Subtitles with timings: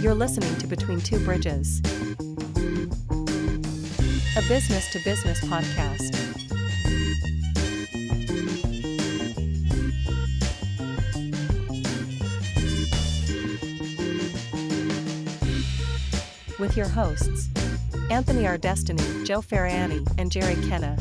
[0.00, 1.80] You're listening to Between Two Bridges,
[4.34, 6.16] a business to business podcast.
[16.58, 17.50] With your hosts,
[18.10, 18.56] Anthony R.
[18.56, 20.96] Destiny, Joe Ferrani, and Jerry Kenna.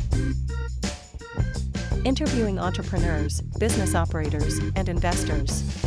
[2.04, 5.79] Interviewing entrepreneurs, business operators, and investors.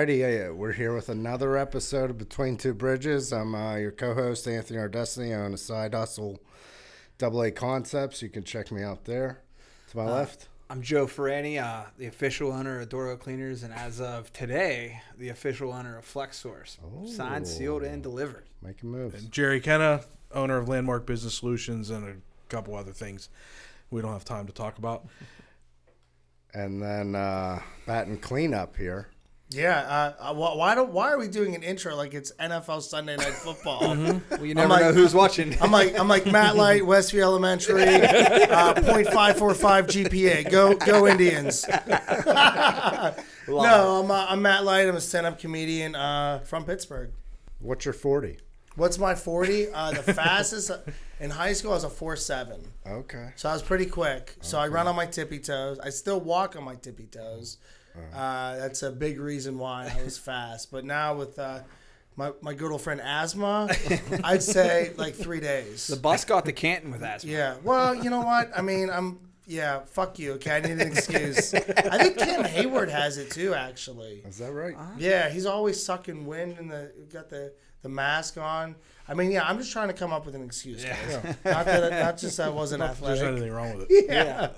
[0.07, 3.33] Alrighty, uh, we're here with another episode of Between Two Bridges.
[3.33, 4.87] I'm uh, your co-host Anthony R.
[4.87, 5.33] Destiny.
[5.33, 6.39] I own a side hustle,
[7.17, 8.21] Double A Concepts.
[8.21, 9.41] You can check me out there.
[9.89, 13.99] To my left, I'm Joe Ferrani, uh, the official owner of Doro Cleaners, and as
[13.99, 17.09] of today, the official owner of flex FlexSource.
[17.09, 18.45] Signed, sealed, and delivered.
[18.61, 19.21] making moves.
[19.21, 22.15] And Jerry Kenna, owner of Landmark Business Solutions, and a
[22.47, 23.27] couple other things
[23.91, 25.05] we don't have time to talk about.
[26.53, 29.09] And then uh, bat and cleanup here.
[29.49, 33.15] Yeah, uh, uh, why don't why are we doing an intro like it's NFL Sunday
[33.15, 33.79] Night Football?
[33.79, 35.55] Well, you never like- know who's watching.
[35.61, 40.51] I'm like I'm like Matt Light, Westview Elementary, uh, .545 GPA.
[40.51, 41.65] Go go Indians.
[43.47, 44.87] no, I'm uh, I'm Matt Light.
[44.89, 47.11] I'm a stand-up comedian uh, from Pittsburgh.
[47.59, 48.39] What's your forty?
[48.75, 49.71] What's my 40?
[49.73, 50.69] Uh, the fastest
[51.19, 52.61] in high school I was a four seven.
[52.85, 53.31] Okay.
[53.35, 54.35] So I was pretty quick.
[54.41, 55.79] So I run on my tippy toes.
[55.79, 57.57] I still walk on my tippy toes.
[58.15, 60.71] Uh, that's a big reason why I was fast.
[60.71, 61.59] But now with uh,
[62.15, 63.69] my, my good old friend asthma,
[64.23, 65.87] I'd say like three days.
[65.87, 67.31] the bus got to Canton with asthma.
[67.31, 67.55] Yeah.
[67.63, 68.51] Well, you know what?
[68.55, 69.19] I mean, I'm.
[69.49, 70.33] Yeah, fuck you.
[70.33, 71.53] Okay, I need an excuse.
[71.53, 71.59] I
[72.03, 74.21] think Cam Heyward has it too, actually.
[74.27, 74.75] Is that right?
[74.97, 78.75] Yeah, he's always sucking wind and the got the the mask on.
[79.07, 80.83] I mean, yeah, I'm just trying to come up with an excuse.
[80.83, 81.23] guys.
[81.45, 83.37] Not that not just I wasn't If there's athletic.
[83.37, 84.05] anything wrong with it.
[84.09, 84.49] Yeah.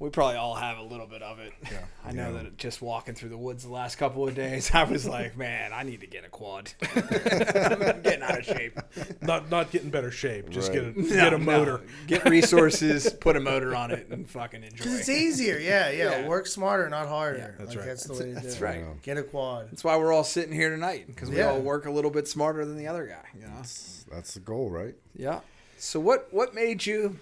[0.00, 1.52] We probably all have a little bit of it.
[1.64, 1.78] Yeah.
[2.06, 5.06] I know that just walking through the woods the last couple of days, I was
[5.08, 6.70] like, man, I need to get a quad.
[6.94, 8.78] I'm getting out of shape.
[9.20, 10.50] Not not get in better shape.
[10.50, 10.94] Just Right.
[10.94, 11.78] get a get a motor.
[11.78, 11.80] no.
[12.06, 14.74] Get resources, put a motor on it, and fucking enjoy.
[14.74, 14.76] It.
[14.76, 16.28] Because it's easier, yeah, yeah, Yeah.
[16.28, 17.56] Work smarter, not harder.
[17.58, 17.86] that's like, right.
[17.86, 18.60] That's the way to do That's it.
[18.60, 19.02] right.
[19.02, 19.70] Get a quad.
[19.72, 22.64] That's why we're all sitting here tonight because we all work a little bit smarter
[22.64, 23.24] than the other guy.
[23.34, 23.56] You know.
[23.58, 24.94] That's the goal, right?
[25.16, 25.40] Yeah.
[25.76, 27.18] So what what made you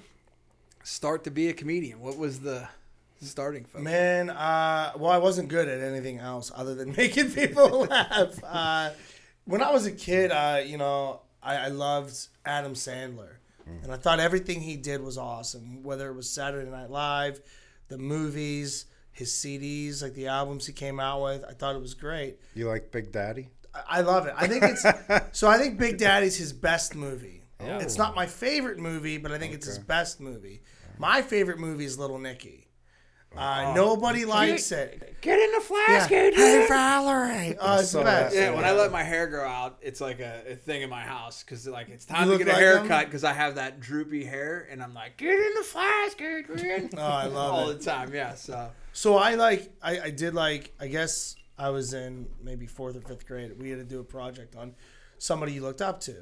[0.87, 2.01] start to be a comedian?
[2.01, 2.69] What was the
[3.21, 3.85] starting focus?
[3.85, 8.43] Man, uh, well, I wasn't good at anything else other than making people laugh.
[8.45, 8.91] Uh,
[9.45, 13.35] when I was a kid, uh, you know, I, I loved Adam Sandler,
[13.83, 15.83] and I thought everything he did was awesome.
[15.83, 17.41] Whether it was Saturday Night Live,
[17.89, 21.95] the movies, his CDs, like the albums he came out with, I thought it was
[21.95, 22.39] great.
[22.55, 23.49] You like Big Daddy?
[23.75, 24.35] I- I love it.
[24.37, 24.85] I think it's
[25.39, 25.49] so.
[25.49, 27.43] I think Big Daddy's his best movie.
[27.61, 30.61] It's not my favorite movie, but I think it's his best movie.
[30.99, 32.63] My favorite movie is Little Nicky.
[33.37, 35.21] Uh, nobody likes it.
[35.21, 35.61] Get in the Yeah.
[35.61, 37.57] flask, Hey Valerie.
[37.61, 38.35] Oh, it's the best.
[38.35, 41.03] Yeah, when I let my hair grow out, it's like a, a thing in my
[41.03, 43.79] house because like it's time You to get a like haircut because I have that
[43.81, 46.89] droopy hair and I'm like, get in the flask, Adrian.
[46.97, 47.79] Oh, I love all it.
[47.81, 48.15] the time.
[48.15, 48.35] Yeah.
[48.37, 52.97] So So I like I, I did like I guess I was in maybe fourth
[52.97, 53.53] or fifth grade.
[53.61, 54.75] We had to do a project on
[55.19, 56.15] somebody you looked up to.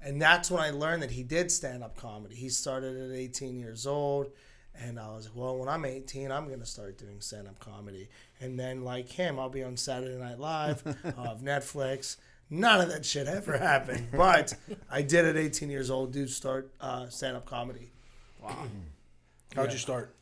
[0.00, 2.34] And that's when I learned that he did stand up comedy.
[2.34, 4.30] He started at 18 years old.
[4.80, 7.58] And I was like, well, when I'm 18, I'm going to start doing stand up
[7.58, 8.08] comedy.
[8.40, 10.82] And then, like him, I'll be on Saturday Night Live,
[11.18, 12.16] I'll Netflix.
[12.50, 14.08] None of that shit ever happened.
[14.12, 14.54] But
[14.90, 17.90] I did at 18 years old do start uh, stand up comedy.
[18.40, 18.66] Wow,
[19.54, 20.14] how'd you start?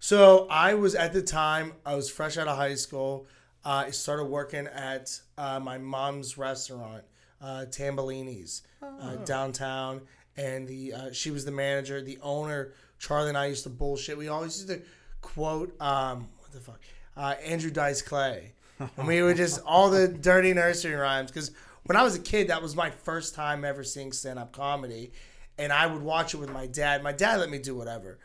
[0.00, 3.26] So I was at the time I was fresh out of high school.
[3.64, 7.04] Uh, I started working at uh, my mom's restaurant,
[7.40, 10.00] uh, Tambellini's, uh, downtown,
[10.36, 12.00] and the uh, she was the manager.
[12.00, 14.16] The owner, Charlie, and I used to bullshit.
[14.16, 14.80] We always used to
[15.20, 16.80] quote, um, what the fuck,
[17.16, 18.52] uh, Andrew Dice Clay,
[18.96, 21.50] and we would just all the dirty nursery rhymes because
[21.84, 25.12] when I was a kid, that was my first time ever seeing stand up comedy.
[25.60, 27.02] And I would watch it with my dad.
[27.02, 28.20] My dad let me do whatever,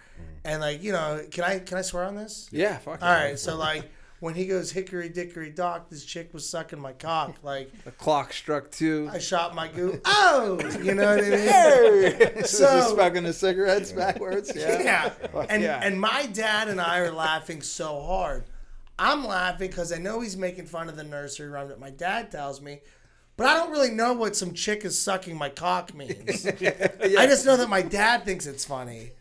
[0.45, 2.47] and like you know, can I can I swear on this?
[2.51, 3.01] yeah, fuck.
[3.01, 3.89] All right, so like
[4.23, 7.35] when he goes hickory dickory dock, this chick was sucking my cock.
[7.43, 9.09] Like The clock struck two.
[9.11, 9.99] I shot my goo.
[10.05, 11.39] Oh, you know what I mean?
[11.39, 12.31] Hey!
[12.45, 14.49] So- Just smoking the cigarettes backwards.
[14.55, 14.81] Yeah.
[14.81, 15.45] Yeah.
[15.49, 15.81] And Yeah.
[15.83, 18.45] and my dad and I are laughing so hard.
[18.97, 22.31] I'm laughing because I know he's making fun of the nursery rhyme that my dad
[22.31, 22.79] tells me,
[23.35, 26.45] but I don't really know what some chick is sucking my cock means.
[26.47, 29.11] I just know that my dad thinks it's funny.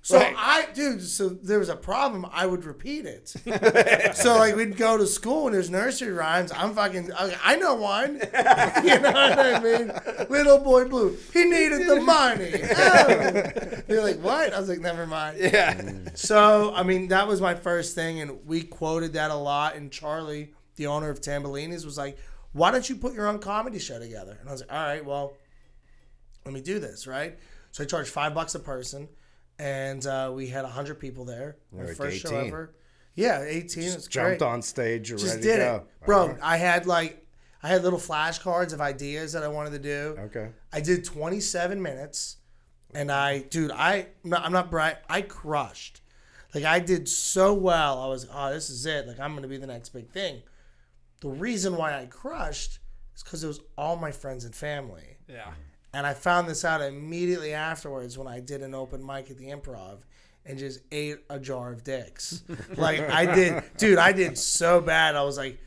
[0.00, 0.34] So Right.
[0.38, 2.24] I, dude, so there was a problem.
[2.32, 3.28] I would repeat it.
[4.16, 6.50] so like we'd go to school and there's nursery rhymes.
[6.52, 8.14] I'm fucking, I know one.
[8.14, 9.92] you know what I mean?
[10.30, 12.52] Little boy blue, he needed the money.
[12.80, 13.06] Oh.
[13.86, 14.52] They're like, what?
[14.54, 15.38] I was like, never mind.
[15.40, 15.80] Yeah.
[16.14, 19.74] So I mean, that was my first thing, and we quoted that a lot.
[19.76, 22.18] And Charlie, the owner of Tambellini's, was like,
[22.52, 25.04] "Why don't you put your own comedy show together?" And I was like, "All right,
[25.04, 25.32] well,
[26.44, 27.38] let me do this." Right.
[27.72, 29.08] So I charged five bucks a person,
[29.58, 31.56] and uh, we had hundred people there.
[31.72, 32.74] My Like first show ever.
[33.14, 33.84] Yeah, eighteen.
[33.84, 34.42] It's Just jumped great.
[34.48, 35.08] on stage.
[35.10, 35.86] You're Just ready did to it, go.
[36.06, 36.20] bro.
[36.22, 36.38] Alright.
[36.42, 37.24] I had like.
[37.60, 40.16] I had little flashcards of ideas that I wanted to do.
[40.26, 40.50] Okay.
[40.72, 42.36] I did 27 minutes,
[42.94, 44.98] and I, dude, I, I'm not, I'm not bright.
[45.08, 46.00] I crushed.
[46.54, 48.00] Like I did so well.
[48.00, 49.08] I was, oh, this is it.
[49.08, 50.42] Like I'm gonna be the next big thing.
[51.18, 52.78] The reason why I crushed
[53.16, 55.50] is because it was all my friends and family, Yeah.
[55.92, 59.46] And I found this out immediately afterwards when I did an open mic at the
[59.46, 59.98] Improv.
[60.46, 62.42] And just ate a jar of dicks.
[62.78, 63.98] like I did, dude.
[63.98, 65.14] I did so bad.
[65.14, 65.58] I was like,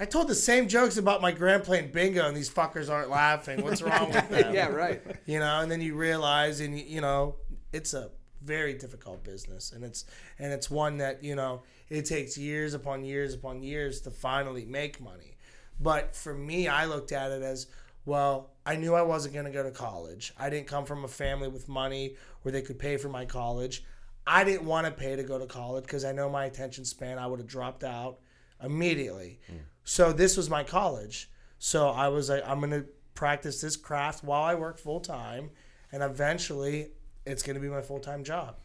[0.00, 3.62] I told the same jokes about my grand playing bingo, and these fuckers aren't laughing.
[3.62, 4.52] What's wrong with them?
[4.54, 4.68] Yeah.
[4.68, 5.00] Right.
[5.26, 7.36] you know and then you realize and you know
[7.72, 8.10] it's a
[8.42, 10.04] very difficult business and it's
[10.40, 14.64] and it's one that you know it takes years upon years upon years to finally
[14.64, 15.36] make money
[15.80, 17.66] but for me i looked at it as
[18.06, 20.32] well i knew i wasn't going to go to college.
[20.38, 23.84] I didn't come from a family with money where they could pay for my college.
[24.26, 27.18] I didn't want to pay to go to college because i know my attention span
[27.18, 28.18] i would have dropped out
[28.62, 29.40] immediately.
[29.46, 29.56] Hmm.
[29.84, 31.30] So this was my college.
[31.58, 32.86] So i was like i'm going to
[33.16, 35.50] practice this craft while I work full time,
[35.90, 36.92] and eventually
[37.24, 38.56] it's going to be my full time job.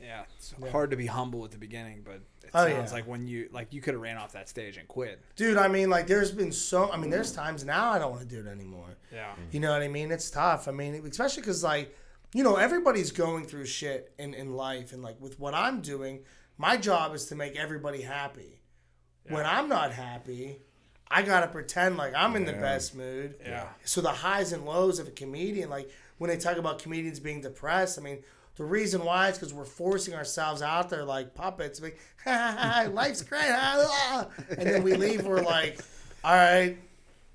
[0.00, 0.22] Yeah.
[0.36, 2.14] It's hard to be humble at the beginning, but
[2.44, 2.94] it Oh, sounds yeah.
[2.96, 5.20] like when you like you could have ran off that stage and quit.
[5.36, 8.22] Dude, I mean, like, there's been so, I mean, there's times now I don't want
[8.22, 8.96] to do it anymore.
[9.12, 9.30] Yeah.
[9.32, 9.42] Mm-hmm.
[9.52, 10.10] You know what I mean?
[10.12, 10.68] It's tough.
[10.68, 11.96] I mean, especially because, like,
[12.32, 14.92] you know, everybody's going through shit in, in life.
[14.92, 16.20] And, like, with what I'm doing,
[16.56, 18.60] my job is to make everybody happy.
[19.28, 20.62] When I'm not happy,
[21.10, 23.34] I got to pretend like I'm in the best mood.
[23.44, 23.66] Yeah.
[23.84, 27.42] So the highs and lows of a comedian, like when they talk about comedians being
[27.42, 28.22] depressed, I mean,
[28.58, 31.80] the reason why is because we're forcing ourselves out there like puppets.
[31.80, 33.40] Like, ha, ha, ha, life's great.
[33.46, 35.80] ah, ah." And then we leave, we're like,
[36.22, 36.76] all right,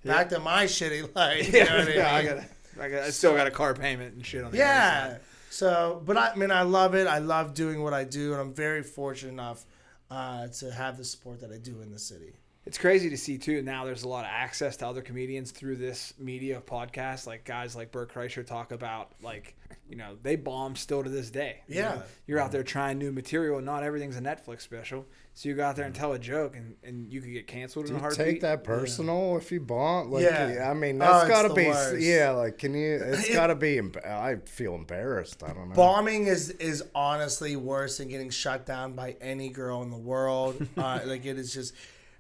[0.06, 1.52] back to my shitty life.
[1.52, 1.96] You know what I mean?
[1.98, 2.16] yeah.
[2.16, 2.38] I got.
[2.80, 3.04] I got.
[3.04, 5.18] I still got a car payment and shit on the Yeah.
[5.50, 7.08] So, but I, I mean, I love it.
[7.08, 9.66] I love doing what I do, and I'm very fortunate enough
[10.12, 12.34] uh, to have the support that I do in the city.
[12.66, 13.62] It's crazy to see too.
[13.62, 17.28] Now there's a lot of access to other comedians through this media of podcasts.
[17.28, 19.56] Like guys like Bert Kreischer talk about, like
[19.90, 21.58] you know, they bomb still to this day.
[21.68, 21.96] You Yeah.
[21.96, 25.06] know, you're out there trying new material, and not everything's a Netflix special.
[25.34, 27.88] So you go out there and tell a joke, and, and you could get canceled
[27.88, 28.26] Do in a you heartbeat.
[28.26, 30.12] take that personal if you bomb?
[30.12, 30.70] Like, Yeah.
[30.70, 31.66] I mean, Oh, that's it's got to be.
[31.68, 32.00] worst.
[32.00, 32.96] Yeah, like, can you?
[33.04, 33.82] It's It- got to be.
[34.06, 35.44] I feel embarrassed.
[35.44, 35.76] I don't know.
[35.76, 40.66] Bombing is is honestly worse than getting shut down by any girl in the world.
[40.78, 41.74] uh, like it is just,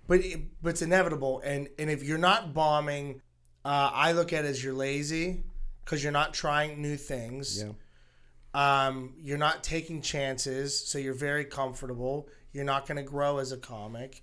[0.08, 1.42] but it, but it's inevitable.
[1.44, 3.22] And and if you're not bombing,
[3.66, 5.44] uh, I look at it as you're lazy
[5.84, 7.63] because you're not trying new things.
[7.63, 7.72] Yeah.
[8.56, 12.30] Um, you're not taking chances, so you're very comfortable.
[12.51, 14.22] You're not going to grow as a comic,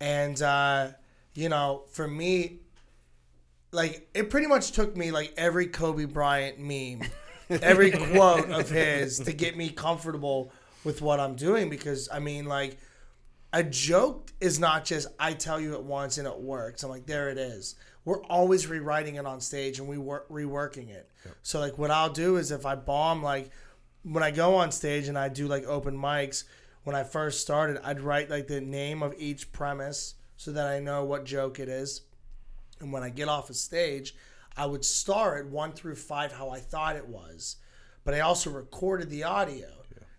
[0.00, 0.88] and uh,
[1.34, 2.60] you know, for me,
[3.70, 7.08] like it pretty much took me like every Kobe Bryant meme,
[7.62, 10.52] every quote of his to get me comfortable
[10.82, 12.78] with what I'm doing because I mean, like
[13.52, 16.82] a joke is not just I tell you it once and it works.
[16.82, 17.74] I'm like, there it is.
[18.04, 21.10] We're always rewriting it on stage and we work reworking it.
[21.42, 23.50] So like what I'll do is if I bomb like
[24.02, 26.44] when I go on stage and I do like open mics,
[26.84, 30.80] when I first started, I'd write like the name of each premise so that I
[30.80, 32.02] know what joke it is.
[32.80, 34.14] And when I get off a stage,
[34.56, 37.56] I would star it one through five how I thought it was.
[38.04, 39.68] But I also recorded the audio.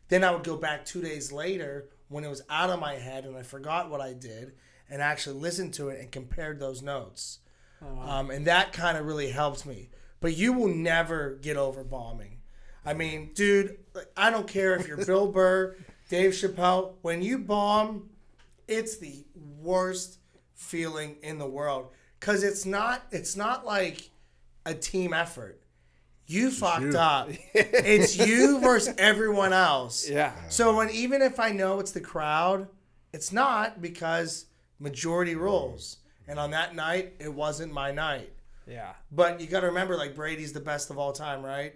[0.09, 3.25] Then I would go back two days later when it was out of my head
[3.25, 4.51] and I forgot what I did
[4.89, 7.39] and actually listened to it and compared those notes.
[8.09, 9.89] Um, and that kind of really helped me.
[10.19, 12.37] But you will never get over bombing.
[12.85, 13.77] I mean, dude,
[14.17, 15.77] I don't care if you're Bill Burr,
[16.09, 16.93] Dave Chappelle.
[17.01, 18.09] When you bomb,
[18.67, 19.23] it's the
[19.61, 20.19] worst
[20.53, 21.87] feeling in the world
[22.19, 23.03] because it's not.
[23.11, 24.09] It's not like
[24.65, 25.60] a team effort.
[26.27, 27.29] You fucked up.
[27.53, 30.09] it's you versus everyone else.
[30.09, 30.33] Yeah.
[30.49, 32.67] So when even if I know it's the crowd,
[33.11, 34.45] it's not because
[34.79, 35.97] Majority rules.
[36.27, 38.33] And on that night, it wasn't my night.
[38.67, 38.93] Yeah.
[39.11, 41.75] But you got to remember, like Brady's the best of all time, right?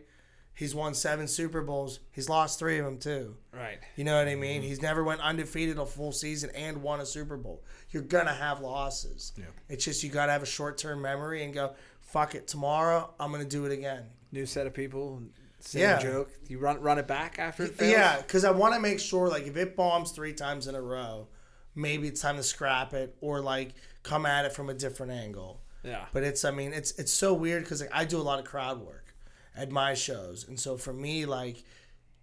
[0.56, 2.00] He's won seven Super Bowls.
[2.14, 3.36] He's lost three of them too.
[3.52, 3.78] Right.
[3.98, 4.62] You know what I mean?
[4.62, 4.70] Mm-hmm.
[4.70, 7.62] He's never went undefeated a full season and won a Super Bowl.
[7.92, 9.34] You're gonna have losses.
[9.38, 9.46] Yeah.
[9.68, 11.74] It's just you gotta have a short term memory and go,
[12.16, 14.06] fuck it, tomorrow I'm gonna do it again.
[14.32, 15.22] New set of people.
[15.60, 16.00] Same Yeah.
[16.02, 16.32] joke.
[16.48, 17.92] You run run it back after it fails.
[17.92, 20.82] Yeah, because I want to make sure, like, if it bombs three times in a
[20.82, 21.28] row,
[21.74, 25.62] maybe it's time to scrap it or like come at it from a different angle.
[25.84, 26.06] Yeah.
[26.14, 28.46] But it's, I mean, it's it's so weird because like, I do a lot of
[28.46, 29.14] crowd work
[29.58, 31.64] at my shows, and so for me, like,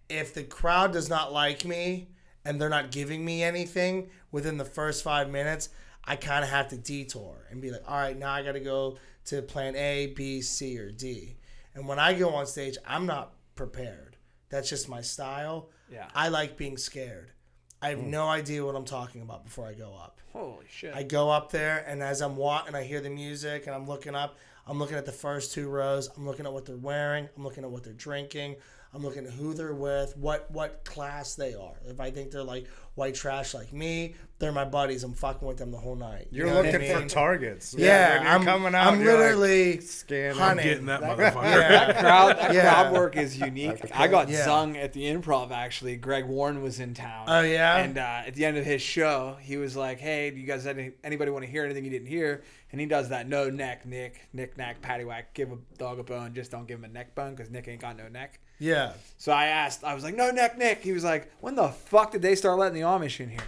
[0.08, 2.08] if the crowd does not like me
[2.46, 5.68] and they're not giving me anything within the first five minutes,
[6.04, 8.60] I kind of have to detour and be like, all right, now I got to
[8.60, 11.36] go to plan A, B, C, or D.
[11.74, 14.16] And when I go on stage, I'm not prepared.
[14.48, 15.70] That's just my style.
[15.90, 16.08] Yeah.
[16.14, 17.32] I like being scared.
[17.80, 18.10] I have hmm.
[18.10, 20.20] no idea what I'm talking about before I go up.
[20.32, 20.94] Holy shit.
[20.94, 24.14] I go up there, and as I'm walking, I hear the music, and I'm looking
[24.14, 24.36] up.
[24.66, 26.08] I'm looking at the first two rows.
[26.16, 27.28] I'm looking at what they're wearing.
[27.36, 28.56] I'm looking at what they're drinking.
[28.94, 31.74] I'm looking at who they're with, what what class they are.
[31.88, 35.02] If I think they're like white trash like me, they're my buddies.
[35.02, 36.28] I'm fucking with them the whole night.
[36.30, 37.74] You You're know what I looking for targets.
[37.78, 38.92] Yeah, when you're I'm coming out.
[38.92, 40.36] I'm you're like, literally scanning.
[40.38, 40.66] hunting.
[40.66, 41.42] Getting that motherfucker.
[41.42, 42.62] that crowd, that Yeah.
[42.70, 43.80] crowd work is unique.
[43.94, 44.46] I got Yeah.
[44.46, 45.96] zung at the improv actually.
[45.96, 47.24] Greg Warren was in town.
[47.28, 47.78] Oh, yeah?
[47.78, 50.66] And uh, at the end of his show, he was like, "Hey, do you guys
[50.66, 53.84] any, anybody want to hear anything you didn't hear?" And he does that no neck,
[53.84, 56.88] Nick, Nick, knack, patty whack, give a dog a bone, just don't give him a
[56.88, 58.40] neck bone because Nick ain't got no neck.
[58.58, 58.92] Yeah.
[59.18, 62.12] So I asked, I was like, "No neck, Nick." He was like, "When the fuck
[62.12, 63.40] did they start letting the Amish in here?"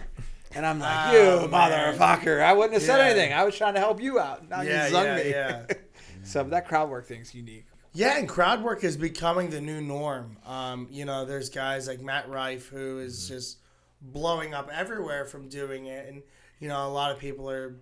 [0.53, 1.71] And I'm like, Oh, "You man.
[1.71, 2.41] motherfucker!
[2.41, 3.33] I wouldn't have said anything.
[3.33, 4.47] I was trying to help you out.
[4.49, 5.65] Now Yeah, you zung yeah, me." yeah.
[6.23, 7.65] so that crowd work thing's unique.
[7.93, 10.37] Yeah, and crowd work is becoming the new norm.
[10.45, 13.59] Um, you know, there's guys like Matt Rife who is just
[14.01, 16.21] blowing up everywhere from doing it, and
[16.59, 17.77] you know, a lot of people are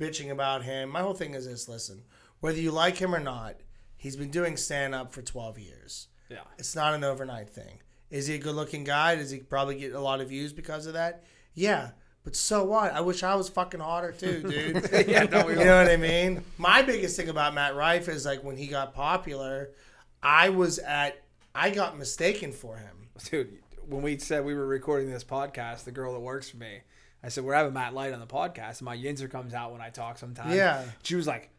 [0.00, 0.88] bitching about him.
[0.88, 2.02] My whole thing is this: listen,
[2.40, 3.56] whether you like him or not,
[3.96, 6.08] he's been doing stand up for 12 years.
[6.28, 6.38] Yeah.
[6.58, 7.80] It's not an overnight thing.
[8.10, 9.14] Is he a good looking guy?
[9.14, 11.24] Does he probably get a lot of views because of that?
[11.54, 11.90] Yeah.
[12.24, 12.92] But so what?
[12.92, 15.08] I wish I was fucking hotter too, dude.
[15.08, 16.42] Yeah, no, you know what I mean?
[16.58, 19.70] My biggest thing about Matt Rife is like when he got popular,
[20.22, 21.22] I was at,
[21.54, 23.08] I got mistaken for him.
[23.30, 26.80] dude, when we said we were recording this podcast, the girl that works for me,
[27.22, 29.80] I said we're having Matt Light on the podcast, and my yinzer comes out when
[29.80, 30.54] I talk sometimes.
[30.54, 30.84] Yeah.
[31.02, 31.50] she was like,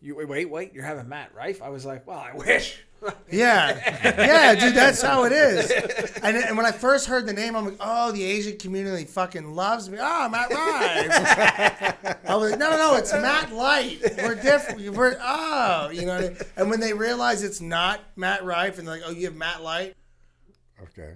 [0.00, 2.80] "You wait, wait, wait, you're having Matt Rife?" I was like, "Well, I wish."
[3.30, 5.70] Yeah, yeah, dude, that's how it is.
[6.22, 9.54] And, and when I first heard the name, I'm like, oh, the Asian community fucking
[9.54, 9.98] loves me.
[10.00, 12.18] Oh, Matt Rife.
[12.28, 13.98] I was like, no, no, no, it's Matt Light.
[14.18, 14.96] We're different.
[14.96, 16.14] We're oh, you know.
[16.14, 16.36] What I mean?
[16.56, 19.62] And when they realize it's not Matt Rife, and they're like, oh, you have Matt
[19.62, 19.94] Light.
[20.82, 21.14] Okay.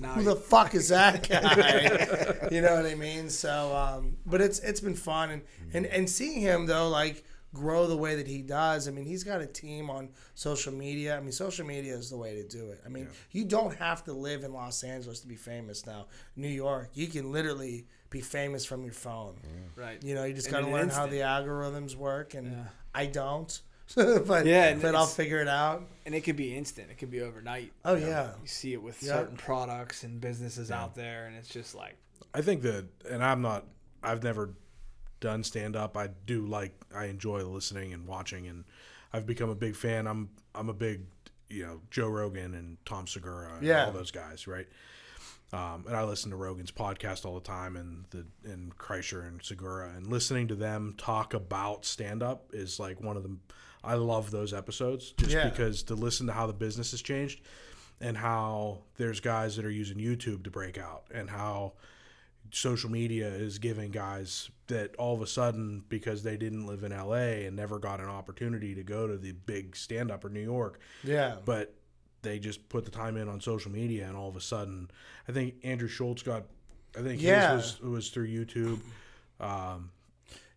[0.00, 2.48] Now Who the fuck is that guy?
[2.50, 3.28] you know what I mean?
[3.28, 5.42] So, um, but it's it's been fun, and
[5.72, 8.86] and and seeing him though, like grow the way that he does.
[8.86, 11.16] I mean, he's got a team on social media.
[11.16, 12.80] I mean, social media is the way to do it.
[12.84, 16.06] I mean, you don't have to live in Los Angeles to be famous now.
[16.36, 19.36] New York, you can literally be famous from your phone.
[19.74, 20.02] right.
[20.02, 22.64] You know, you just got to an learn how the algorithms work, and Yeah.
[22.94, 23.60] I don't.
[23.96, 25.82] but Yeah, and but I'll figure it out.
[26.04, 26.90] and it could be instant.
[26.90, 27.72] It could be overnight.
[27.84, 28.30] Oh yeah.
[28.42, 29.14] You see it with Yeah.
[29.14, 31.96] certain products and businesses out there, and it's just like,
[32.34, 33.64] I think that, and I'm not,
[34.02, 34.54] I've never
[35.20, 35.96] done stand up.
[35.96, 38.64] I do like, I enjoy listening and watching, and
[39.12, 40.06] I've become a big fan.
[40.06, 41.02] I'm, I'm a big,
[41.48, 43.86] you know, Joe Rogan and Tom Segura and Yeah.
[43.86, 44.66] all those guys, right?
[45.52, 49.40] Um, and I listen to Rogan's podcast all the time, and the and Kreischer and
[49.42, 53.36] Segura, and listening to them talk about stand up is like one of the.
[53.86, 55.48] I love those episodes just Yeah.
[55.48, 57.40] because to listen to how the business has changed,
[58.00, 61.72] and how there's guys that are using YouTube to break out, and how
[62.52, 66.92] social media is giving guys that all of a sudden because they didn't live in
[66.92, 70.40] LA and never got an opportunity to go to the big stand up or New
[70.42, 71.38] York, Yeah.
[71.44, 71.74] but
[72.22, 74.90] they just put the time in on social media and all of a sudden
[75.28, 76.44] I think Andrew Schulz got
[76.96, 77.56] I think Yeah.
[77.56, 78.80] his was was through YouTube.
[79.40, 79.90] Um,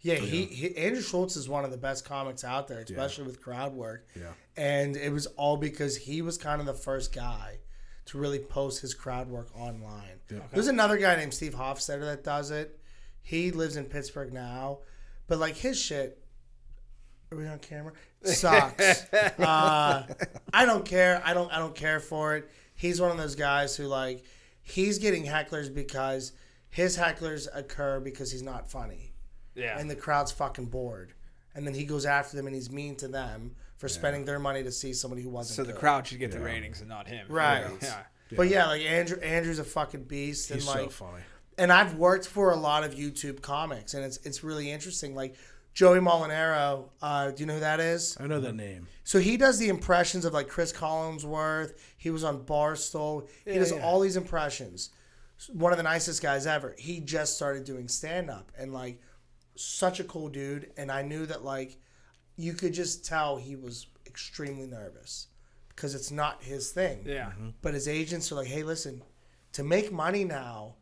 [0.02, 3.42] Yeah, he, he Andrew Schulz is one of the best comics out there, especially with
[3.42, 4.08] crowd work.
[4.16, 4.32] Yeah.
[4.56, 7.58] And it was all because he was kind of the first guy
[8.06, 10.20] to really post his crowd work online.
[10.32, 12.80] Yeah, There's another guy named Steve Hofstetter that does it.
[13.22, 14.80] He lives in Pittsburgh now,
[15.28, 16.18] but like his shit.
[17.32, 17.92] Are we on camera?
[18.24, 19.06] Sucks.
[19.14, 20.08] uh,
[20.52, 21.22] I don't care.
[21.24, 21.52] I don't.
[21.52, 22.50] I don't care for it.
[22.74, 24.24] He's one of those guys who like
[24.62, 26.32] he's getting hecklers because
[26.70, 29.09] his hecklers occur because he's not funny
[29.56, 31.14] yeah, and the crowd's fucking bored.
[31.56, 34.64] And then he goes after them and he's mean to them for spending their money
[34.64, 35.56] to see somebody who wasn't.
[35.56, 35.80] so the good.
[35.80, 37.26] crowd should get the ratings and not him.
[37.28, 37.66] Right.
[37.82, 38.04] Yeah.
[38.36, 41.24] But yeah, like Andrew, Andrew's a fucking beast, he's and so funny.
[41.58, 45.16] and I've worked for a lot of YouTube comics, and it's it's really interesting.
[45.16, 45.36] Like
[45.74, 48.18] Joey Mulinaro, uh, do you know who that is?
[48.20, 48.88] I know that name.
[49.04, 51.74] So he does the impressions of like Chris Collinsworth.
[51.98, 53.28] He was on Barstool.
[53.46, 53.84] He does yeah.
[53.84, 54.92] all these impressions.
[55.52, 56.76] One of the nicest guys ever.
[56.78, 59.00] He just started doing stand up and like
[59.60, 60.72] such a cool dude.
[60.78, 61.78] And I knew that like
[62.36, 65.28] you could just tell he was extremely nervous
[65.70, 67.04] because it's not his thing.
[67.06, 67.28] Yeah.
[67.28, 67.50] Mm-hmm.
[67.62, 69.04] But his agents are like, hey, listen,
[69.54, 70.76] to make money now,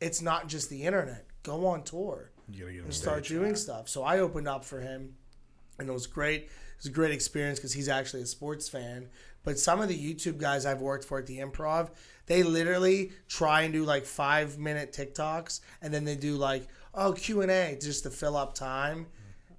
[0.00, 1.26] it's not just the internet.
[1.42, 3.88] Go on tour You gotta get on and start doing stuff.
[3.88, 5.14] So I opened up for him,
[5.78, 6.42] and it was great.
[6.42, 9.08] It was a great experience because he's actually a sports fan.
[9.44, 11.90] But some of the YouTube guys I've worked for at the Improv,
[12.26, 17.12] they literally try and do like five minute TikToks, and then they do like oh
[17.12, 19.06] Q and A just to fill up time,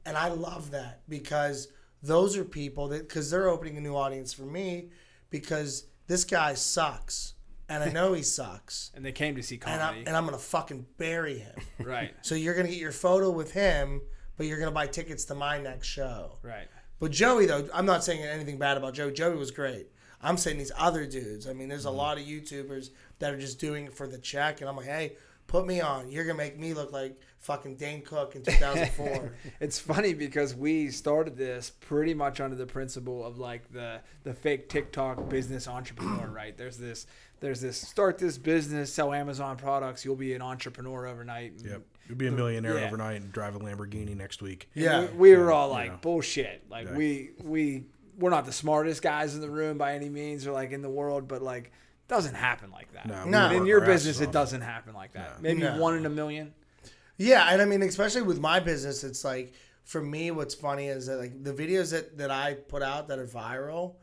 [0.06, 1.70] and I love that because
[2.02, 4.90] those are people that because they're opening a new audience for me
[5.30, 7.34] because this guy sucks,
[7.68, 8.92] and I know he sucks.
[8.96, 10.08] And they came to see And, I, comedy.
[10.08, 11.56] and I'm gonna fucking bury him.
[11.80, 12.14] right.
[12.22, 14.02] So you're gonna get your photo with him,
[14.38, 16.38] but you're gonna buy tickets to my next show.
[16.44, 16.68] Right.
[17.00, 19.12] But Joey, though, I'm not saying anything bad about Joey.
[19.12, 19.88] Joey was great.
[20.22, 21.48] I'm saying these other dudes.
[21.48, 21.98] I mean, there's a mm-hmm.
[21.98, 22.90] lot of YouTubers
[23.20, 26.10] that are just doing it for the check, and I'm like, hey, put me on.
[26.10, 29.32] You're gonna make me look like fucking Dane Cook in 2004.
[29.60, 34.34] It's funny because we started this pretty much under the principle of like the the
[34.34, 36.58] fake TikTok business entrepreneur, right?
[36.58, 37.06] There's this
[37.42, 41.54] there's this start this business, sell Amazon products, you'll be an entrepreneur overnight.
[41.60, 41.82] And Yep.
[42.08, 42.86] You'll be a millionaire Yeah.
[42.88, 44.70] overnight and drive a Lamborghini next week.
[44.76, 45.98] yeah, we, we were all Yeah, like yeah.
[46.02, 46.64] bullshit.
[46.70, 46.96] Like Yeah.
[46.96, 47.84] we we
[48.18, 50.90] we're not the smartest guys in the room by any means or like in the
[50.90, 51.72] world, but like
[52.08, 53.06] doesn't happen like that.
[53.08, 53.50] No, we No.
[53.52, 54.34] in your our asses business, it off.
[54.34, 55.42] doesn't happen like that.
[55.42, 55.78] Maybe No.
[55.78, 56.54] one in a million.
[57.18, 61.06] yeah, and I mean, especially with my business, it's like for me, what's funny is
[61.08, 63.96] that like the videos that that I put out that are viral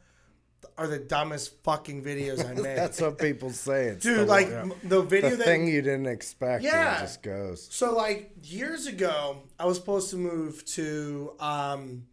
[0.78, 2.76] are the dumbest fucking videos I make.
[2.76, 3.88] That's what people say.
[3.88, 4.60] It's the, Dude, like Yeah.
[4.60, 6.62] m- the video the that thing you didn't expect.
[6.62, 6.96] Yeah, Yeah.
[6.98, 7.68] it just goes.
[7.70, 12.06] So like years ago, I was supposed to move to um,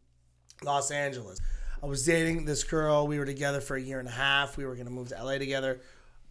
[0.63, 1.39] Los Angeles.
[1.81, 3.07] I was dating this girl.
[3.07, 4.57] We were together for a year and a half.
[4.57, 5.79] We were gonna move to LA together.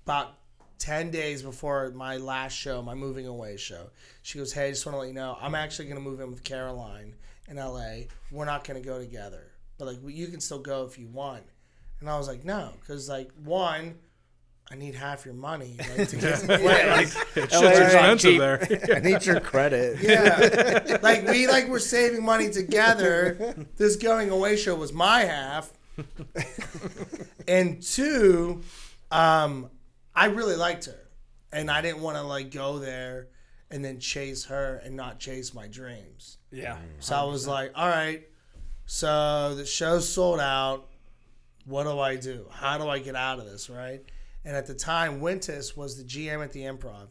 [0.04, 0.34] About
[0.78, 3.90] ten days before my last show, my moving away show,
[4.22, 6.30] she goes, "Hey, I just want to let you know, I'm actually gonna move in
[6.30, 7.14] with Caroline
[7.48, 8.08] in LA.
[8.30, 11.44] We're not gonna go together, but like you can still go if you want."
[12.00, 13.98] And I was like, "No," because like one.
[14.70, 17.14] I need half your money like, to get to the place.
[17.34, 18.96] Shit's LA is not expensive there.
[18.96, 19.98] I need your credit.
[20.02, 20.98] Yeah.
[21.02, 23.66] like we like we're saving money together.
[23.76, 25.72] This going away show was my half.
[27.48, 28.62] and two,
[29.10, 29.70] um,
[30.14, 31.08] I really liked her.
[31.50, 33.28] And I didn't want to like go there
[33.70, 36.38] and then chase her and not chase my dreams.
[36.50, 36.76] Yeah.
[37.00, 38.26] So I was like, all right,
[38.86, 40.88] so the show's sold out.
[41.64, 42.46] What do I do?
[42.50, 44.02] How do I get out of this, right?
[44.44, 47.08] And at the time, Wintis was the GM at the improv.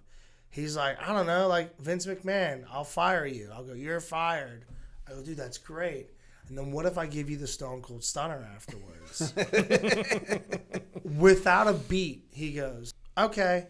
[0.50, 3.50] He's like, I don't know, like Vince McMahon, I'll fire you.
[3.54, 4.66] I'll go, you're fired.
[5.08, 6.10] I go, dude, that's great.
[6.48, 9.34] And then what if I give you the Stone Cold Stunner afterwards?
[11.18, 13.68] Without a beat, he goes, okay.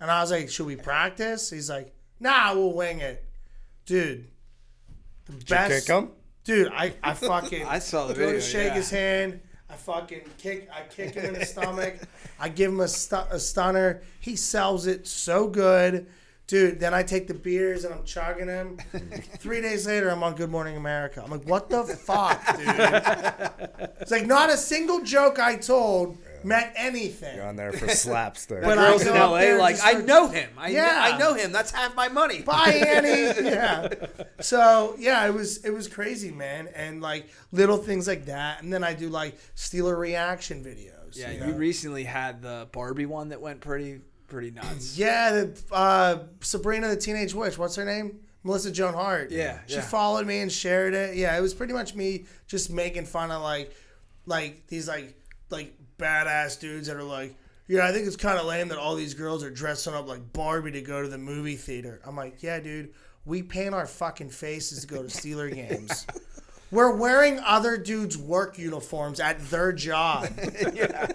[0.00, 1.50] And I was like, should we practice?
[1.50, 3.24] He's like, nah, we'll wing it.
[3.86, 4.28] Dude,
[5.26, 6.10] the Did you kick him?
[6.44, 8.74] Dude, I, I fucking I saw the go video, to shake yeah.
[8.74, 9.40] his hand.
[9.70, 11.96] I fucking kick I kick him in the stomach.
[12.40, 14.02] I give him a, stu- a stunner.
[14.20, 16.06] He sells it so good.
[16.46, 18.78] Dude, then I take the beers and I'm chugging them.
[19.38, 21.22] Three days later, I'm on Good Morning America.
[21.22, 23.88] I'm like, what the fuck, dude?
[24.00, 27.36] It's like not a single joke I told meant anything.
[27.36, 28.62] You're on there for slapstick.
[28.62, 30.50] But I Girls in LA like I know him.
[30.58, 30.86] I Yeah.
[30.86, 31.52] know, I know him.
[31.52, 32.42] That's half my money.
[32.42, 33.10] Bye, Annie.
[33.48, 33.88] yeah.
[34.40, 38.72] So yeah, it was it was crazy, man, and like little things like that, and
[38.72, 41.16] then I do like Steeler reaction videos.
[41.16, 44.96] Yeah, you you recently had the Barbie one that went pretty pretty nuts.
[44.98, 45.30] yeah.
[45.30, 47.56] The, uh, Sabrina the Teenage Witch.
[47.58, 48.20] What's her name?
[48.44, 49.30] Melissa Joan Hart.
[49.30, 49.80] Yeah, She yeah.
[49.80, 51.16] followed me and shared it.
[51.16, 53.74] Yeah, it was pretty much me just making fun of like,
[54.26, 55.18] like these like
[55.50, 57.36] like badass dudes that are like.
[57.70, 60.32] Yeah, I think it's kind of lame that all these girls are dressing up like
[60.32, 62.00] Barbie to go to the movie theater.
[62.02, 62.94] I'm like, yeah, dude,
[63.26, 66.06] we paint our fucking faces to go to Steeler games.
[66.70, 70.28] We're wearing other dudes' work uniforms at their job.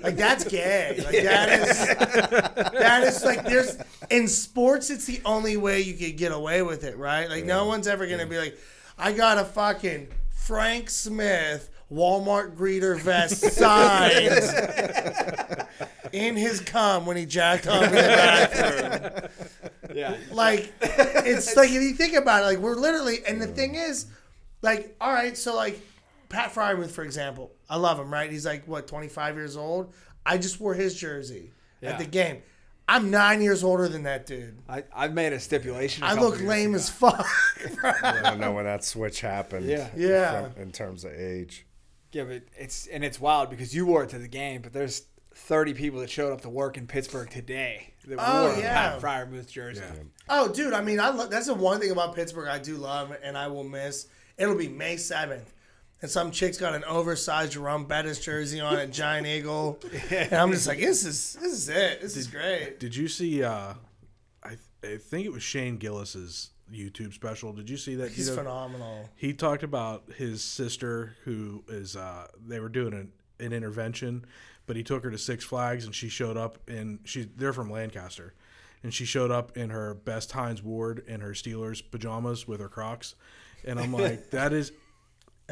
[0.04, 1.00] Like that's gay.
[1.02, 1.88] Like that is
[2.74, 3.78] that is like there's
[4.10, 7.30] in sports it's the only way you could get away with it, right?
[7.30, 8.58] Like no one's ever gonna be like,
[8.98, 15.68] I got a fucking Frank Smith Walmart greeter vest signed
[16.12, 19.30] in his cum when he jacked off in the bathroom.
[19.96, 20.16] Yeah.
[20.32, 24.08] Like it's like if you think about it, like we're literally and the thing is,
[24.62, 25.80] like, all right, so like
[26.30, 28.32] Pat Freiermuth, for example, I love him, right?
[28.32, 29.94] He's like what, twenty five years old?
[30.26, 31.52] I just wore his jersey
[31.82, 31.92] Yeah.
[31.92, 32.42] at the game.
[32.88, 34.58] I'm nine years older than that dude.
[34.68, 36.04] I, I've made a stipulation.
[36.04, 37.26] I I look lame as fuck.
[37.84, 39.68] I don't know when that switch happened.
[39.68, 39.90] Yeah.
[39.96, 40.50] Yeah.
[40.50, 41.66] from- in terms of age.
[42.14, 45.04] Yeah, but it's and it's wild because you wore it to the game, but there's
[45.36, 48.92] 30 people that showed up to work in Pittsburgh today that Oh, wore a yeah.
[48.92, 49.82] Pat Freiermuth jersey.
[50.30, 53.16] Oh, dude, I mean, I lo- that's the one thing about Pittsburgh I do love
[53.24, 54.08] and I will miss.
[54.38, 55.46] It'll be May 7th.
[56.04, 59.80] And some chick's got an oversized Jerome Bettis jersey on a Giant Eagle.
[60.12, 62.02] And I'm just like, this is this is it.
[62.02, 62.80] This is great.
[62.80, 63.42] Did you see?
[63.42, 63.74] Uh,
[64.44, 67.54] I I think it was Shane Gillis's YouTube special.
[67.54, 68.12] Did you see that?
[68.12, 69.10] He's You know, phenomenal.
[69.16, 71.96] He talked about his sister who is.
[71.96, 74.26] Uh, they were doing an, an intervention,
[74.66, 77.72] but he took her to Six Flags and she showed up and she they're from
[77.72, 78.34] Lancaster,
[78.82, 82.70] and she showed up in her best Hines Ward and her Steelers pajamas with her
[82.70, 83.16] Crocs,
[83.66, 84.72] and I'm like, that is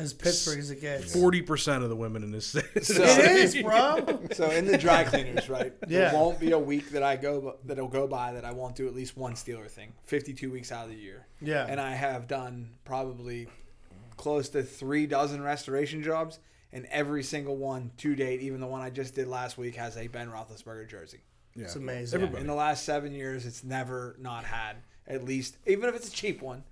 [0.02, 1.14] As Pittsburgh as it gets.
[1.14, 2.82] forty percent of the women in this city.
[2.82, 4.20] So, It is, bro.
[4.34, 5.74] so in the dry cleaners, right?
[5.88, 6.10] Yeah.
[6.12, 8.88] There won't be a week that I go that'll go by that I won't do
[8.88, 9.94] at least one Steeler thing.
[10.06, 11.28] 52 weeks out of the year.
[11.42, 11.66] Yeah.
[11.68, 13.48] And I have done probably
[14.18, 16.40] close to three dozen restoration jobs,
[16.72, 19.98] and every single one to date, even the one I just did last week, has
[19.98, 21.22] a Ben Roethlisberger jersey.
[21.56, 21.66] Yeah.
[21.66, 22.36] It's amazing.
[22.38, 26.12] In the last seven years, it's never not had at least, even if it's a
[26.12, 26.64] cheap one,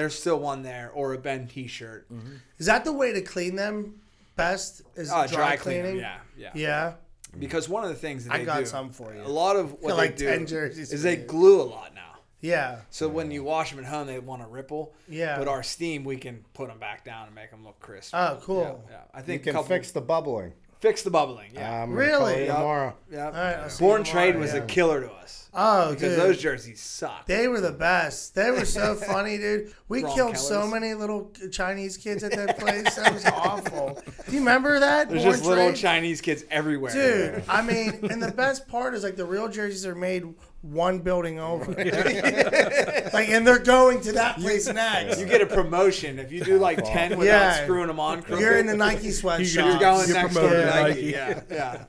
[0.00, 2.10] there's still one there or a Ben T-shirt.
[2.10, 2.36] Mm-hmm.
[2.58, 4.00] Is that the way to clean them
[4.34, 4.80] best?
[4.96, 6.00] Is Oh, dry, dry cleaner, cleaning?
[6.00, 6.50] yeah, yeah.
[6.54, 6.92] Yeah.
[7.30, 7.40] Mm-hmm.
[7.40, 9.20] Because one of the things that I they got do, some for you.
[9.22, 11.24] A lot of what like they 10 do jerseys is they you.
[11.26, 12.00] glue a lot now.
[12.40, 12.80] Yeah.
[12.88, 14.94] So when you wash them at home, they want to ripple.
[15.06, 15.38] Yeah.
[15.38, 18.14] But our steam, we can put them back down and make them look crisp.
[18.14, 18.82] Oh, cool.
[18.90, 20.54] yeah, I think You can couple, fix the bubbling.
[20.80, 21.50] Fix the bubbling.
[21.54, 21.82] Yeah.
[21.82, 22.10] I'm Really?
[22.10, 22.54] Gonna call you Yeah.
[22.54, 22.94] tomorrow.
[23.10, 23.26] yeah.
[23.26, 24.60] All right, I'll see Born you Trade was yeah.
[24.60, 26.20] a killer to us Oh, because dude.
[26.20, 27.26] those jerseys suck.
[27.26, 28.36] They were the best.
[28.36, 29.74] They were so funny, dude.
[29.88, 30.70] We Ron killed so Keller's.
[30.72, 32.94] many little Chinese kids at that place.
[32.94, 34.00] That was awful.
[34.28, 35.08] Do you remember that?
[35.10, 35.76] There's Born just little Trade?
[35.76, 36.92] Chinese kids everywhere.
[36.92, 40.22] Dude, I mean, and the best part is like the real jerseys are made
[40.62, 41.72] one building over.
[41.74, 45.18] like, and they're going to that place next.
[45.20, 47.62] You get a promotion if you do like ten without Yeah.
[47.64, 48.22] screwing them on.
[48.22, 49.64] Crooked, You're in the Nike sweatshop.
[49.70, 51.00] You're going You're next door to promoted to Nike.
[51.00, 51.10] Nike.
[51.12, 51.84] Yeah, yeah.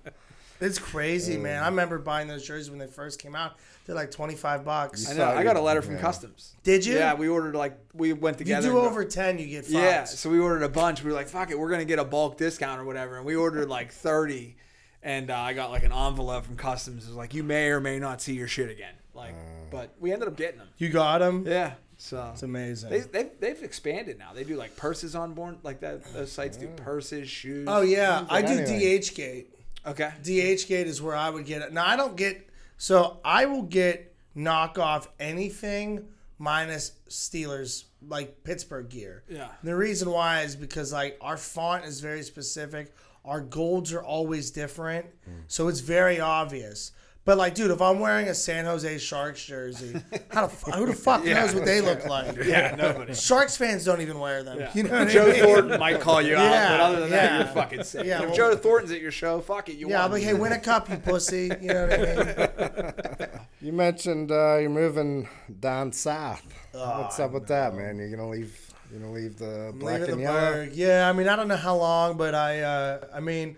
[0.61, 1.63] It's crazy, man.
[1.63, 3.53] I remember buying those jerseys when they first came out.
[3.87, 5.09] They're like 25 bucks.
[5.09, 5.25] I know.
[5.25, 6.01] I got a letter from Yeah.
[6.01, 6.55] customs.
[6.61, 6.93] Did you?
[6.95, 8.67] Yeah, we ordered like we went together.
[8.67, 9.73] you do and- uh, over 10, you get fucked.
[9.73, 11.03] Yeah, so we ordered a bunch.
[11.03, 13.35] We were like, "Fuck it, we're gonna get a bulk discount or whatever." And we
[13.35, 14.55] ordered like thirty,
[15.03, 17.05] and uh, I got like an envelope from customs.
[17.05, 19.35] It was like, "You may or may not see your shit again." Like,
[19.71, 20.69] but we ended up getting them.
[20.77, 21.45] You got them?
[21.45, 22.89] Yeah, so It's amazing.
[22.89, 24.31] they they've, they've expanded now.
[24.33, 26.03] They do like purses on born like that.
[26.13, 27.67] Those sites do purses, shoes.
[27.69, 28.25] oh, yeah.
[28.29, 28.99] I do Anyway.
[28.99, 29.45] DHgate.
[29.85, 30.11] okay.
[30.23, 31.73] DH gate is where I would get it.
[31.73, 36.07] Now I don't get so I will get knockoff anything
[36.39, 39.23] minus Steelers like Pittsburgh gear.
[39.29, 39.49] Yeah.
[39.61, 42.93] The reason why is because like our font is very specific.
[43.23, 45.05] Our golds are always different,
[45.47, 46.91] so it's very obvious.
[47.23, 50.87] But like, dude, if I'm wearing a San Jose Sharks jersey, how the fu- who
[50.87, 52.35] the fuck knows what they look like?
[52.43, 53.13] Yeah, nobody.
[53.13, 54.59] Sharks fans don't even wear them.
[54.59, 54.71] Yeah.
[54.73, 55.43] You know what I Joe mean?
[55.43, 58.07] Thornton might call you out, Yeah, but other than that, you're fucking sick.
[58.07, 60.33] Yeah, if well- Joe Thornton's at your show, fuck it, you Yeah, I'm like, hey,
[60.33, 61.51] win a cup, you pussy.
[61.61, 62.81] You know what I
[63.21, 63.31] mean?
[63.61, 65.29] You mentioned uh, you're moving
[65.59, 66.41] down south.
[66.73, 67.97] Oh, What's up with that, man?
[67.97, 68.70] You're gonna leave?
[68.91, 70.51] You're gonna leave the black Leaving and the yellow?
[70.53, 70.73] Burgh.
[70.73, 73.55] Yeah, I mean, I don't know how long, but I, uh, I mean,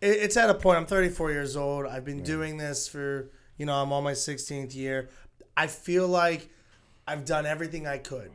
[0.00, 0.78] it, it's at a point.
[0.78, 1.86] I'm 34 years old.
[1.86, 5.10] I've been doing this for, you know, I'm on my 16th year.
[5.56, 6.48] I feel like
[7.06, 8.30] I've done everything I could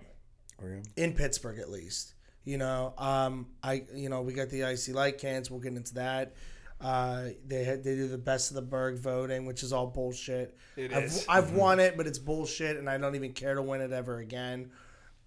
[0.63, 2.13] Oh, in Pittsburgh, at least.
[2.43, 5.51] You know, um, I, you know, we got the IC Light cans.
[5.51, 6.33] We'll get into that.
[6.79, 10.57] Uh, they had, they do the best of the Burgh voting, which is all bullshit.
[10.75, 11.25] It I've, is.
[11.29, 14.17] I've won it, but it's bullshit, and I don't even care to win it ever
[14.17, 14.71] again.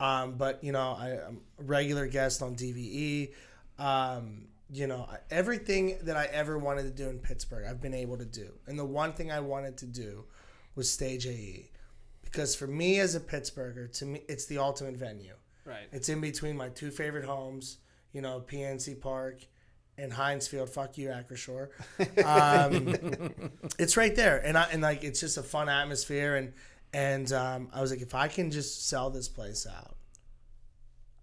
[0.00, 3.32] Um, but you know, I, I'm a regular guest on DVE.
[3.78, 8.16] Um, you know, everything that I ever wanted to do in Pittsburgh, I've been able
[8.18, 8.48] to do.
[8.66, 10.24] And the one thing I wanted to do
[10.74, 11.70] was stage AE,
[12.24, 15.34] because for me as a Pittsburgher, to me, it's the ultimate venue.
[15.64, 15.86] right.
[15.92, 17.78] It's in between my two favorite homes,
[18.12, 19.46] you know, PNC Park
[19.96, 20.70] and Heinz Field.
[20.70, 21.68] Fuck you, Acrisure.
[22.24, 23.30] Um,
[23.78, 26.52] it's right there, and I and like it's just a fun atmosphere, and
[26.94, 29.96] and um, I was like, if I can just sell this place out,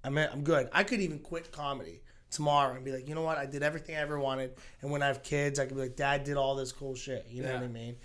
[0.03, 0.69] I'm I'm good.
[0.73, 3.95] I could even quit comedy tomorrow and be like, you know what, I did everything
[3.95, 6.55] I ever wanted, and when I have kids, I could be like, Dad did all
[6.55, 7.25] this cool shit.
[7.29, 7.95] You know what I mean?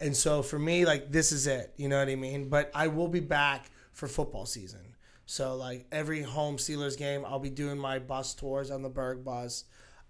[0.00, 1.74] And so for me, like this is it.
[1.76, 2.48] You know what I mean?
[2.48, 4.94] But I will be back for football season.
[5.26, 9.24] So like every home Steelers game, I'll be doing my bus tours on the Burgh
[9.24, 9.64] bus.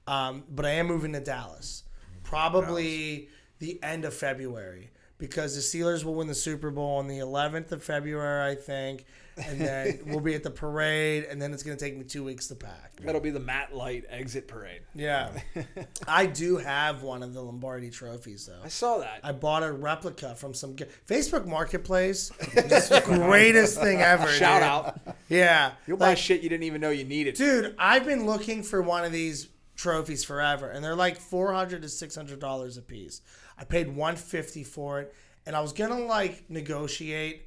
[0.07, 1.85] Um, but I am moving to Dallas,
[2.23, 7.19] probably the end of February because the Steelers will win the Super Bowl on the
[7.19, 9.05] 11th of February, I think,
[9.37, 12.47] and then we'll be at the parade, and then it's gonna take me two weeks
[12.49, 13.01] to pack.
[13.03, 14.81] That'll be the Matt Light exit parade.
[14.95, 15.31] Yeah,
[16.09, 18.61] I do have one of the Lombardi trophies though.
[18.65, 19.21] I saw that.
[19.23, 22.31] I bought a replica from some g- Facebook Marketplace.
[22.41, 24.27] It's the greatest thing ever.
[24.29, 24.69] Shout dude.
[25.09, 25.17] out.
[25.29, 27.35] Yeah, You'll buy Like, shit you didn't even know you needed.
[27.35, 27.75] dude.
[27.79, 31.89] I've been looking for one of these trophies forever, and they're like four hundred to
[31.89, 33.21] six hundred dollars a piece.
[33.59, 35.15] I paid one fifty for it,
[35.47, 37.43] and I was gonna like negotiate,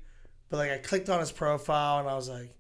[0.50, 2.56] but like I clicked on his profile, and I was like.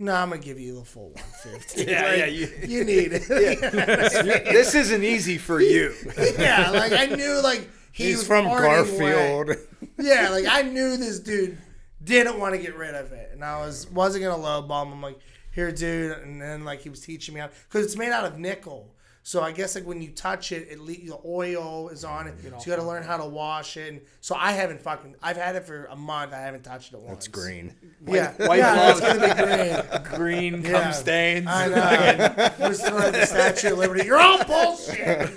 [0.00, 1.84] No, I'm gonna give you the full 150.
[1.90, 3.26] Yeah, Like, yeah, you- you need it.
[3.28, 5.92] this isn't easy for you.
[6.38, 9.10] yeah, like I knew like he He's from parting away.
[9.10, 9.56] Garfield.
[9.98, 11.58] Yeah, like I knew this dude
[12.04, 14.92] didn't want to get rid of it, and I was wasn't gonna lowball him.
[14.92, 15.18] I'm like,
[15.52, 18.38] here, dude, and then like he was teaching me how because it's made out of
[18.38, 18.94] nickel.
[19.28, 22.34] So I guess like when you touch it, it le- the oil is on it.
[22.40, 23.92] So you got to learn how to wash it.
[23.92, 25.16] And so I haven't fucking.
[25.22, 26.32] I've had it for a month.
[26.32, 27.26] I haven't touched it once.
[27.26, 27.74] It's green.
[28.06, 29.18] Yeah, White yeah, it's gloves.
[29.18, 29.42] gonna be
[30.14, 30.18] green.
[30.18, 30.82] Green Yeah.
[30.84, 31.46] cum stains.
[31.46, 32.48] I know.
[32.68, 34.06] Just throwing the Statue of Liberty.
[34.06, 35.36] You're all bullshit.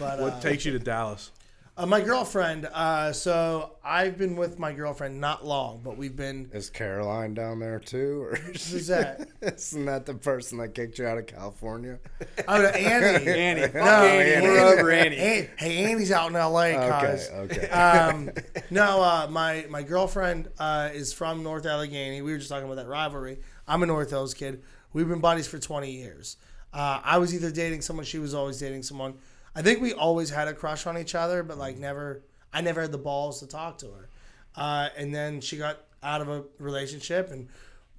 [0.00, 1.30] but What uh, takes you to Dallas?
[1.76, 2.66] Uh, my girlfriend.
[2.72, 6.50] Uh, so I've been with my girlfriend not long, but we've been.
[6.52, 8.22] Is Caroline down there too?
[8.22, 9.28] Or Who's that?
[9.42, 11.98] isn't that the person that kicked you out of California?
[12.46, 13.26] Oh, no, Annie.
[13.28, 13.72] Annie.
[13.74, 14.32] No, Annie.
[14.34, 14.46] Annie.
[14.46, 15.16] We're over Annie.
[15.16, 16.76] An- hey, Annie's out in L.A.
[16.76, 17.68] Okay, Cause, okay.
[17.70, 18.30] um,
[18.70, 22.22] no, uh, my my girlfriend uh, is from North Allegheny.
[22.22, 23.38] We were just talking about that rivalry.
[23.66, 24.62] I'm a North Hills kid.
[24.92, 26.36] We've been buddies for 20 years.
[26.72, 29.14] Uh, I was either dating someone, she was always dating someone.
[29.54, 32.82] I think we always had a crush on each other, but like never, I never
[32.82, 34.08] had the balls to talk to her.
[34.56, 37.48] Uh, and then she got out of a relationship, and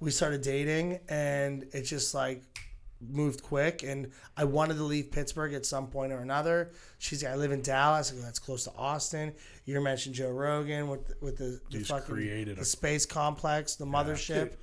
[0.00, 2.42] we started dating, and it just like
[3.00, 6.70] moved quick and I wanted to leave Pittsburgh at some point or another.
[6.98, 8.10] She's like, I live in Dallas.
[8.10, 9.34] Go, that's close to Austin.
[9.64, 13.76] You mentioned Joe Rogan with with the, the He's fucking created the a- space complex,
[13.76, 14.54] the mothership.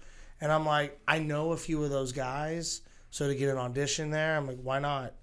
[0.42, 2.82] And I'm like, I know a few of those guys.
[3.12, 5.14] So to get an audition there, I'm like, why not?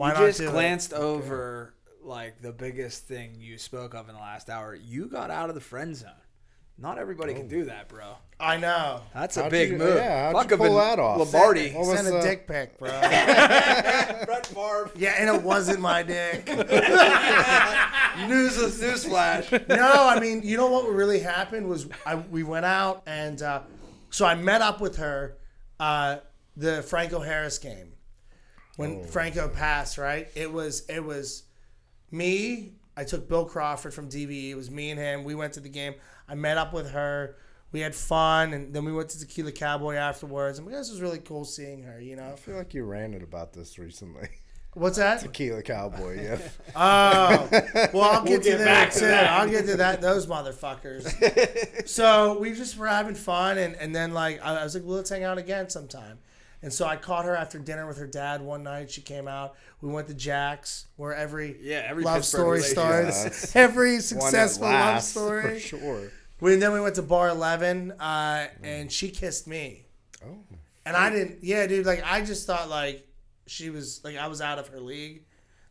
[0.00, 0.52] Why You not just do it?
[0.52, 4.74] glanced over like the biggest thing you spoke of in the last hour.
[4.74, 6.10] You got out of the friend zone.
[6.78, 8.14] Not everybody can do that, bro.
[8.40, 9.02] I know.
[9.12, 9.96] That's a How'd big you- move.
[9.96, 11.18] yeah, how'd Fuck you pull that off?
[11.18, 11.72] Lombardi.
[11.72, 12.88] What was Send a the- dick pic, bro.
[14.24, 14.90] Brett Favre.
[14.96, 16.46] yeah, and it wasn't my dick.
[18.26, 19.68] News, newsflash.
[19.68, 23.60] no, I mean, you know what really happened was I, we went out and uh,
[24.10, 25.36] so I met up with her
[25.78, 26.16] uh,
[26.56, 27.92] the Franco Harris game
[28.80, 29.04] when oh.
[29.04, 29.98] Franco passed.
[29.98, 30.28] Right?
[30.34, 31.44] It was it was
[32.10, 32.72] me.
[32.96, 34.50] I took Bill Crawford from DVE.
[34.50, 35.24] It was me and him.
[35.24, 35.94] We went to the game.
[36.28, 37.36] I met up with her.
[37.72, 40.58] We had fun, and then we went to Tequila Cowboy afterwards.
[40.58, 42.00] And this was really cool seeing her.
[42.00, 44.28] You know, I feel like you ranted about this recently.
[44.74, 45.20] what's that?
[45.20, 46.38] Tequila Cowboy, yeah.
[46.76, 47.48] Oh,
[47.92, 49.30] well, I'll get to get that to that.
[49.30, 50.00] I'll get to that.
[50.00, 51.88] Those motherfuckers.
[51.88, 55.10] so we just were having fun, and, and then like I was like, well, let's
[55.10, 56.18] hang out again sometime.
[56.62, 58.90] And so I caught her after dinner with her dad one night.
[58.90, 59.54] She came out.
[59.80, 63.32] We went to Jack's, where every Yeah, every love Pittsburgh story relationship.
[63.32, 63.56] starts.
[63.56, 65.54] every One that successful love story.
[65.54, 66.12] For sure.
[66.40, 69.86] We, then we went to Bar Eleven, uh, and she kissed me.
[70.24, 70.38] Oh.
[70.86, 71.42] And I didn't.
[71.42, 71.86] Yeah, dude.
[71.86, 73.06] Like I just thought like
[73.46, 75.24] she was like I was out of her league.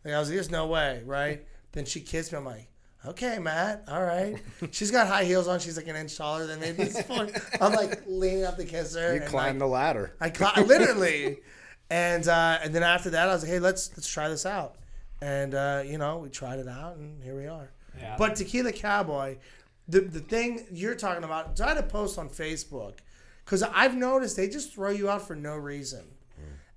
[0.06, 1.46] Like I was like, there's no way, right?
[1.72, 2.38] Then she kissed me.
[2.38, 2.69] I'm like,
[3.06, 3.86] okay, Matt.
[3.88, 4.36] All right.
[4.72, 5.60] She's got high heels on.
[5.60, 6.72] She's like an inch taller than me.
[6.72, 9.16] This point, I'm like leaning up to kiss her.
[9.16, 10.16] You and, climbed like, the ladder.
[10.20, 11.40] I cli- literally.
[11.90, 14.76] And uh, and then after that, I was like, hey, let's let's try this out.
[15.22, 17.72] And uh, you know, we tried it out, and here we are.
[17.98, 18.16] Yeah.
[18.18, 19.38] But Tequila Cowboy,
[19.88, 23.00] the the thing you're talking about, try to post on Facebook,
[23.44, 26.06] because I've noticed they just throw you out for no reason.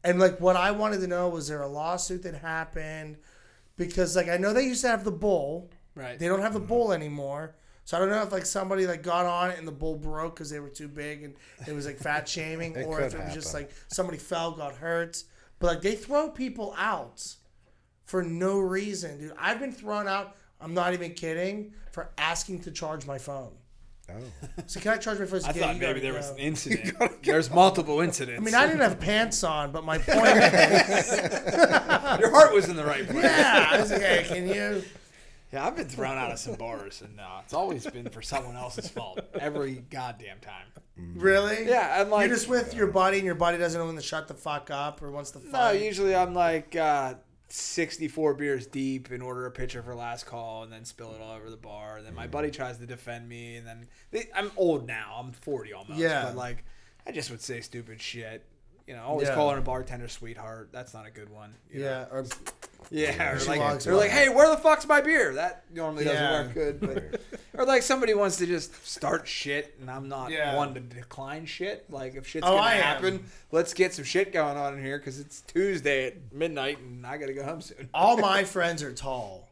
[0.05, 3.19] And like, what I wanted to know was there a lawsuit that happened?
[3.77, 6.19] Because like I know they used to have the bull, Right.
[6.19, 7.55] they don't have the bull anymore.
[7.85, 10.37] So I don't know if like somebody like got on it and the bull broke
[10.37, 11.35] because they were too big and
[11.67, 13.67] it was like fat shaming, It or could if it was just happen.
[13.69, 15.23] like somebody fell, got hurt.
[15.59, 17.37] But like they throw people out
[18.07, 19.33] for no reason, dude.
[19.39, 20.37] I've been thrown out.
[20.61, 23.53] I'm not even kidding for asking to charge my phone.
[24.11, 24.15] Oh.
[24.67, 25.41] So can I charge my phone?
[25.45, 26.19] I Yeah, thought you maybe gotta there go.
[26.19, 26.95] was an incident.
[27.25, 28.41] There's multiple incidents.
[28.41, 31.13] I mean, I didn't have pants on, but my point is,
[32.21, 33.25] Your heart was in the right place.
[33.25, 34.83] yeah, I was like, hey, can you?
[35.53, 38.57] Yeah, I've been thrown out of some bars, and uh, it's always been for someone
[38.57, 40.67] else's fault every goddamn time.
[40.97, 41.69] Really?
[41.69, 44.03] Yeah, I'm like, You're just with your buddy, and your buddy doesn't know when to
[44.03, 45.51] shut the fuck up or wants to no.
[45.51, 45.83] fight.
[45.83, 47.15] Usually, I'm like uh,
[47.49, 51.33] 64 beers deep and order a pitcher for last call, and then spill it all
[51.33, 51.99] over the bar.
[51.99, 55.17] And then my buddy tries to defend me, and then they, I'm old now.
[55.19, 56.01] I'm 40 almost.
[56.01, 56.25] Yeah.
[56.25, 56.65] but like,
[57.07, 58.43] I just would say stupid shit.
[58.87, 59.35] You know, always Yeah.
[59.35, 60.71] calling a bartender sweetheart.
[60.73, 61.55] That's not a good one.
[61.73, 62.07] yeah.
[62.11, 62.25] Or
[62.91, 66.53] Yeah, or like they're like, "Hey, where the fuck's my beer?" That normally doesn't work
[66.55, 66.81] good.
[66.81, 67.21] But,
[67.59, 70.57] or like somebody wants to just start shit, and I'm not Yeah.
[70.57, 71.85] one to decline shit.
[71.91, 72.83] Like if shit's Oh, gonna I am.
[72.83, 77.07] happen, let's get some shit going on in here because it's Tuesday at midnight, and
[77.07, 77.89] I gotta go home soon.
[77.95, 79.49] all my friends are tall,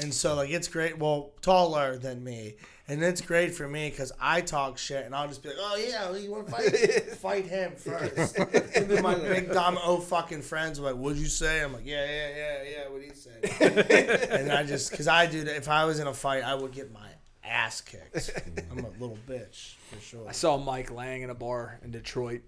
[0.00, 0.98] and so like it's great.
[0.98, 2.56] Well, taller than me,
[2.88, 5.76] and it's great for me because I talk shit, and I'll just be like, "Oh
[5.76, 6.70] yeah, you want to fight?
[7.16, 8.36] fight him first.
[8.38, 11.86] and then my big dumb oh fucking friends are like, "What'd you say?" I'm like,
[11.86, 15.56] "Yeah, yeah, yeah, yeah." What he said, and I just because I do that.
[15.56, 17.08] If I was in a fight, I would get my
[17.42, 18.30] ass kicked.
[18.70, 20.28] I'm a little bitch for sure.
[20.28, 22.42] I saw Mike Lang in a bar in Detroit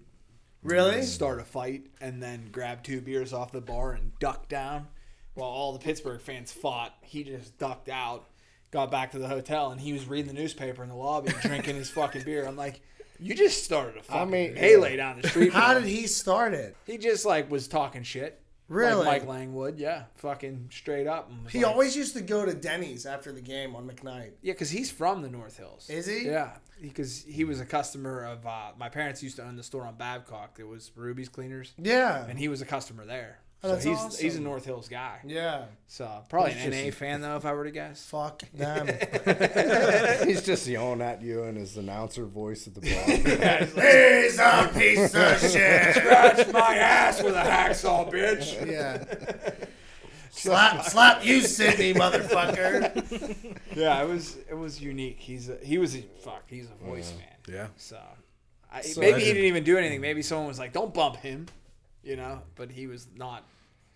[0.63, 1.03] Really?
[1.03, 4.87] start a fight and then grab two beers off the bar and duck down.
[5.35, 8.25] While all the Pittsburgh fans fought, he just ducked out,
[8.71, 11.75] got back to the hotel, and he was reading the newspaper in the lobby, drinking
[11.75, 12.45] his fucking beer.
[12.47, 12.81] I'm like,
[13.19, 15.53] you just started a fucking mean- melee down the street.
[15.53, 16.75] How did he start it?
[16.85, 18.41] He just like was talking shit.
[18.69, 19.05] Really?
[19.05, 21.31] Like Mike Lange would, yeah, fucking straight up.
[21.49, 24.31] He like- always used to go to Denny's after the game on McKnight.
[24.41, 25.89] Yeah, because he's from the North Hills.
[25.89, 26.25] Is he?
[26.25, 26.51] Yeah,
[26.81, 29.95] because he was a customer of uh, my parents used to own the store on
[29.95, 30.57] Babcock.
[30.59, 32.25] It was Ruby's Cleaners, Yeah.
[32.27, 33.39] and he was a customer there.
[33.63, 34.23] Oh, so he's awesome.
[34.23, 35.17] he's a North Hills guy.
[35.25, 35.65] Yeah.
[35.87, 38.05] So probably He's an just- NA fan though, if I were to guess.
[38.05, 38.87] Fuck them.
[40.27, 43.05] He's just yelling at you in his announcer voice at the bar.
[44.23, 45.95] He's a piece of shit.
[45.95, 48.69] Scratch my ass with a hacksaw, bitch.
[48.69, 49.03] Yeah.
[50.31, 53.57] slap, slap you, Sidney, motherfucker.
[53.75, 55.17] Yeah, it was it was unique.
[55.19, 56.43] He's a, he was a fuck.
[56.47, 57.55] He's a voice man.
[57.55, 57.67] Yeah.
[57.77, 57.99] So,
[58.71, 60.01] I, So maybe I he didn't even do anything.
[60.01, 61.47] Maybe someone was like, "Don't bump him,"
[62.07, 62.41] you know.
[62.55, 63.43] But he was not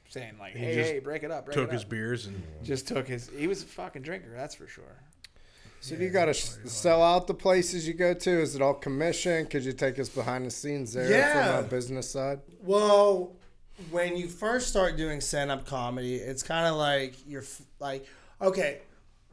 [0.09, 1.89] saying like, "Hey, just hey, break it up." Break Took it his up.
[1.89, 3.29] beers and Just took his.
[3.35, 4.33] He was a fucking drinker.
[4.35, 5.01] That's for sure.
[5.83, 8.29] So do you got to sell out the places you go to?
[8.41, 9.47] Is it all commission?
[9.47, 11.55] Could you take us behind the scenes there Yeah.
[11.57, 12.39] from a business side?
[12.61, 13.35] Well,
[13.89, 18.05] when you first start doing stand-up comedy, it's kind of like you're f- like,
[18.39, 18.81] okay,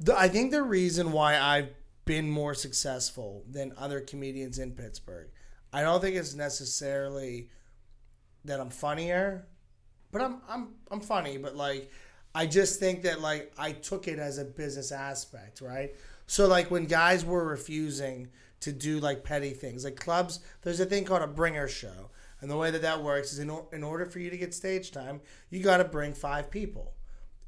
[0.01, 1.69] the, I think the reason why I've
[2.07, 5.29] been more successful than other comedians in Pittsburgh,
[5.71, 7.51] I don't think it's necessarily
[8.49, 9.47] that I'm funnier,
[10.13, 11.91] but I'm I'm I'm funny, but like
[12.35, 15.95] I just think that like I took it as a business aspect, right?
[16.27, 18.29] So like when guys were refusing
[18.61, 22.51] to do like petty things, like clubs, there's a thing called a bringer show, and
[22.51, 24.91] the way that that works is in, or- in order for you to get stage
[24.91, 26.93] time, you got to bring five people,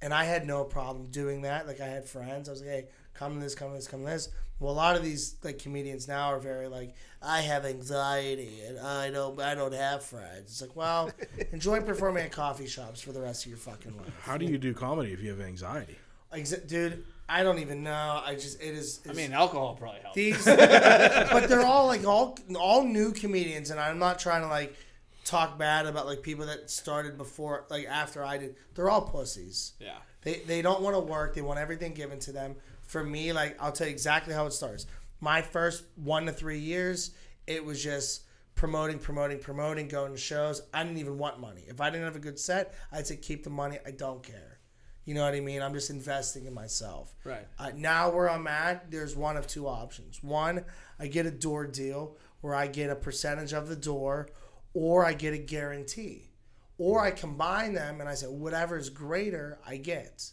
[0.00, 1.66] and I had no problem doing that.
[1.66, 4.00] Like I had friends, I was like, hey, come to this, come to this, come
[4.00, 4.28] to this.
[4.60, 8.78] Well, a lot of these like comedians now are very like, I have anxiety and
[8.78, 10.42] I don't, I don't have friends.
[10.50, 11.10] It's like, well,
[11.52, 14.14] enjoy performing at coffee shops for the rest of your fucking life.
[14.22, 15.96] how do you do comedy if you have anxiety?
[16.34, 18.22] Exa- dude, I don't even know.
[18.24, 19.00] I just it is.
[19.08, 20.14] I mean, alcohol probably helps.
[20.14, 24.76] these, but they're all like all all new comedians, and I'm not trying to like
[25.24, 28.54] talk bad about like people that started before, like after I did.
[28.74, 29.72] They're all pussies.
[29.80, 29.96] yeah.
[30.22, 31.34] They they don't want to work.
[31.34, 32.54] They want everything given to them.
[32.90, 34.84] For me, like I'll tell you exactly how it starts.
[35.20, 37.12] My first one to three years,
[37.46, 38.24] it was just
[38.56, 40.60] promoting, promoting, promoting, going to shows.
[40.74, 41.62] I didn't even want money.
[41.68, 43.78] If I didn't have a good set, I'd say keep the money.
[43.86, 44.58] I don't care.
[45.04, 45.62] You know what I mean?
[45.62, 47.14] I'm just investing in myself.
[47.22, 47.46] Right.
[47.60, 50.20] Uh, now where I'm at, there's one of two options.
[50.20, 50.64] One,
[50.98, 54.30] I get a door deal where I get a percentage of the door,
[54.74, 56.32] or I get a guarantee,
[56.76, 60.32] or I combine them and I say whatever is greater, I get.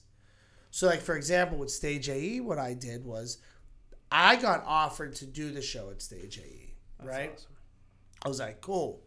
[0.77, 3.39] So, like for example, with Stage AE, what I did was
[4.11, 6.75] I got offered to do the show at Stage AE.
[7.03, 7.31] right?
[7.33, 7.51] awesome.
[8.23, 9.01] I was like, cool.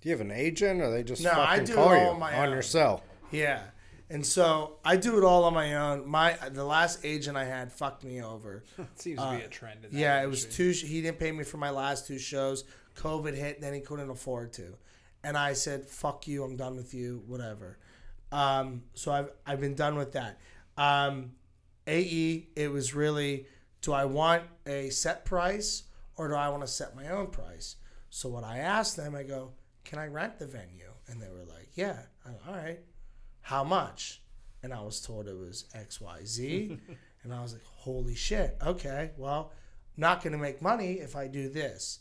[0.00, 2.00] Do you have an agent, or they just No, I fucking do it all you
[2.10, 2.52] on my on own.
[2.52, 3.02] your cell?
[3.32, 3.60] Yeah.
[4.08, 6.08] And so I do it all on my own.
[6.08, 8.62] My the last agent I had fucked me over.
[8.94, 9.84] Seems to be a trend.
[9.84, 10.70] In that Uh, Yeah, it was two.
[10.70, 12.62] He didn't pay me for my last two shows.
[12.94, 14.76] COVID hit, then he couldn't afford to,
[15.24, 17.78] and I said, "Fuck you, I'm done with you, whatever."
[18.30, 20.38] Um, so I've I've been done with that.
[20.76, 21.32] Um,
[21.86, 23.46] AE, it was really,
[23.82, 25.84] do I want a set price
[26.16, 27.76] or do I want to set my own price?
[28.10, 29.52] So what I asked them, I go,
[29.84, 32.80] "Can I rent the venue?" And they were like, "Yeah." Go, All right.
[33.42, 34.20] How much?
[34.62, 36.78] And I was told it was X Y Z,
[37.22, 38.56] and I was like, "Holy shit!
[38.64, 39.52] Okay, well."
[40.00, 42.00] not going to make money if I do this.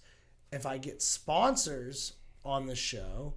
[0.52, 3.36] If I get sponsors on the show,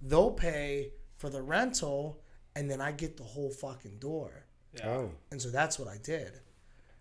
[0.00, 2.20] they'll pay for the rental
[2.54, 4.46] and then I get the whole fucking door.
[4.84, 6.32] Oh, And so that's what I did.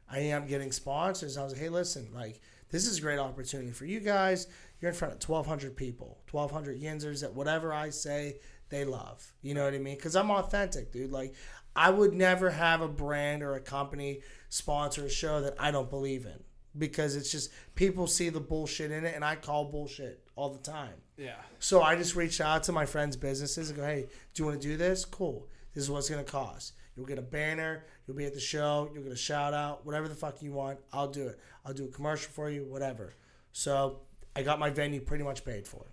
[0.09, 1.37] I ended up getting sponsors.
[1.37, 4.47] I was like, hey, listen, like, this is a great opportunity for you guys.
[4.79, 8.39] You're in front of 1,200 people, 1,200 yinzers that whatever I say,
[8.69, 9.33] they love.
[9.41, 9.95] You know what I mean?
[9.95, 11.11] Because I'm authentic, dude.
[11.11, 11.33] Like,
[11.75, 15.89] I would never have a brand or a company sponsor a show that I don't
[15.89, 16.43] believe in
[16.77, 20.59] because it's just people see the bullshit in it and I call bullshit all the
[20.59, 20.95] time.
[21.17, 21.35] Yeah.
[21.59, 24.61] So I just reached out to my friends' businesses and go, hey, do you want
[24.61, 25.05] to do this?
[25.05, 25.47] Cool.
[25.73, 26.73] This is what it's gonna cost.
[26.95, 27.85] You'll get a banner.
[28.05, 28.89] You'll be at the show.
[28.93, 29.85] You'll get a shout out.
[29.85, 31.39] Whatever the fuck you want, I'll do it.
[31.65, 32.65] I'll do a commercial for you.
[32.65, 33.13] Whatever.
[33.53, 34.01] So
[34.35, 35.85] I got my venue pretty much paid for.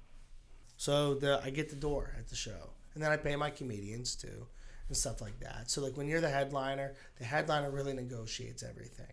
[0.76, 4.14] So the I get the door at the show, and then I pay my comedians
[4.14, 4.46] too,
[4.88, 5.70] and stuff like that.
[5.70, 9.12] So like when you're the headliner, the headliner really negotiates everything.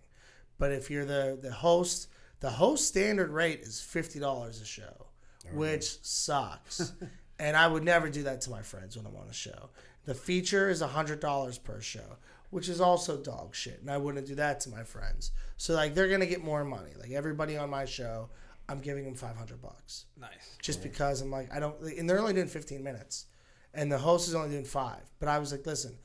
[0.57, 2.07] But if you're the the host,
[2.39, 5.07] the host standard rate is fifty dollars a show,
[5.53, 6.93] which sucks.
[7.39, 9.69] and I would never do that to my friends when I'm on a show.
[10.05, 12.17] The feature is hundred dollars per show,
[12.51, 15.31] which is also dog shit, and I wouldn't do that to my friends.
[15.57, 16.91] So like they're gonna get more money.
[16.99, 18.29] Like everybody on my show,
[18.69, 20.57] I'm giving them five hundred bucks Nice.
[20.61, 23.25] just because I'm like I don't and they're only doing 15 minutes
[23.73, 25.97] and the host is only doing 5 but I was like listen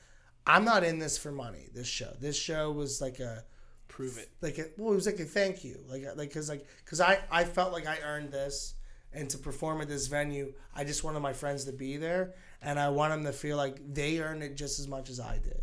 [0.47, 3.45] I'm not in this for money this show this show was like a
[3.89, 4.29] Prove it.
[4.43, 7.01] like a, well it was like a thank you like uh, like cuz like cuz
[7.01, 8.75] I I felt like I earned this
[9.13, 12.79] and to perform at this venue I just wanted my friends to be there and
[12.79, 15.63] I want them to feel like they earned it just as much as I did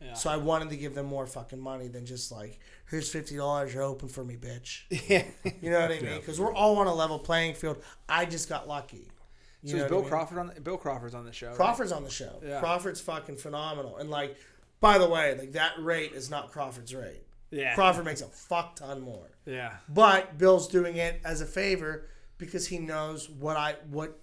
[0.00, 0.14] Yeah.
[0.14, 2.58] so I wanted to give them more fucking money than just like
[2.90, 5.24] here's $50 you're open for me bitch Yeah.
[5.60, 6.16] you know what I mean?
[6.16, 7.82] Because we're all on a level playing field.
[8.08, 9.08] I just got lucky.
[9.62, 10.10] You So is Bill I mean?
[10.10, 10.52] Crawford on?
[10.62, 11.48] Bill Crawford's on the show.
[11.48, 11.56] right?
[11.56, 12.40] Crawford's on the show.
[12.46, 12.60] Yeah.
[12.60, 13.96] Crawford's fucking phenomenal.
[13.96, 14.36] And like,
[14.80, 17.24] by the way, like that rate is not Crawford's rate.
[17.50, 17.74] Yeah.
[17.74, 19.30] Crawford makes a fuck ton more.
[19.46, 19.72] Yeah.
[19.88, 22.06] But Bill's doing it as a favor
[22.38, 24.16] because he knows what I what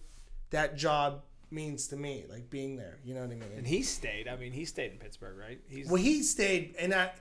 [0.52, 1.24] that job
[1.56, 3.00] means to me, like being there.
[3.04, 3.50] You know what I mean?
[3.58, 4.28] And he stayed.
[4.28, 5.60] I mean, he stayed in Pittsburgh, right?
[5.68, 7.12] He's Well, he stayed, and I,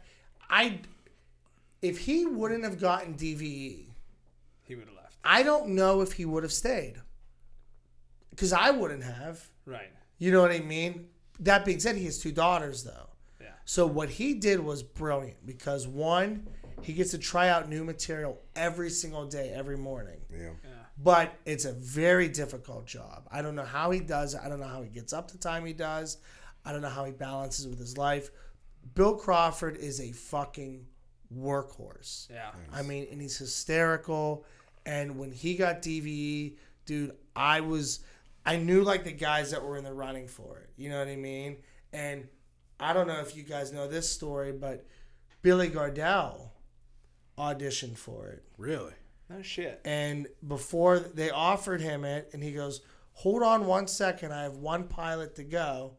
[0.51, 0.81] I,
[1.81, 3.87] if he wouldn't have gotten DVE,
[4.65, 5.17] he would have left.
[5.25, 6.97] I don't know if he would have stayed.
[8.31, 9.49] Because I wouldn't have.
[9.65, 9.93] Right.
[10.19, 11.07] You know what I mean?
[11.41, 13.11] That being said, he has two daughters, though.
[13.41, 13.49] Yeah.
[13.65, 16.49] So what he did was brilliant because one,
[16.83, 20.21] he gets to try out new material every single day, every morning.
[20.31, 20.51] Yeah.
[20.97, 23.27] But it's a very difficult job.
[23.31, 24.41] I don't know how he does it.
[24.45, 26.19] I don't know how he gets up the time he does.
[26.65, 28.31] I don't know how he balances with his life.
[28.95, 30.87] Bill Crawford is a fucking
[31.37, 32.31] workhorse.
[32.31, 32.51] Yeah.
[32.73, 34.45] I mean, and he's hysterical.
[34.87, 38.01] And when he got DVE, dude, I was,
[38.47, 40.71] I knew like the guys that were in the running for it.
[40.77, 41.57] You know what I mean?
[41.93, 42.29] And
[42.79, 44.87] I don't know if you guys know this story, but
[45.43, 46.51] Billy Gardell
[47.39, 48.43] auditioned for it.
[48.59, 48.93] Really?
[49.31, 49.81] No shit.
[49.85, 52.81] And before they offered him it, and he goes,
[53.19, 54.33] Hold on one second.
[54.33, 55.93] I have one pilot to go,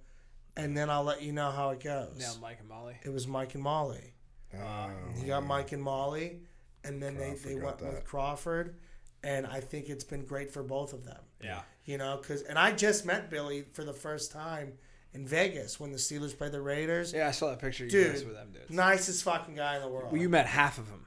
[0.57, 2.17] and then I'll let you know how it goes.
[2.19, 2.97] Now Mike and Molly.
[3.03, 4.13] It was Mike and Molly.
[4.53, 6.41] Oh, He got Mike and Molly,
[6.84, 8.05] and then they, Crawford they got went with.
[8.05, 8.76] Crawford,
[9.23, 11.21] and I think it's been great for both of them.
[11.41, 11.61] Yeah.
[11.86, 14.73] You know, because and I just met Billy for the first time
[15.13, 17.13] in Vegas when the Steelers played the Raiders.
[17.13, 18.69] Yeah, I saw that picture of Dude, you guys with them dudes.
[18.71, 20.11] Nicest fucking guy in the world.
[20.11, 21.05] Well, you met half of them.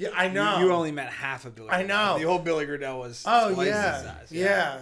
[0.00, 0.60] Yeah, I know.
[0.60, 1.68] You, only met half of Billy.
[1.68, 1.88] I Gardell.
[1.88, 2.18] know.
[2.18, 3.22] The old Billy Gardell was.
[3.26, 3.94] Oh twice yeah.
[3.96, 4.32] his size.
[4.32, 4.78] yeah,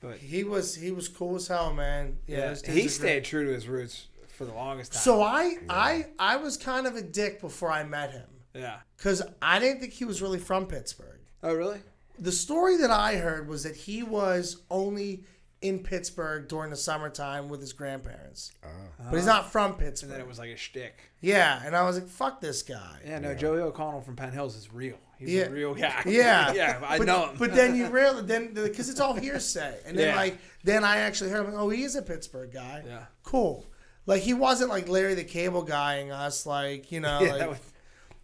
[0.00, 2.16] But He was he was cool as hell, man.
[2.26, 2.90] Yeah, yeah, he are great.
[2.90, 5.02] stayed true to his roots for the longest time.
[5.02, 8.78] So I I I was kind of a dick before I met him yeah.
[8.96, 11.20] because I didn't think he was really from Pittsburgh.
[11.42, 11.80] Oh really?
[12.18, 15.24] The story that I heard was that he was only
[15.62, 18.68] in Pittsburgh during the summertime with his grandparents, ah.
[19.10, 20.10] but he's not from Pittsburgh.
[20.10, 21.10] And then it was like a shtick.
[21.20, 24.56] yeah, and I was like, "Fuck this guy." Yeah, no, Joey O'Connell from Penn Hills
[24.56, 24.98] is real.
[25.18, 25.42] He's Yeah.
[25.44, 26.02] a real guy.
[26.06, 27.36] Yeah, yeah, I but, know him.
[27.38, 30.16] But then you really then because it's all hearsay, and then Yeah.
[30.16, 31.54] like then I actually heard him.
[31.56, 32.82] Oh, he is a Pittsburgh guy.
[32.86, 33.04] Yeah.
[33.22, 33.66] cool.
[34.04, 37.38] Like he wasn't like Larry the Cable Guy Guying us, like you know, yeah, like,
[37.38, 37.58] that was,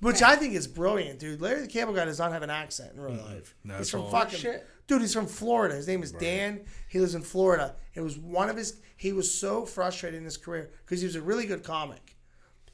[0.01, 1.40] which I think is brilliant, dude.
[1.40, 3.55] Larry the Cable Guy does not have an accent in real life.
[3.64, 4.66] No, he's it's from all- fucking Shit.
[4.86, 5.01] dude.
[5.01, 5.74] He's from Florida.
[5.74, 6.61] His name is Dan.
[6.88, 7.76] He lives in Florida.
[7.94, 8.80] It was one of his.
[8.96, 12.16] He was so frustrated in his career because he was a really good comic.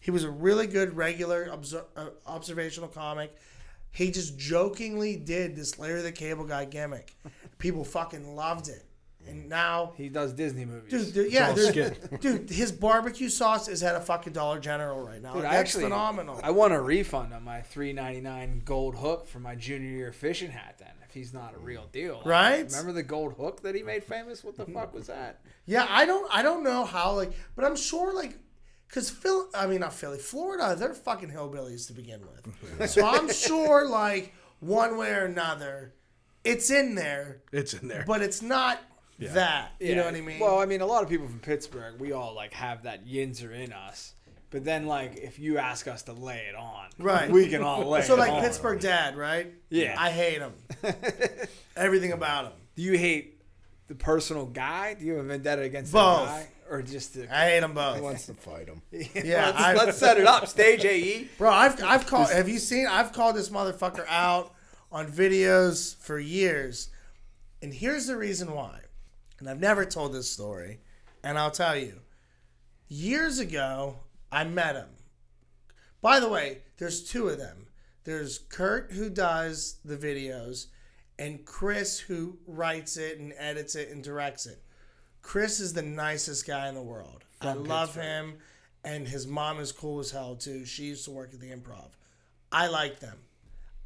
[0.00, 3.34] He was a really good regular obser- uh, observational comic.
[3.90, 7.14] He just jokingly did this Larry the Cable Guy gimmick.
[7.58, 8.84] People fucking loved it,
[9.28, 10.90] and now he does Disney movies.
[10.90, 15.20] Dude, dude, yeah, all dude, his barbecue sauce is at a fucking Dollar General right
[15.22, 15.34] now.
[15.34, 16.40] Dude, That's actually, phenomenal.
[16.42, 20.12] I want a refund on my three ninety nine gold hook for my junior year
[20.12, 20.76] fishing hat.
[20.78, 22.64] Then, if he's not a real deal, Right?
[22.70, 24.42] Remember the gold hook that he made famous?
[24.44, 25.40] What the fuck was that?
[25.66, 28.38] yeah, I don't, I don't know how, like, but I'm sure, like,
[28.88, 32.20] because Phil, I mean, not Philly, Florida, they're fucking hillbillies to begin
[32.78, 32.90] with.
[32.90, 35.94] so I'm sure, like, one way or another,
[36.44, 38.04] it's in there, It's in there.
[38.06, 38.78] but it's not
[39.20, 39.72] that.
[39.80, 40.38] You know what I mean?
[40.40, 43.52] Well, I mean, a lot of people from Pittsburgh, we all like have that yinzer
[43.52, 44.14] in us.
[44.50, 47.28] But then, like, if you ask us to lay it on, Right.
[47.28, 48.06] we can all lay it on.
[48.06, 48.40] so it like on.
[48.42, 49.52] Pittsburgh dad, right?
[49.68, 49.96] Yeah.
[49.98, 50.52] I hate him.
[51.76, 52.52] Everything about him.
[52.76, 53.40] Do you hate
[53.88, 54.94] the personal guy?
[54.94, 56.20] Do you have a vendetta against Both.
[56.20, 57.22] the guy, or just the?
[57.36, 57.94] I hate them both.
[57.96, 58.04] He both.
[58.04, 58.80] wants to fight him.
[59.24, 60.46] Yeah, let's, I- let's set it up.
[60.46, 60.88] Stage E.
[60.88, 61.28] AE.
[61.38, 62.30] Bro, I've I've called.
[62.30, 62.86] Have you seen?
[62.86, 64.52] I've called this motherfucker out
[64.92, 66.90] on videos for years,
[67.60, 68.80] and here's the reason why.
[69.44, 70.80] And I've never told this story,
[71.22, 72.00] and I'll tell you.
[72.88, 73.96] years ago,
[74.32, 74.88] I met him.
[76.00, 77.66] By the way, there's two of them.
[78.04, 80.68] There's Kurt who does the videos,
[81.18, 84.62] and Chris who writes it and edits it and directs it.
[85.20, 87.24] Chris is the nicest guy in the world.
[87.42, 88.38] I love him,
[88.82, 90.64] and his mom is cool as hell too.
[90.64, 91.90] She used to work at the Improv.
[92.50, 93.18] I like them.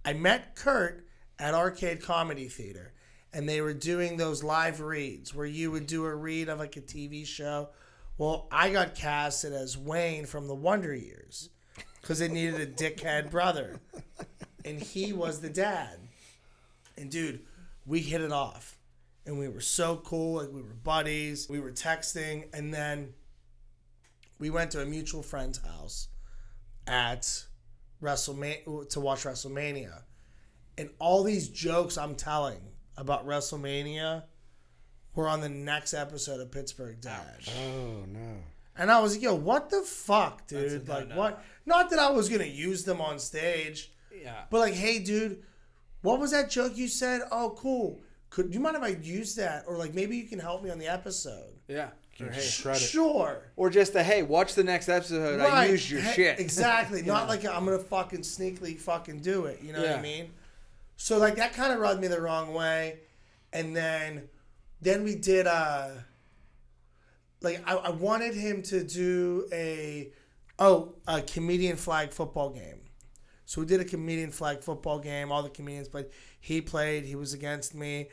[0.04, 1.04] I met Kurt
[1.36, 2.92] at Arcade Comedy Theater,
[3.32, 6.76] and they were doing those live reads where you would do a read of like
[6.76, 7.68] a TV show.
[8.16, 11.50] Well, I got casted as Wayne from the Wonder Years
[12.00, 13.80] because they needed a dickhead brother,
[14.64, 15.98] and he was the dad.
[16.96, 17.40] And dude,
[17.86, 18.76] we hit it off,
[19.24, 20.40] and we were so cool.
[20.40, 21.48] Like we were buddies.
[21.48, 23.14] We were texting, and then
[24.38, 26.08] we went to a mutual friend's house
[26.86, 27.44] at
[28.02, 30.02] WrestleMania to watch WrestleMania,
[30.76, 32.62] and all these jokes I'm telling
[32.98, 34.24] about WrestleMania
[35.14, 37.38] were on the next episode of Pittsburgh Dad.
[37.58, 38.36] Oh no.
[38.76, 40.86] And I was like, yo, what the fuck, dude?
[40.86, 41.16] no, like, no.
[41.16, 41.44] what?
[41.66, 43.90] Not that I was going to use them on stage,
[44.22, 44.42] Yeah.
[44.50, 45.42] but like, hey, dude,
[46.02, 47.22] what was that joke you said?
[47.32, 48.00] Oh, cool.
[48.30, 49.64] Could do you mind if I use that?
[49.66, 51.54] Or like, maybe you can help me on the episode.
[51.66, 51.88] Yeah.
[52.20, 52.40] Or, hey,
[52.76, 53.42] Sure.
[53.56, 55.40] or just a hey, watch the next episode.
[55.40, 55.70] I Right.
[55.70, 56.38] used your Hey, shit.
[56.40, 57.02] Exactly.
[57.06, 59.60] Not like I'm going to fucking sneakily fucking do it.
[59.62, 60.30] You know what I mean?
[60.98, 62.98] So like, that kind of rubbed me the wrong way.
[63.54, 64.28] And then,
[64.82, 65.88] then we did, uh,
[67.40, 70.12] like I, I wanted him to do a
[70.58, 72.80] oh a comedian flag football game.
[73.44, 75.32] So we did a comedian flag football game.
[75.32, 76.06] All the comedians played.
[76.40, 77.04] He played.
[77.04, 78.08] He was against me,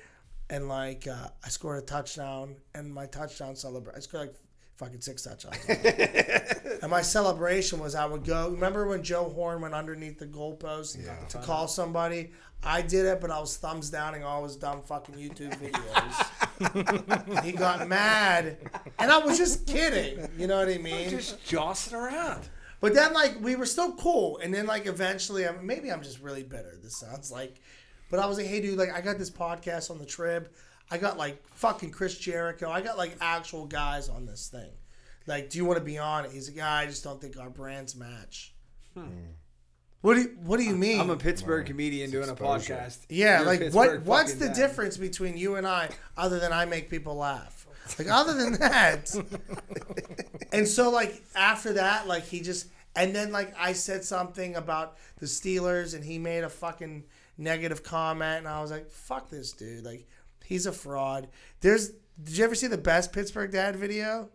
[0.49, 2.57] and like uh, I scored a touchdown.
[2.73, 4.35] And my touchdown celebration, I scored like
[4.77, 5.57] fucking six touchdowns.
[6.81, 8.49] and my celebration was I would go.
[8.49, 10.97] Remember when Joe Horn went underneath the goalpost
[11.29, 12.31] to call somebody?
[12.63, 17.43] I did it, but I was thumbs downing all his dumb fucking YouTube videos.
[17.43, 18.57] he got mad,
[18.97, 20.27] and I was just kidding.
[20.37, 21.09] You know what I mean?
[21.09, 22.49] just jostling around.
[22.81, 26.21] But then, like, we were still cool, and then, like, eventually, I'm, maybe I'm just
[26.21, 26.77] really bitter.
[26.81, 27.61] This sounds like,
[28.09, 30.49] but I was like, hey, dude, like, I got this podcast on the Trib.
[30.91, 32.69] I got like fucking Chris Jericho.
[32.69, 34.71] I got like actual guys on this thing.
[35.27, 36.31] Like, do you want to be on it?
[36.31, 38.53] He's like, yeah, I just don't think our brands match.
[38.93, 39.01] Hmm.
[39.01, 39.09] Hmm.
[40.01, 40.99] What do you, What do you mean?
[41.01, 42.99] I'm a Pittsburgh comedian doing a podcast.
[43.09, 44.03] Yeah, You're like what?
[44.03, 44.55] What's the dad.
[44.55, 47.65] difference between you and I, other than I make people laugh?
[47.97, 49.15] Like other than that,
[50.51, 54.97] and so like after that, like he just and then like I said something about
[55.17, 57.03] the Steelers, and he made a fucking
[57.39, 59.83] negative comment, and I was like, "Fuck this dude!
[59.83, 60.07] Like
[60.45, 61.27] he's a fraud."
[61.61, 61.91] There's.
[62.23, 64.29] Did you ever see the best Pittsburgh dad video?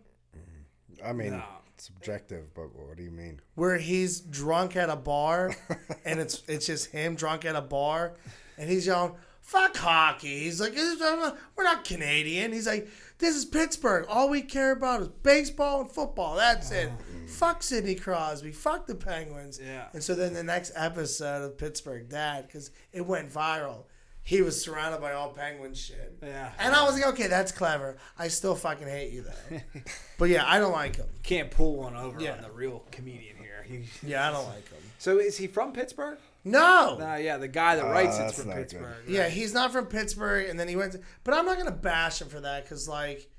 [1.03, 1.43] I mean, No.
[1.77, 3.41] subjective, but what do you mean?
[3.55, 5.55] where he's drunk at a bar
[6.05, 8.13] and it's it's just him drunk at a bar
[8.57, 12.87] and he's yelling fuck hockey he's like "This is- we're not canadian he's like
[13.17, 17.27] this is pittsburgh all we care about is baseball and football that's it oh.
[17.27, 19.87] fuck sidney crosby fuck the penguins Yeah.
[19.93, 23.85] and so then the next episode of pittsburgh dad because it went viral
[24.23, 26.51] he was surrounded by all penguin shit Yeah.
[26.59, 29.59] and i was like okay that's clever i still fucking hate you though
[30.19, 32.33] but yeah i don't like him Can't pull one over Yeah.
[32.35, 33.65] on the real comedian here.
[34.03, 36.17] Yeah i don't like him so is he from Pittsburgh?
[36.43, 38.61] no Nah, yeah, the guy that writes uh, it's from not good.
[38.69, 38.95] Pittsburgh.
[39.07, 40.91] Yeah, he's not from Pittsburgh, and then he went.
[40.93, 43.29] To, but I'm not gonna bash him for that because, like,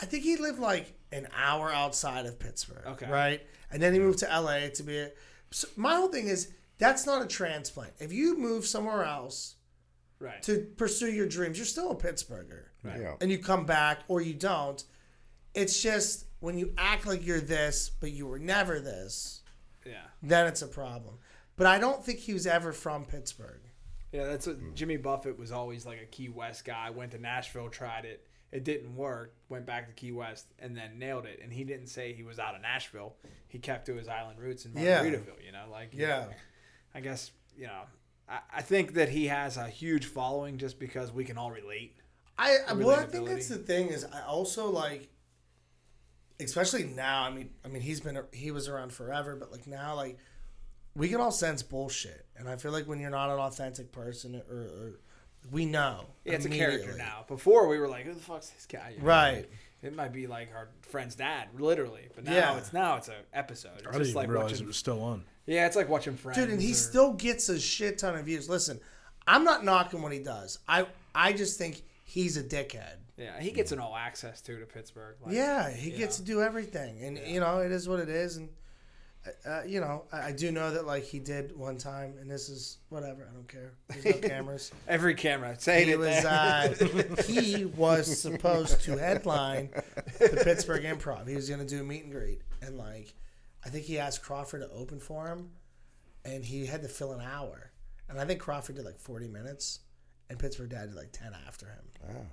[0.00, 2.84] I think he lived like an hour outside of Pittsburgh.
[2.86, 3.08] Okay.
[3.10, 3.42] Right,
[3.72, 4.98] and then he moved to LA to be.
[4.98, 5.10] A,
[5.50, 6.48] so my whole thing is
[6.78, 7.92] that's not a transplant.
[7.98, 9.56] If you move somewhere else
[10.20, 10.42] Right.
[10.42, 13.00] to pursue your dreams, you're still a Pittsburgher, Right.
[13.00, 13.14] Yeah.
[13.20, 14.82] and you come back or you don't.
[15.54, 19.42] It's just when you act like you're this, but you were never this,
[19.86, 20.02] Yeah.
[20.22, 21.18] then it's a problem.
[21.56, 23.60] But I don't think he was ever from Pittsburgh.
[24.12, 26.90] Yeah, that's what Jimmy Buffett was always like a Key West guy.
[26.90, 28.26] Went to Nashville, tried it.
[28.50, 29.34] It didn't work.
[29.50, 31.40] Went back to Key West and then nailed it.
[31.42, 33.14] And he didn't say he was out of Nashville.
[33.48, 35.04] He kept to his island roots in Yeah.
[35.04, 35.44] Margaritaville.
[35.44, 36.28] You know, like Yeah.
[36.94, 37.82] I guess you know.
[38.28, 41.96] I, I think that he has a huge following just because we can all relate.
[42.38, 43.28] I well, I think relatability.
[43.30, 45.08] that's the thing is I also like,
[46.40, 47.22] especially now.
[47.24, 50.18] I mean, I mean he's been he was around forever, but like now, like
[50.94, 54.40] we can all sense bullshit, and I feel like when you're not an authentic person,
[54.50, 55.00] or, or
[55.50, 56.06] we know.
[56.24, 57.24] Yeah, it's a character now.
[57.28, 58.92] Before we were like, who the fuck's this guy?
[58.94, 59.36] You know, Right.
[59.36, 59.50] like,
[59.82, 62.08] it might be like our friend's dad, literally.
[62.14, 62.56] But now Yeah.
[62.58, 63.78] it's now it's an episode.
[63.78, 64.64] It's I didn't like realize watching.
[64.64, 65.24] it was still on.
[65.48, 66.38] Yeah, it's like watching Friends.
[66.38, 68.48] dude, and he or- still gets a shit ton of views.
[68.48, 68.78] Listen,
[69.26, 70.58] I'm not knocking what he does.
[70.68, 72.96] I I just think he's a dickhead.
[73.16, 75.16] Yeah, he gets an all access too to Pittsburgh.
[75.24, 76.24] Like, yeah, he gets yeah.
[76.24, 78.36] to do everything, and you know it is what it is.
[78.36, 78.50] And
[79.46, 82.48] uh, you know, I, I do know that like he did one time, and this
[82.48, 83.26] is whatever.
[83.28, 83.72] I don't care.
[83.88, 84.70] There's no cameras.
[84.86, 85.98] Every camera saying he it.
[85.98, 89.70] was uh, he was supposed to headline
[90.18, 91.26] the Pittsburgh Improv.
[91.26, 93.14] He was gonna do a meet and greet, and like,
[93.64, 95.50] I think he asked Crawford to open for him,
[96.24, 97.72] and he had to fill an hour,
[98.08, 99.80] and I think Crawford did like forty minutes,
[100.30, 101.84] and Pittsburgh Dad did like ten after him,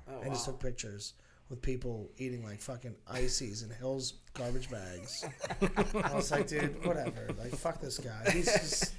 [0.10, 1.14] Oh, and just took pictures
[1.50, 5.26] with people eating like fucking ices and Hills garbage bags.
[6.04, 7.28] I was like, dude, whatever.
[7.38, 8.32] Like, fuck this guy.
[8.32, 8.94] He's just.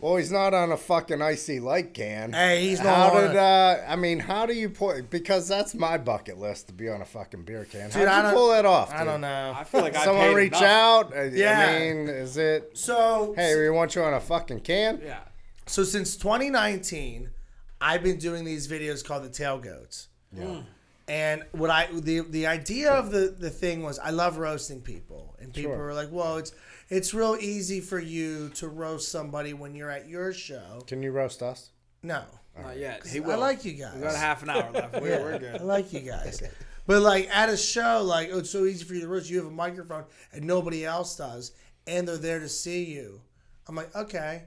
[0.00, 2.32] Well, he's not on a fucking IC Light can.
[2.32, 3.36] Hey, he's not on did it.
[3.36, 3.78] uh?
[3.88, 5.02] I mean, how do you pull?
[5.10, 7.90] Because that's my bucket list to be on a fucking beer can.
[7.90, 8.92] Dude, How'd I you don't- pull that off?
[8.92, 9.54] I don't know.
[9.56, 10.62] I feel like Someone paid reach enough.
[11.12, 11.32] out.
[11.32, 11.66] Yeah.
[11.68, 12.70] I mean, is it?
[12.78, 15.00] So Hey, we want you on a fucking can.
[15.04, 15.18] Yeah.
[15.66, 17.30] So since 2019,
[17.80, 20.06] I've been doing these videos called the Tailgoats.
[20.32, 20.62] Yeah.
[21.08, 25.34] And what I the the idea of the the thing was I love roasting people,
[25.40, 25.78] and people Sure.
[25.86, 26.52] were like, "Well, it's
[26.88, 31.12] it's real easy for you to roast somebody when you're at your show." Can you
[31.12, 31.70] roast us?
[32.02, 32.22] No,
[32.60, 33.06] Not yet.
[33.06, 33.32] He will.
[33.32, 33.94] I like you guys.
[33.96, 34.94] We got a half an hour left.
[35.00, 36.42] We're, we're I like you guys.
[36.86, 39.28] But like at a show, like oh, it's so easy for you to roast.
[39.28, 41.52] You have a microphone and nobody else does,
[41.86, 43.20] and they're there to see you.
[43.68, 44.44] I'm like, okay,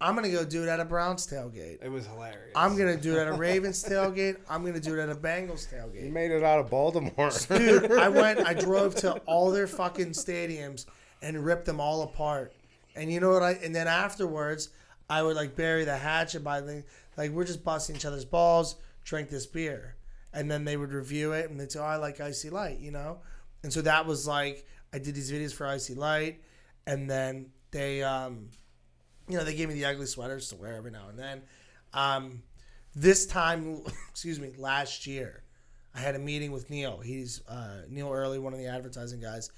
[0.00, 1.82] I'm gonna go do it at a Browns tailgate.
[1.82, 2.52] It was hilarious.
[2.54, 4.36] I'm gonna do it at a Ravens tailgate.
[4.48, 6.04] I'm gonna do it at a Bengals tailgate.
[6.04, 7.30] You made it out of Baltimore.
[7.48, 8.38] Dude, I went.
[8.40, 10.86] I drove to all their fucking stadiums
[11.22, 12.52] and rip them all apart.
[12.94, 13.42] And you know what?
[13.42, 14.70] I and then afterwards,
[15.08, 16.84] I would like bury the hatchet by the
[17.16, 18.76] like we're just busting each other's balls.
[19.04, 19.96] Drink this beer,
[20.32, 22.90] and then they would review it and they'd say, "Oh, I like IC Light," you
[22.90, 23.20] know.
[23.62, 26.42] And so that was like I did these videos for IC Light,
[26.86, 28.50] and then they um
[29.28, 31.42] you know, they gave me the ugly sweaters to wear every now and then.
[31.92, 32.42] Um,
[32.94, 35.42] this time, excuse me, last year,
[35.94, 36.98] I had a meeting with Neil.
[36.98, 39.50] He's uh, Neil Early, one of the advertising guys.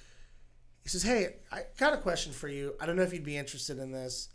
[0.90, 2.74] He says, "Hey, I got a question for you.
[2.80, 4.28] I don't know if you'd be interested in this."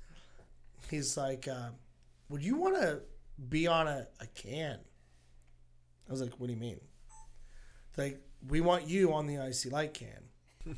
[0.89, 1.72] He's like, uh,
[2.30, 3.01] "Would you want to
[3.49, 4.80] be on a, a can?"
[6.08, 6.80] I was like, "What do you mean?"
[7.89, 10.30] It's Like, we want you on the IC Light can.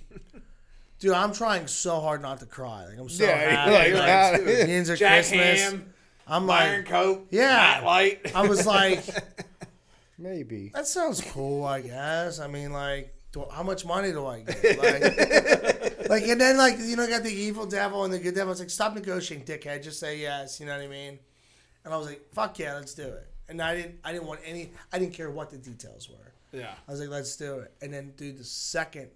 [1.00, 2.86] Dude, I'm trying so hard not to cry.
[2.88, 3.90] Like I'm so Yeah, happy.
[3.90, 5.62] you're like, like, the ends of Jack Christmas.
[5.62, 5.94] Ham,
[6.26, 7.46] I'm Iron like, Coat, Yeah.
[7.56, 8.32] Matt Light.
[8.36, 9.04] I was like,
[10.18, 10.72] Maybe.
[10.74, 12.40] that sounds cool, I guess.
[12.40, 14.80] I mean, like, do, how much money do I get?
[14.80, 18.52] Like, like, and then like, you know, got the evil devil and the good devil.
[18.52, 19.84] It's like, stop negotiating, dickhead.
[19.84, 20.60] Just say yes.
[20.60, 21.20] You know what I mean?
[21.86, 23.28] And I was like, fuck yeah, let's do it.
[23.50, 26.34] And I didn't, I didn't want any, I didn't care what the details were.
[26.58, 26.74] Yeah.
[26.88, 27.74] I was like, let's do it.
[27.82, 29.10] And then, dude, the second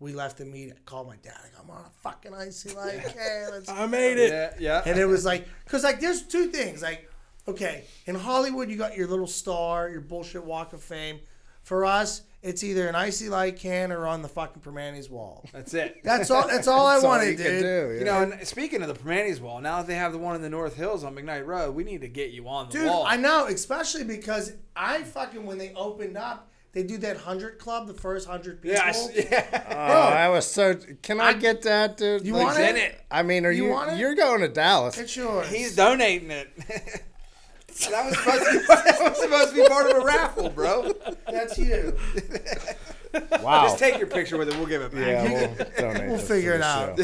[0.00, 1.38] we left the meeting, I called my dad.
[1.42, 3.68] Like, I'm on a fucking IC like, hey, let's.
[3.68, 4.30] I made it.
[4.30, 4.54] Yeah.
[4.58, 4.82] Yeah.
[4.90, 6.82] And it was like, because like, there's two things.
[6.82, 7.10] Like,
[7.48, 11.20] okay, in Hollywood, you got your little star, your bullshit Walk of Fame.
[11.62, 15.44] For us, it's either an IC Light can or on the fucking Primanti's wall.
[15.52, 16.00] That's it.
[16.04, 16.46] That's all.
[16.46, 17.46] That's all I That's all wanted, you dude.
[17.46, 17.92] can do.
[17.94, 18.04] You yeah.
[18.04, 20.50] know, and speaking of the Primanti's Wall, now that they have the one in the
[20.50, 23.04] North Hills on McKnight Road, we need to get you on the Dude, wall.
[23.06, 27.86] I know, especially because I fucking when they opened up, they do that hundred club,
[27.86, 28.76] the first hundred people.
[28.78, 29.64] yeah, I s- yeah.
[29.70, 30.74] Oh, I was so.
[31.02, 32.26] Can I, I- get that, dude?
[32.26, 32.78] You Like, want in it?
[32.78, 33.00] it.
[33.10, 33.70] I mean, are You you?
[33.70, 33.98] want it?
[33.98, 34.98] You're going to Dallas.
[34.98, 35.48] It's yours.
[35.48, 36.50] He's donating it.
[37.90, 40.53] that was supposed to be that was supposed to be part of a raffle, bro.
[40.53, 40.53] That's
[41.64, 41.96] you.
[43.42, 43.62] Wow.
[43.64, 44.56] Just take your picture with it.
[44.56, 45.00] We'll give it back.
[45.00, 46.08] yeah, we'll donate.
[46.10, 46.98] We'll figure it out.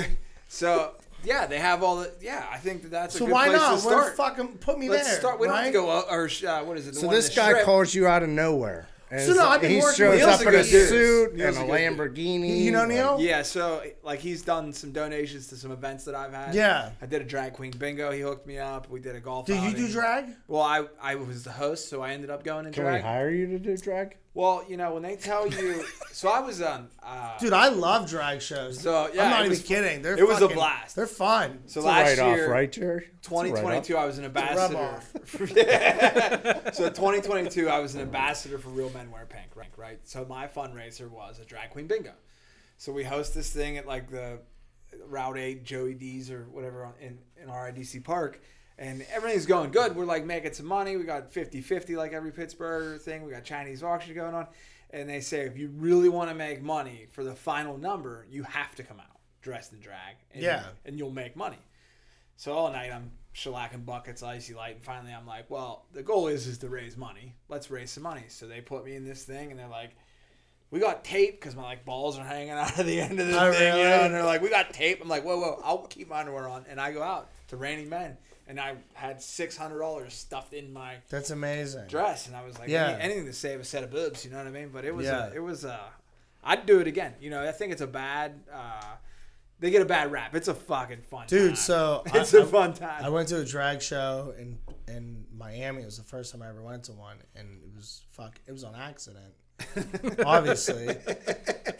[0.48, 2.12] So yeah, they have all the.
[2.20, 3.68] Yeah, I think that that's a So good why place not?
[3.80, 4.16] to What start.
[4.16, 5.20] fucking put me Let's there?
[5.20, 5.38] start.
[5.38, 5.88] We don't have to go.
[6.10, 6.94] Or uh, what is it?
[6.94, 7.64] The So one in this the guy strip?
[7.64, 8.88] calls you out of nowhere.
[9.12, 10.88] And So no, I've been he working shows Neil's up a in a good dude.
[10.88, 12.14] suit Neil's and a a good dude.
[12.16, 12.60] Lamborghini.
[12.62, 13.16] You know like- Neil?
[13.20, 16.54] Yeah, so like he's done some donations to some events that I've had.
[16.54, 16.90] Yeah.
[17.02, 18.12] I did a drag queen bingo.
[18.12, 18.88] He hooked me up.
[18.88, 19.46] We did a golf.
[19.46, 19.74] Do you outing.
[19.86, 20.26] do drag?
[20.46, 23.02] Well, I I was the host, so I ended up going in Can drag.
[23.02, 24.16] we hire you to do drag?
[24.32, 26.86] Well, you know when they tell you, so I was on.
[27.02, 28.78] Uh, Dude, I love drag shows.
[28.80, 30.02] So, yeah, I'm not even was- kidding.
[30.02, 30.94] They're it was a blast.
[30.94, 31.58] They're fun.
[31.66, 33.08] so It's a last write-off, year, right, Jerry?
[33.18, 33.86] It's a write-off.
[33.86, 34.78] 2022, I was an rub ambassador.
[34.78, 36.74] off.
[36.74, 39.66] so 2022, I was an ambassador for Real Men Wear Pink, right?
[39.76, 39.98] Right.
[40.04, 42.12] So my fundraiser was a drag queen bingo.
[42.76, 44.38] So we host this thing at like the
[45.06, 48.40] Route 8 Joey D's or whatever in in RIDC Park.
[48.80, 49.94] And everything's going good.
[49.94, 50.96] We're like making some money.
[50.96, 53.24] We got 50 50 like every Pittsburgh thing.
[53.24, 54.46] We got Chinese auction going on.
[54.92, 58.42] And they say if you really want to make money for the final number, you
[58.42, 60.16] have to come out dressed in drag.
[60.32, 60.64] And, Yeah.
[60.84, 61.58] And you'll make money.
[62.36, 66.28] So all night I'm shellacking buckets, IC Light, and finally I'm like, well, the goal
[66.28, 67.34] is is to raise money.
[67.50, 68.24] Let's raise some money.
[68.28, 69.90] So they put me in this thing, and they're like,
[70.70, 73.38] we got tape because my like balls are hanging out of the end of the
[73.40, 74.00] Oh, thing, you know.
[74.04, 75.00] And they're like, we got tape.
[75.02, 77.88] I'm like, whoa, whoa, I'll keep my underwear on, and I go out to Raining
[77.90, 78.16] Men,
[78.50, 81.86] and I had six hundred dollars stuffed in my That's amazing.
[81.86, 82.88] dress, and I was like, Yeah.
[82.88, 84.70] any- anything to save a set of boobs, you know what I mean?
[84.70, 85.18] But it was, Yeah.
[85.26, 85.78] uh, it was, uh,
[86.42, 87.14] I'd do it again.
[87.20, 88.96] You know, I think it's a bad, uh,
[89.60, 90.34] they get a bad rap.
[90.34, 91.56] It's a fucking fun Dude, time.
[91.56, 93.04] so it's I- a fun time.
[93.04, 95.82] I went to a drag show in in Miami.
[95.82, 98.40] It was the first time I ever went to one, and it was fuck.
[98.48, 99.32] It was on accident,
[100.26, 100.88] obviously,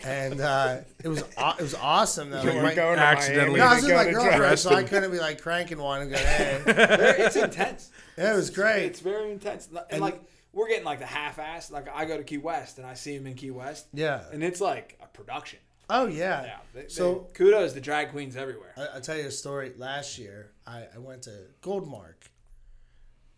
[0.05, 2.43] and uh, it was aw- it was awesome though.
[2.43, 4.29] You were Like, going to accidentally- no, I Miami was to with go my to
[4.31, 6.63] girlfriend, so I couldn't be like cranking one and go, hey.
[7.25, 7.91] It's intense.
[8.19, 8.85] Yeah, it was great.
[8.87, 9.69] It's very intense.
[9.69, 10.21] And, And- like
[10.53, 11.71] we're getting like the half-ass.
[11.71, 13.87] Like I go to Key West and I see him in Key West.
[13.95, 14.23] Yeah.
[14.33, 15.61] And it's like a production.
[15.89, 16.45] Oh yeah.
[16.45, 16.57] Yeah.
[16.75, 18.73] They, So they, kudos to drag queens everywhere.
[18.77, 19.73] I, I'll tell you a story.
[19.77, 22.15] Last year, I, I went to Goldmark,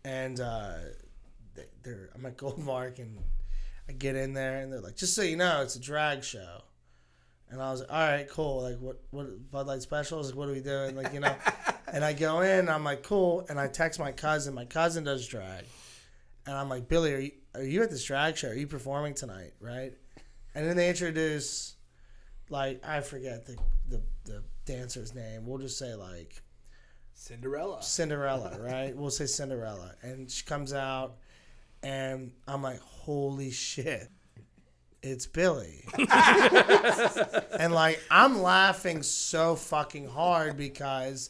[0.05, 0.75] and uh,
[1.83, 3.17] they're, I'm at Goldmark, and
[3.87, 6.61] I get in there, and they're like, "Just so you know, it's a drag show."
[7.49, 8.61] And I was like, "All right, cool.
[8.63, 10.27] Like, what what Bud Light specials?
[10.27, 10.95] Like, what are we doing?
[10.95, 11.35] Like, you know?"
[11.91, 14.53] and I go in, I'm like, "Cool." And I text my cousin.
[14.53, 15.65] My cousin does drag,
[16.45, 18.49] and I'm like, "Billy, are you are you at this drag show?
[18.49, 19.53] Are you performing tonight?
[19.59, 19.93] Right?"
[20.55, 21.75] And then they introduce
[22.49, 23.57] like I forget the,
[23.89, 25.45] the the dancer's name.
[25.45, 26.41] We'll just say like
[27.13, 27.81] Cinderella.
[27.81, 28.95] Cinderella, right?
[28.95, 31.17] We'll say Cinderella, and she comes out,
[31.83, 34.09] and I'm like, holy shit,
[35.01, 35.83] it's Billy,
[37.59, 41.29] and like I'm laughing so fucking hard because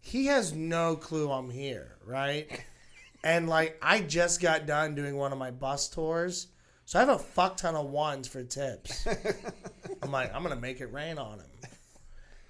[0.00, 2.48] he has no clue I'm here, right?
[3.22, 6.48] And like I just got done doing one of my bus tours.
[6.86, 9.06] So I have a fuck ton of ones for tips.
[10.02, 11.50] I'm like, I'm gonna make it rain on him.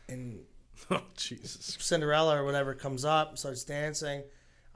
[0.09, 0.41] And
[0.91, 1.77] Oh Jesus!
[1.81, 4.23] Cinderella or whatever comes up, starts dancing.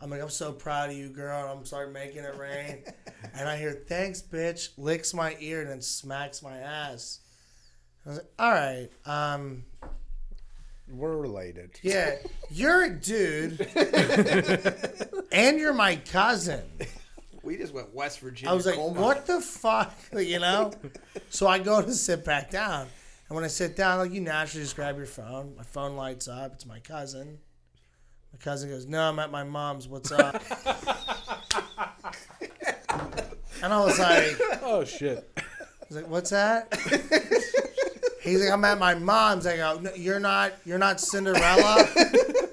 [0.00, 1.50] I'm like, I'm so proud of you, girl.
[1.50, 2.84] I'm start making it rain.
[3.34, 7.20] and I hear, thanks, bitch, licks my ear and then smacks my ass.
[8.06, 9.64] I was like, all right, um,
[10.88, 11.72] We're related.
[11.82, 12.14] yeah,
[12.50, 13.60] you're a dude,
[15.32, 16.62] and you're my cousin.
[17.42, 18.52] We just went West Virginia.
[18.52, 20.72] I was like, coal what the fuck, you know?
[21.28, 22.86] so I go to sit back down,
[23.28, 25.54] and when I sit down, like you naturally just grab your phone.
[25.56, 26.54] My phone lights up.
[26.54, 27.38] It's my cousin.
[28.32, 29.88] My cousin goes, "No, I'm at my mom's.
[29.88, 30.34] What's up?"
[33.62, 35.28] and I was like, Oh shit!
[35.88, 36.74] was like, "What's that?"
[38.22, 40.52] He's like, "I'm at my mom's." I go, no, "You're not.
[40.64, 41.88] You're not Cinderella."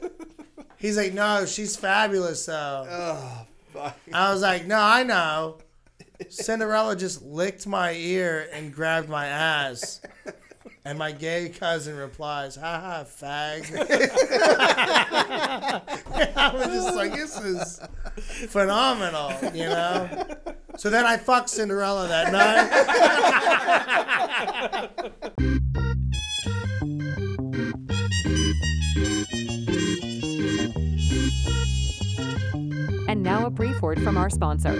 [0.77, 3.97] He's like, "No, she's fabulous though." Oh, fuck.
[4.13, 5.57] I was like, no, I know.
[6.29, 10.01] Cinderella just licked my ear and grabbed my ass.
[10.85, 13.65] And my gay cousin replies, "Ha ha, fag.
[16.37, 17.79] I was just like, this is
[18.49, 20.07] phenomenal, you know?
[20.77, 22.71] So then I fucked Cinderella that night.
[33.07, 34.73] And now a brief word from our sponsor.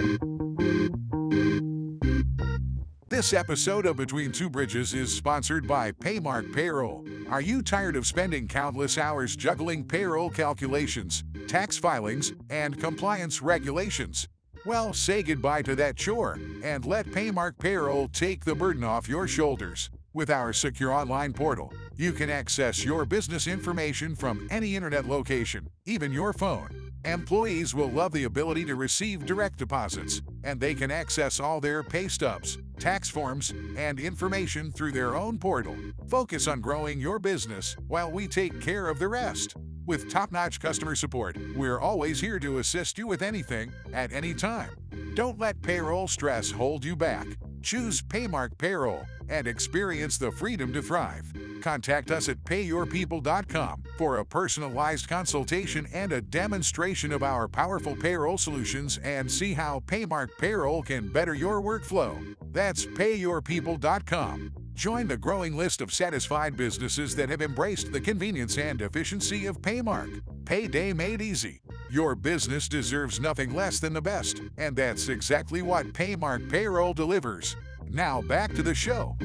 [3.08, 7.04] This episode of Between Two Bridges is sponsored by Paymark Payroll.
[7.30, 14.26] Are you tired of spending countless hours juggling payroll calculations, tax filings, and compliance regulations?
[14.64, 19.28] Well, say goodbye to that chore and let Paymark Payroll take the burden off your
[19.28, 19.88] shoulders.
[20.12, 25.68] With our secure online portal, you can access your business information from any internet location,
[25.86, 26.92] even your phone.
[27.04, 31.82] Employees will love the ability to receive direct deposits, and they can access all their
[31.82, 35.76] pay stubs, tax forms, and information through their own portal.
[36.08, 39.56] Focus on growing your business while we take care of the rest.
[39.86, 44.34] With top notch customer support, we're always here to assist you with anything at any
[44.34, 44.70] time.
[45.14, 47.26] Don't let payroll stress hold you back.
[47.62, 51.32] Choose Paymark Payroll and experience the freedom to thrive.
[51.62, 58.38] Contact us at payyourpeople.com for a personalized consultation and a demonstration of our powerful payroll
[58.38, 62.36] solutions and see how Paymark Payroll can better your workflow.
[62.52, 64.65] That's payyourpeople.com.
[64.76, 69.62] Join the growing list of satisfied businesses that have embraced the convenience and efficiency of
[69.62, 70.20] Paymark.
[70.44, 71.62] Payday made easy.
[71.90, 77.56] Your business deserves nothing less than the best, and that's exactly what Paymark Payroll delivers.
[77.88, 79.16] Now back to the show.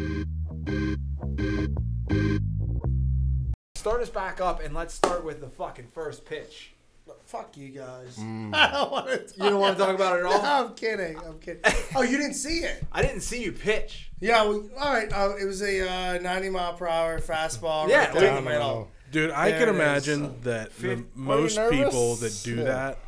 [3.75, 6.70] Start us back up and let's start with the fucking first pitch.
[7.31, 8.17] Fuck you guys.
[8.19, 10.41] I don't want to You don't want to talk about it at all?
[10.69, 11.17] I'm kidding.
[11.17, 11.61] I'm kidding.
[11.95, 12.83] Oh, you didn't see it?
[12.91, 14.11] I didn't see you pitch.
[14.19, 15.11] Yeah, well, all right.
[15.13, 18.89] Uh, it was a uh, 90 mile per hour fastball Yeah, right down the middle.
[19.11, 19.75] Dude, I There can it is.
[19.79, 22.63] imagine that the Fif- most people that do Yeah.
[22.65, 22.99] that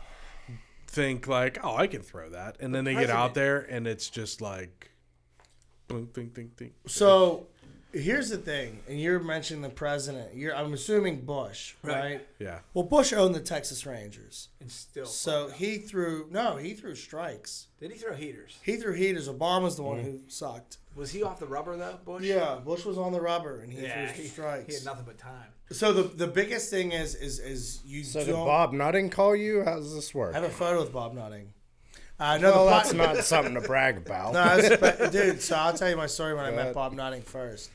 [0.88, 4.09] think like, "Oh, I can throw that," and then they get out there and it's
[4.09, 4.91] just like,
[5.88, 6.71] boom, ding, ding, ding.
[6.88, 7.47] So
[7.93, 10.35] here's the thing, and you're mentioning the president.
[10.35, 11.93] You're I'm assuming Bush, right?
[12.03, 12.27] Right.
[12.39, 12.59] Yeah.
[12.73, 15.05] Well, Bush owned the Texas Rangers, And still.
[15.05, 17.67] so he threw no, he threw strikes.
[17.79, 18.57] Did he throw heaters?
[18.63, 19.27] He threw heaters.
[19.29, 20.77] Obama's the one who sucked.
[20.95, 22.23] Was he off the rubber though, Bush?
[22.23, 24.07] Yeah, Bush was on the rubber and he Yeah.
[24.11, 24.67] threw He, strikes.
[24.67, 25.47] he had nothing but time.
[25.71, 29.35] So the the biggest thing is is is you So don't did Bob Nutting call
[29.35, 29.63] you?
[29.63, 30.35] How does this work?
[30.35, 31.53] I have a photo with Bob Nutting.
[32.19, 34.33] Uh, no, well, that's not something to brag about.
[34.33, 35.41] No, was, but, dude.
[35.41, 36.75] So I'll tell you my story when I met ahead.
[36.75, 37.71] Bob Nutting first.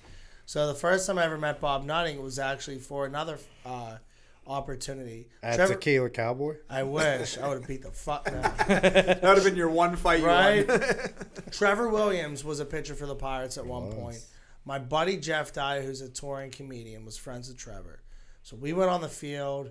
[0.48, 3.98] So the first time I ever met Bob Nutting was actually for another uh,
[4.46, 5.28] opportunity.
[5.42, 6.56] At Trevor- Tequila Cowboy.
[6.70, 8.56] I wish I would have beat the fuck out.
[8.66, 10.66] That would have been your one fight, you right?
[10.66, 10.80] won.
[11.50, 14.24] Trevor Williams was a pitcher for the Pirates at one point.
[14.64, 18.02] My buddy Jeff Dye, who's a touring comedian, was friends with Trevor.
[18.42, 19.70] So we went on the field,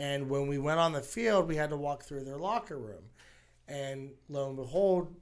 [0.00, 3.10] and when we went on the field, we had to walk through their locker room.
[3.68, 5.14] And lo and behold,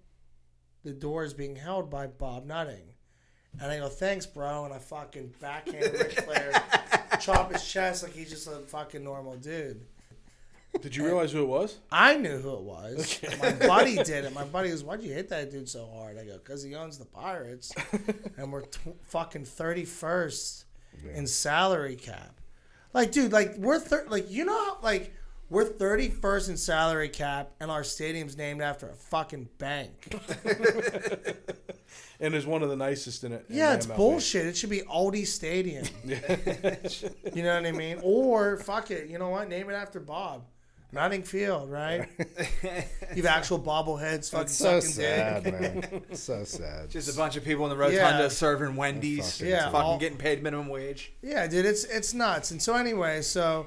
[0.83, 2.94] the door is being held by Bob Nutting.
[3.61, 4.65] And I go, thanks, bro.
[4.65, 6.53] And I fucking backhand Ric Flair,
[7.21, 9.81] chop his chest like he's just a fucking normal dude.
[10.81, 11.79] Did you realize who it was?
[11.93, 13.21] I knew who it was.
[13.41, 14.35] My buddy did it.
[14.35, 16.99] My buddy goes, "Why'd you hit that dude so hard?" I go, "Cause he owns
[16.99, 17.73] the Pirates,
[18.37, 20.65] and we're t- fucking thirty first
[21.15, 22.41] in salary cap.
[22.93, 25.15] Like, dude, like we're thir- like you know how like
[25.49, 30.13] we're thirty first in salary cap, and our stadium's named after a fucking bank.
[32.21, 33.45] And is one of the nicest in it.
[33.49, 33.97] in Yeah, the it's MLB.
[33.97, 34.47] bullshit.
[34.47, 35.85] It should be Aldi Stadium.
[36.05, 37.99] you know what I mean?
[38.03, 39.09] Or fuck it.
[39.09, 39.49] You know what?
[39.49, 40.45] Name it after Bob.
[40.93, 42.09] Nutting Field, right?
[43.17, 45.61] you have actual bobbleheads fucking That's so sad, dick.
[45.61, 46.03] man.
[46.13, 46.89] So sad.
[46.89, 48.29] Just a bunch of people in the rotunda Yeah.
[48.29, 51.13] serving Wendy's, fucking Yeah, fucking all- getting paid minimum wage.
[51.21, 52.53] Yeah, dude, it's it's nuts.
[52.53, 53.67] And so anyway, so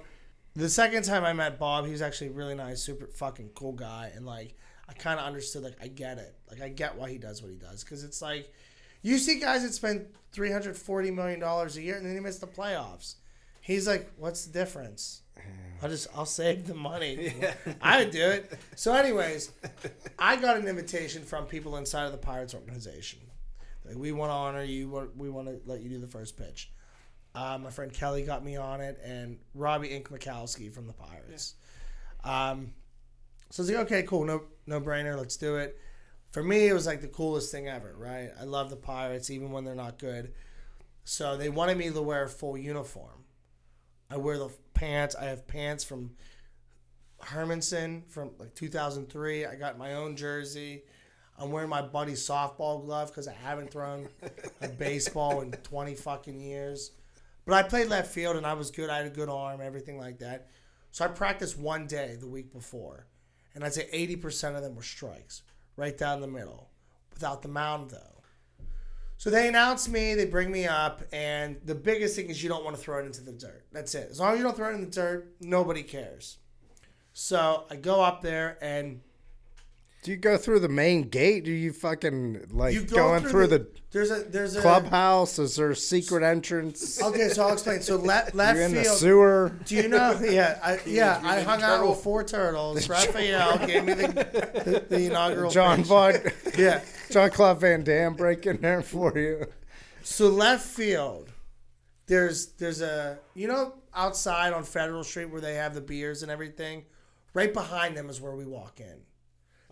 [0.55, 4.09] the second time I met Bob, he was actually really nice, super fucking cool guy,
[4.15, 4.55] and like
[4.89, 7.51] I kind of understood, like I get it, like I get why he does what
[7.51, 8.53] he does, because it's like
[9.01, 12.19] you see guys that spend three hundred forty million dollars a year and then he
[12.19, 13.15] missed the playoffs.
[13.61, 15.21] He's like, what's the difference?
[15.83, 17.33] I'll just I'll save the money.
[17.81, 18.51] I would do it.
[18.75, 19.51] So, anyways,
[20.17, 23.19] I got an invitation from people inside of the Pirates organization.
[23.85, 24.89] Like, we want to honor you.
[24.89, 26.71] we- We want to let you do the first pitch.
[27.35, 31.53] Uh, my friend Kelly got me on it, and Robbie Ink Mikowski from the Pirates.
[32.23, 32.73] Um,
[33.51, 35.79] so I was like, okay, cool, no no brainer, let's do it.
[36.31, 38.29] For me, it was like the coolest thing ever, right?
[38.39, 40.33] I love the Pirates, even when they're not good.
[41.03, 43.23] So they wanted me to wear a full uniform.
[44.11, 45.15] I wear the pants.
[45.15, 46.11] I have pants from
[47.21, 49.45] Hermanson from like 2003.
[49.45, 50.83] I got my own jersey.
[51.39, 54.09] I'm wearing my buddy's softball glove because I haven't thrown
[54.61, 56.91] a baseball in 20 fucking years.
[57.45, 58.89] But I played left field and I was good.
[58.89, 60.49] I had a good arm, everything like that.
[60.91, 63.05] So I practiced one day the week before.
[63.57, 65.41] And I'd say 80% of them were strikes,
[65.77, 66.69] right down the middle,
[67.11, 68.21] without the mound though.
[69.17, 72.63] So they announce me, they bring me up, and the biggest thing is you don't
[72.63, 73.65] want to throw it into the dirt.
[73.71, 74.09] That's it.
[74.11, 76.37] As long as you don't throw it in the dirt, nobody cares.
[77.13, 79.01] So I go up there and
[80.07, 81.43] Do you go through the main gate?
[81.43, 85.37] Do you fucking like you go going through, the, there's a there's a clubhouse?
[85.37, 87.01] Is there a secret entrance?
[87.03, 87.81] Okay, so I'll explain.
[87.81, 88.97] So left left You're in the field.
[88.99, 89.51] sewer.
[89.65, 90.17] Do you know?
[90.23, 91.19] Yeah, I, yeah.
[91.25, 91.89] I hung out turtle?
[91.89, 92.87] with four turtles.
[92.89, 95.87] Raphael gave me the, the, the inaugural John pitch.
[95.87, 96.13] Vaughn,
[96.57, 96.85] Yeah.
[97.11, 99.45] Jean-Claude Van Damme break in there for you.
[100.03, 101.29] So left field,
[102.05, 106.31] there's there's a you know outside on Federal Street where they have the beers and
[106.31, 106.85] everything.
[107.33, 109.01] Right behind them is where we walk in.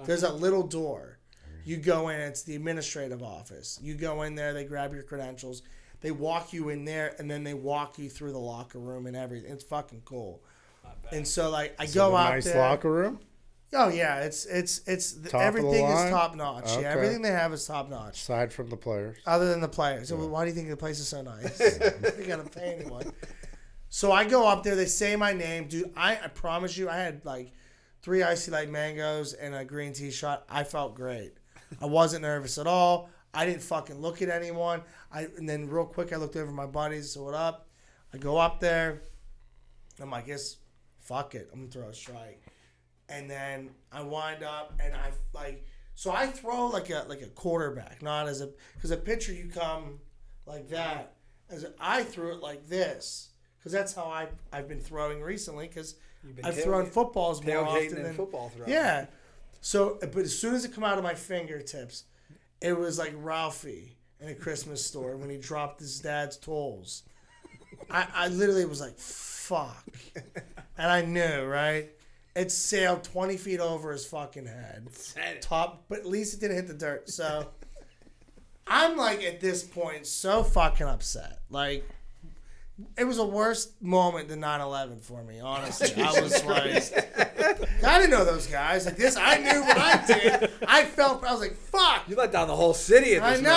[0.03, 1.19] There's a little door.
[1.63, 2.19] You go in.
[2.19, 3.79] It's the administrative office.
[3.81, 4.53] You go in there.
[4.53, 5.63] They grab your credentials.
[6.01, 9.15] They walk you in there, and then they walk you through the locker room and
[9.15, 9.51] everything.
[9.51, 10.43] It's fucking cool.
[11.11, 12.57] And so like I go out nice there.
[12.57, 13.19] locker room.
[13.73, 16.11] Oh yeah, it's it's it's Top of the everything is line?
[16.11, 16.65] top notch.
[16.65, 16.83] Okay.
[16.83, 18.21] Yeah, everything they have is top notch.
[18.21, 19.17] Aside from the players.
[19.25, 20.09] Other than the players.
[20.09, 21.59] So why do you think the place is so nice?
[22.19, 23.11] you gotta pay anyone.
[23.89, 25.91] So I go up there, they say my name, dude.
[25.95, 27.51] I, I promise you, I had like
[28.05, 30.45] three IC Light mangoes and a green tea shot.
[30.47, 31.33] I felt great.
[31.81, 33.09] I wasn't nervous at all.
[33.33, 34.83] I didn't fucking look at anyone.
[35.11, 37.67] I and then real quick I looked over my buddies, so what up?
[38.13, 39.01] I go up there.
[39.99, 40.57] I'm like, yes,
[41.01, 41.49] fuck it.
[41.51, 42.43] I'm gonna throw a strike.
[43.09, 47.29] And then I wind up and I like so I throw like a like a
[47.29, 49.97] quarterback, not as a because a pitcher you come
[50.45, 51.15] like that.
[51.49, 55.67] As a, I threw it like this because that's how I I've been throwing recently
[55.67, 55.95] because
[56.43, 58.71] I've thrown footballs more often and than football throwing.
[58.71, 59.05] Yeah.
[59.61, 62.03] So, uh, but as soon as it come out of my fingertips,
[62.61, 67.03] it was like Ralphie in a Christmas store when he dropped his dad's tools.
[67.89, 69.85] I, I literally was like, fuck.
[70.77, 71.89] And I knew, right?
[72.35, 74.89] It sailed 20 feet over his fucking head.
[75.41, 77.09] Top, but at least it didn't hit the dirt.
[77.09, 77.47] So
[78.67, 81.39] I'm like at this point so fucking upset.
[81.49, 81.87] Like
[82.97, 85.39] it was a worse moment than 9/11 for me.
[85.39, 88.85] Honestly, I was like, I didn't know those guys.
[88.85, 90.51] Like this, I knew what I did.
[90.67, 91.23] I felt.
[91.23, 92.03] I was like, fuck.
[92.07, 93.55] You let down the whole city at I this moment.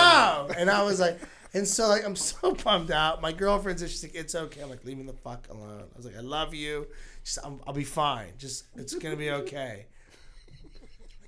[0.48, 0.54] know.
[0.56, 1.18] And I was like,
[1.54, 3.20] and so like I'm so bummed out.
[3.20, 4.60] My girlfriend's she's like, it's okay.
[4.60, 5.82] I'm like, leave me the fuck alone.
[5.82, 6.86] I was like, I love you.
[7.24, 8.32] Just, I'm, I'll be fine.
[8.38, 9.86] Just it's gonna be okay.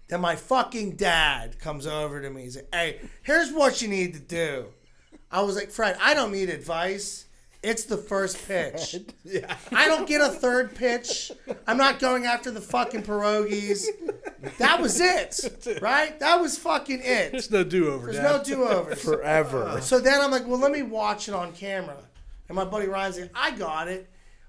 [0.09, 2.43] Then my fucking dad comes over to me.
[2.43, 4.67] He's like, hey, here's what you need to do.
[5.31, 7.27] I was like, Fred, I don't need advice.
[7.63, 8.97] It's the first pitch.
[9.25, 9.55] Yeah.
[9.73, 11.31] I don't get a third pitch.
[11.67, 13.85] I'm not going after the fucking pierogies.
[14.59, 16.19] That was it, right?
[16.21, 17.33] That was fucking it.
[17.33, 18.39] There's no do over, There's Dad.
[18.39, 19.03] no do overs.
[19.03, 19.79] Forever.
[19.83, 21.97] So then I'm like, well, let me watch it on camera.
[22.49, 24.09] And my buddy Ryan's like, I got it.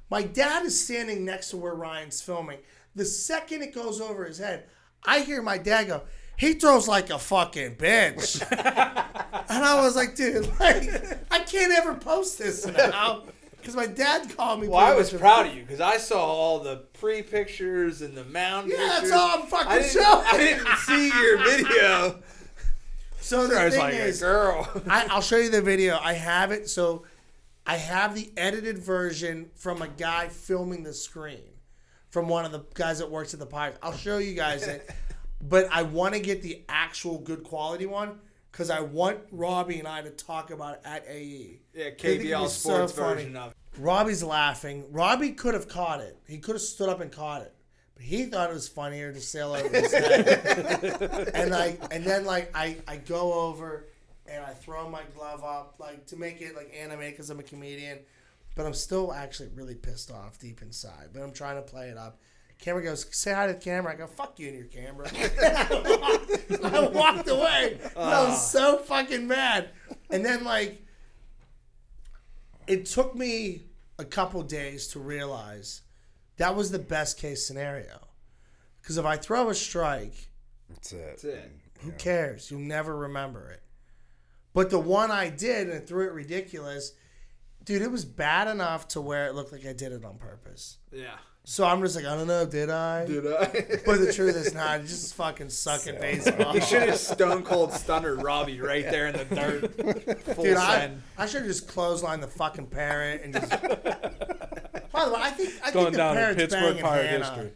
[0.09, 2.59] My dad is standing next to where Ryan's filming.
[2.95, 4.66] The second it goes over his head,
[5.05, 6.01] I hear my dad go,
[6.41, 8.41] he throws like a fucking bitch.
[8.51, 10.89] and I was like, dude, like,
[11.29, 13.23] I can't ever post this now.
[13.61, 14.67] Because my dad called me.
[14.67, 18.25] Well, I was proud of you because I saw all the pre pictures and the
[18.25, 19.11] mound Yeah, pictures.
[19.11, 20.25] that's all I'm fucking I didn't, showing.
[20.31, 22.23] I didn't see your video.
[23.19, 24.67] So the I was thing like, is, girl.
[24.87, 25.99] I, I'll show you the video.
[26.01, 26.71] I have it.
[26.71, 27.03] So
[27.67, 31.43] I have the edited version from a guy filming the screen
[32.09, 33.77] from one of the guys that works at the Pirates.
[33.83, 34.89] I'll show you guys it.
[35.41, 38.19] But I want to get the actual good quality one
[38.51, 41.61] because I want Robbie and I to talk about it at AE.
[41.73, 43.57] Yeah, I KBL was so Sports version of it.
[43.77, 44.85] Robbie's laughing.
[44.91, 46.17] Robbie could have caught it.
[46.27, 47.53] He could have stood up and caught it.
[47.95, 51.31] But he thought it was funnier to sail over his head.
[51.33, 53.87] and like and then like I, I go over
[54.27, 57.43] and I throw my glove up like to make it like anime because I'm a
[57.43, 57.99] comedian.
[58.53, 61.09] But I'm still actually really pissed off deep inside.
[61.13, 62.19] But I'm trying to play it up.
[62.62, 63.93] Camera goes, say hi to the camera.
[63.93, 65.09] I go, fuck you and your camera.
[66.64, 67.80] I walked away.
[67.97, 68.36] I was ah.
[68.36, 69.70] so fucking mad.
[70.12, 70.86] And then like
[72.68, 73.64] it took me
[73.97, 75.82] a couple days to realize
[76.38, 78.07] that was the best case scenario.
[78.82, 80.30] Because if I throw a strike,
[80.70, 81.05] That's it.
[81.07, 81.51] That's it.
[81.82, 82.49] who cares?
[82.51, 83.64] You'll never remember it.
[84.53, 86.93] But the one I did and threw it ridiculous,
[87.64, 90.78] dude, it was bad enough to where it looked like I did it on purpose.
[90.91, 91.18] Yeah.
[91.43, 93.05] So I'm just like, I don't know, did I?
[93.05, 93.45] Did I?
[93.85, 94.67] But the truth is not.
[94.69, 96.53] I just fucking suck at baseball.
[96.53, 100.19] You should have stone cold stunnered Robbie right there in the dirt.
[100.35, 101.01] Full Dude, I, send.
[101.17, 103.49] I should have just clotheslined the fucking parent and just.
[104.91, 107.07] By the way, I think I Going think the down in parent's Pittsburgh banging Pirate
[107.09, 107.25] Hannah.
[107.25, 107.51] history.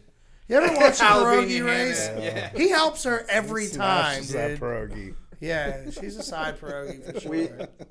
[0.48, 2.06] You ever watch the Jalapeno pierogi race?
[2.08, 2.50] Hannah, yeah.
[2.56, 4.60] He helps her every time, Smashes that dude.
[4.60, 5.14] pierogi.
[5.38, 7.30] Yeah, she's a side pierogi for sure.
[7.30, 7.48] we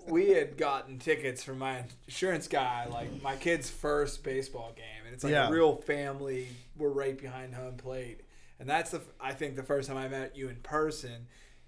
[0.07, 5.13] we had gotten tickets from my insurance guy, like my kid's first baseball game, and
[5.13, 5.47] it's like Yeah.
[5.47, 6.47] a real family.
[6.77, 8.21] We're right behind home plate,
[8.59, 11.27] and that's the I think the first time I met you in person.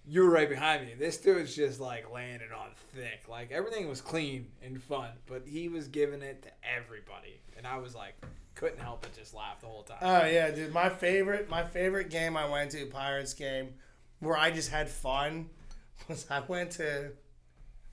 [0.09, 0.93] You were right behind me.
[0.97, 3.27] This dude's just like laying it on thick.
[3.27, 7.77] Like everything was clean and fun, but he was giving it to everybody, and I
[7.77, 8.13] was like,
[8.55, 9.97] couldn't help but just laugh the whole time.
[10.01, 10.71] Oh yeah, dude.
[10.73, 13.73] My favorite, my favorite game I went to, Pirates game,
[14.19, 15.49] where I just had fun,
[16.07, 17.11] was I went to,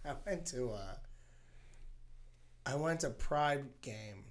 [0.05, 0.95] I went to, uh,
[2.66, 4.24] I went to Pride game.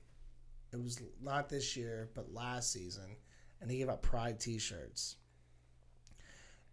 [0.74, 3.16] It was not this year, but last season,
[3.62, 5.18] and he gave out Pride T-shirts.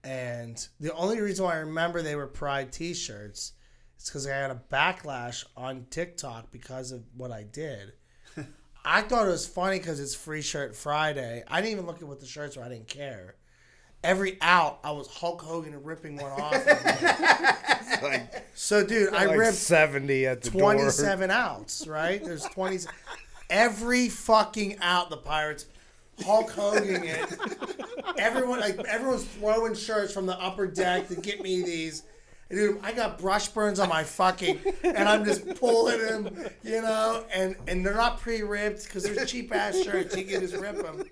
[0.02, 3.52] And the only reason why I remember they were Pride T-shirts
[3.98, 7.92] is because I had a backlash on TikTok because of what I did.
[8.84, 11.44] I thought it was funny because it's Free Shirt Friday.
[11.46, 12.64] I didn't even look at what the shirts were.
[12.64, 13.34] I didn't care.
[14.02, 16.54] Every out, I was Hulk Hogan ripping one off.
[16.66, 18.02] of.
[18.02, 20.72] Like, so, dude, I like ripped 70 at the door.
[20.72, 22.24] 27 outs, right?
[22.24, 22.78] There's 20.
[23.50, 25.66] Every fucking out, the Pirates
[26.24, 27.38] Hulk Hogan it.
[28.18, 32.02] Everyone, like everyone's throwing shirts from the upper deck to get me these.
[32.50, 37.24] Dude, I got brush burns on my fucking, and I'm just pulling them, you know,
[37.32, 40.16] and and they're not pre-ripped because they're cheap ass shirts.
[40.16, 41.04] You can just rip them.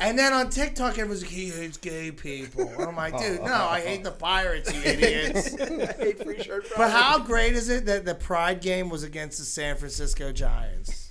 [0.00, 2.66] And then on TikTok, everyone's like, he hates gay people.
[2.66, 5.54] And I'm like, dude, no, I hate the Pirates, you idiots.
[5.60, 9.38] I hate free shirt But how great is it that the Pride game was against
[9.38, 11.01] the San Francisco Giants?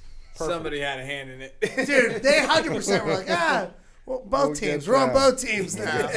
[0.47, 1.59] Somebody had a hand in it.
[1.61, 3.69] Dude, they 100% were like, ah,
[4.05, 4.87] well, both We'll teams.
[4.87, 6.09] We're on both teams now.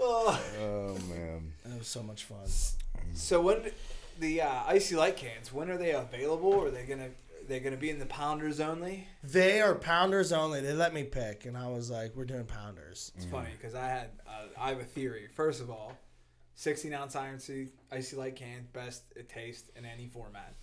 [0.00, 0.40] Oh.
[0.60, 1.52] Oh man.
[1.64, 2.46] That was so much fun.
[3.14, 3.70] So when
[4.20, 6.62] the uh, IC Light cans, when are they available?
[6.62, 7.08] Are they gonna
[7.48, 9.06] they're gonna be in the pounders only?
[9.24, 10.60] They are pounders only.
[10.60, 13.12] They let me pick, and I was like, we're doing pounders.
[13.16, 15.28] It's funny because I had uh, I have a theory.
[15.34, 15.96] First of all,
[16.54, 20.54] 16 ounce IC IC Light can best it tastes in any format.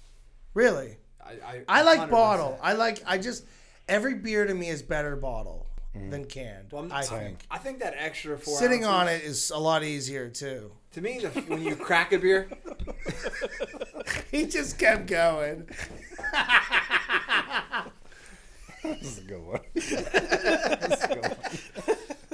[0.53, 0.97] Really?
[1.23, 2.09] I I, I like 100%.
[2.09, 2.59] bottle.
[2.61, 3.45] I like, I just,
[3.87, 5.67] every beer to me is better bottle.
[5.95, 6.09] Mm.
[6.09, 6.71] than canned.
[6.71, 7.39] Well, I'm- I I think.
[7.51, 10.71] I think that extra four Sitting on it is a lot easier too.
[10.93, 12.49] To me, the, when you crack a beer,
[14.31, 15.69] He just kept going.
[18.83, 19.61] This is a good one.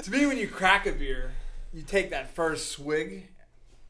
[0.03, 1.31] to me, when you crack a beer,
[1.73, 3.27] you take that first swig.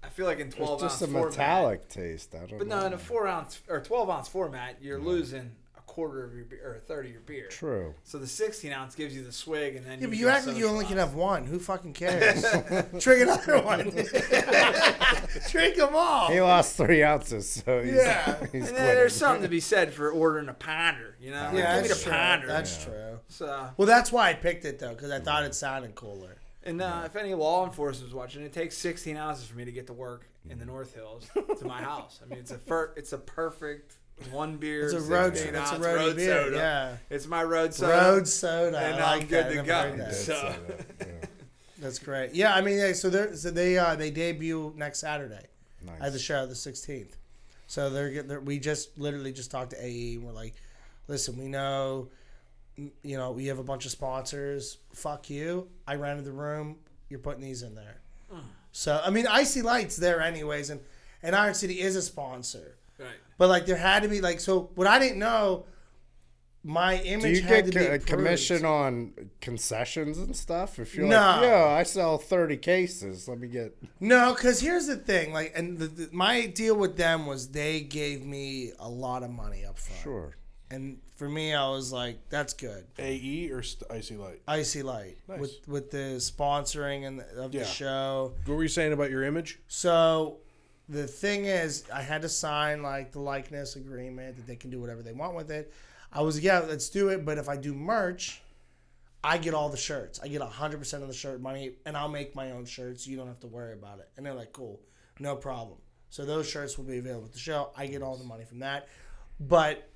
[0.10, 2.34] I feel like in twelve It's twelve just a format, metallic taste.
[2.34, 2.80] I don't but know.
[2.80, 6.46] no, in a four ounce or twelve ounce format, you're losing a quarter of your
[6.46, 7.48] beer or a third of your beer.
[7.50, 7.94] True.
[8.04, 10.48] So the sixteen ounce gives you the swig, and then Yeah, but you you act
[10.48, 11.46] like you only can have one.
[11.46, 12.42] Who fucking cares?
[13.00, 13.82] Drink another one.
[15.50, 16.32] Drink them all.
[16.32, 18.36] He lost three ounces, so he's, Yeah.
[18.52, 21.16] he's And then there's something to be said for ordering a pounder.
[21.22, 22.48] You know, Like, Yeah, give me that's the pounder.
[22.48, 23.20] That's true.
[23.28, 26.38] So, Well, that's why I picked it though, because I thought it sounded cooler.
[26.64, 29.88] And uh, if any law enforcement's watching, it takes 16 ounces for me to get
[29.88, 31.28] to work in the North Hills
[31.60, 32.20] to my house.
[32.24, 33.94] I mean, it's a fir- it's a perfect
[34.32, 34.86] one beer.
[34.86, 35.36] It's a road.
[35.38, 36.44] 16 It's a ounce road beer.
[36.46, 36.58] soda.
[36.58, 36.98] Yeah.
[37.16, 37.94] It's my road soda.
[37.94, 38.78] Road soda.
[38.80, 39.50] And I I'm like good that.
[39.50, 39.98] to Never go.
[40.04, 40.14] that.
[40.16, 40.56] So- So,
[41.02, 41.06] yeah,
[41.80, 42.34] That's great.
[42.36, 45.46] Yeah, I mean, yeah, so they so they uh, they debut next Saturday
[45.86, 46.02] nice.
[46.02, 47.16] at the show, the sixteenth.
[47.68, 50.56] So they're, they're we just literally just talked to AE and we're like,
[51.08, 52.19] listen, we know, mm,
[53.04, 54.78] you know, we have a bunch of sponsors.
[54.94, 55.68] Fuck you.
[55.88, 56.78] I rented the room.
[57.10, 58.02] You're putting these in there.
[58.32, 58.40] Hmm.
[58.72, 60.80] So I mean, IC Lights there anyways, and
[61.24, 62.78] and Iron City is a sponsor.
[63.00, 63.08] Right.
[63.38, 65.66] But like there had to be like so what I didn't know.
[66.62, 70.78] My Do image you had get to be co- a commission on concessions and stuff?
[70.78, 71.16] If you're No.
[71.16, 73.78] like, yeah, I sell 30 cases, let me get.
[74.02, 75.32] No, because here's the thing.
[75.32, 79.30] Like, and the, the, my deal with them was they gave me a lot of
[79.32, 80.02] money up front.
[80.02, 80.36] Sure.
[80.72, 82.86] And for me, I was like, that's good.
[83.00, 84.42] AE or st- IC Light?
[84.48, 85.40] IC Light Nice.
[85.40, 87.62] with with the sponsoring and the, of Yeah.
[87.62, 88.34] the show.
[88.46, 89.60] What were you saying about your image?
[89.68, 90.38] So
[90.88, 94.80] the thing is, I had to sign like the likeness agreement that they can do
[94.80, 95.74] whatever they want with it.
[96.14, 97.26] I was yeah, let's do it.
[97.26, 98.42] But if I do merch,
[99.24, 100.20] I get all the shirts.
[100.24, 103.08] I get hundred percent of the shirt money, and I'll make my own shirts.
[103.08, 104.10] You don't have to worry about it.
[104.18, 104.80] And they're like, cool,
[105.20, 105.80] no problem.
[106.12, 107.72] So those shirts will be available at the show.
[107.76, 108.88] I get all the money from that.
[109.40, 109.89] But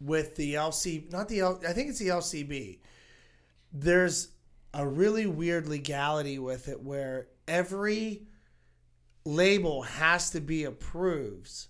[0.00, 2.78] with the LC, not the L, I think it's the LCB.
[3.72, 4.28] There's
[4.72, 8.22] a really weird legality with it where every
[9.24, 11.66] label has to be approved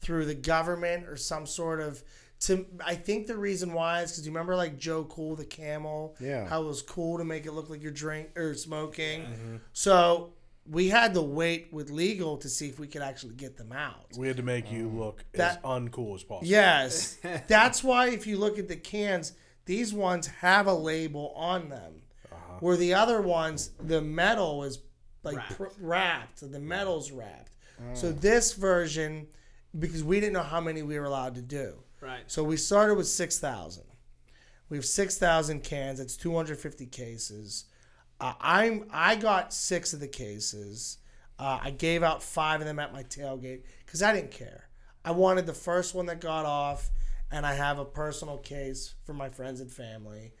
[0.00, 2.02] through the government or some sort of
[2.40, 6.14] to I think the reason why is because you remember like Joe Cool the camel
[6.20, 6.46] Yeah.
[6.46, 9.56] how it was cool to make it look like you're drink or smoking mm-hmm.
[9.72, 10.34] so
[10.70, 14.06] we had to wait with legal to see if we could actually get them out
[14.16, 14.98] We had to make you mm.
[14.98, 16.46] look that- as uncool as possible.
[16.46, 17.18] Yes.
[17.48, 19.32] That's why if you look at the cans,
[19.64, 22.02] these ones have a label on them.
[22.30, 22.58] Uh-huh.
[22.60, 24.80] Where the other ones, the metal is
[25.22, 25.58] like Wrapped.
[25.58, 25.78] wrapped.
[25.80, 26.52] wrapped.
[26.52, 27.56] The metal's wrapped.
[27.94, 28.20] So mm.
[28.20, 29.28] this version,
[29.78, 31.74] because we didn't know how many we were allowed to do.
[32.00, 32.22] Right.
[32.26, 33.84] So we started with 6,000.
[34.68, 36.00] We have 6,000 cans.
[36.00, 37.64] It's 250 cases.
[38.20, 40.98] Uh, I'm I got six of the cases.
[41.38, 44.68] Uh, I gave out five of them at my tailgate because I didn't care.
[45.04, 46.90] I wanted the first one that got off,
[47.30, 50.32] and I have a personal case for my friends and family.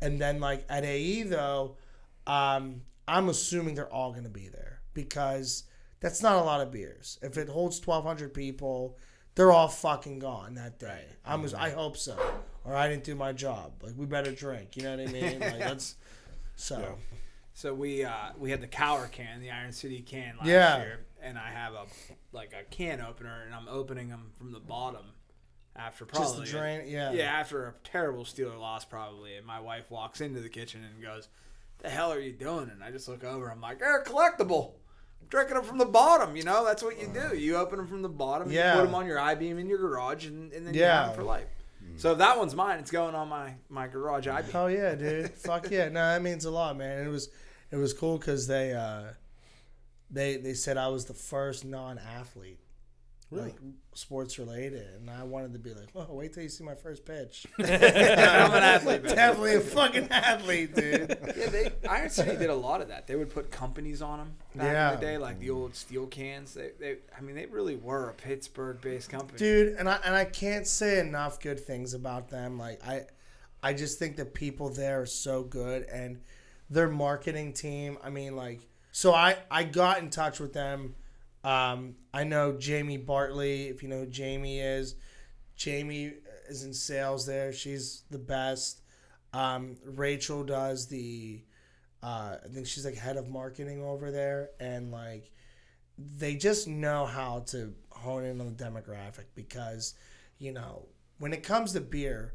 [0.00, 1.76] And then like at AE though,
[2.26, 5.64] um, I'm assuming they're all going to be there because
[6.00, 7.18] that's not a lot of beers.
[7.22, 8.96] If it holds 1,200 people,
[9.34, 11.04] they're all fucking gone that day.
[11.24, 12.18] I'm I hope so,
[12.64, 13.72] or I didn't do my job.
[13.82, 14.76] Like we better drink.
[14.76, 15.40] You know what I mean?
[15.40, 15.96] Like that's
[16.56, 16.96] so.
[17.56, 20.76] So we uh, we had the Cowher can, the Iron City can last Yeah.
[20.76, 21.86] year, and I have a
[22.30, 25.06] like a can opener, and I'm opening them from the bottom
[25.74, 27.12] after Just probably the drain, yeah.
[27.12, 31.02] yeah after a terrible Steeler loss probably, and my wife walks into the kitchen and
[31.02, 31.28] goes,
[31.78, 34.72] "The hell are you doing?" And I just look over, I'm like, "They're collectible."
[35.22, 36.62] I'm drinking them from the bottom, you know.
[36.62, 37.34] That's what you do.
[37.34, 38.74] You open them from the bottom, Yeah.
[38.74, 40.98] you put them on your I beam in your garage, and, and then you Yeah.
[40.98, 41.48] have them for life.
[41.96, 42.80] So if that one's mine.
[42.80, 44.50] It's going on my my garage I beam.
[44.50, 45.30] Hell yeah, dude!
[45.30, 45.88] Fuck yeah!
[45.88, 47.02] No, that means a lot, man.
[47.06, 47.30] It was,
[47.70, 49.12] it was cool because they, uh,
[50.10, 52.60] they, they said I was the first non-athlete,
[53.32, 53.56] like
[53.92, 57.04] sports related, and I wanted to be like, well, wait till you see my first
[57.04, 57.44] pitch.
[57.58, 57.72] I'm an
[58.62, 59.02] athlete.
[59.02, 59.16] man.
[59.16, 61.18] Definitely a fucking athlete, dude.
[61.36, 63.08] Yeah, they Iron City did a lot of that.
[63.08, 64.94] They would put companies on them back Yeah.
[64.94, 66.54] in the day, like the old steel cans.
[66.54, 69.38] They, they, I mean, they really were a Pittsburgh-based company.
[69.38, 73.02] dude and i and i can't say enough good things about them like i
[73.62, 76.20] i just think the people there are so good and
[76.70, 77.98] their marketing team.
[78.02, 78.60] I mean like
[78.92, 80.94] so i i got in touch with them.
[81.44, 84.94] Um i know jamie bartley if you know who jamie is.
[85.56, 86.12] Jamie
[86.48, 87.52] is in sales there.
[87.52, 88.82] She's the best.
[89.32, 91.42] Um rachel does the
[92.02, 94.50] uh i think she's like head of marketing over there.
[94.60, 95.30] And like
[95.98, 99.94] they just know how to hone in on the demographic because,
[100.38, 100.86] you know,
[101.18, 102.34] when it comes to beer,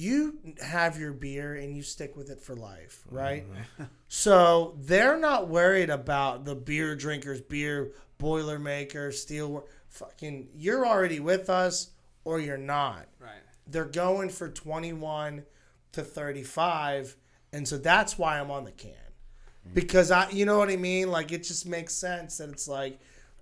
[0.00, 3.44] you have your beer and you stick with it for life, right?
[3.48, 3.84] Mm-hmm.
[4.08, 9.66] so they're not worried about the beer drinkers, beer boilermaker, steel.
[9.88, 11.90] Fucking, you're already with us
[12.24, 13.06] or you're not.
[13.20, 13.42] Right.
[13.66, 15.44] They're going for 21
[15.92, 17.16] to 35,
[17.52, 19.74] and so that's why I'm on the can mm-hmm.
[19.74, 21.10] because I, you know what I mean.
[21.10, 22.98] Like it just makes sense that it's like,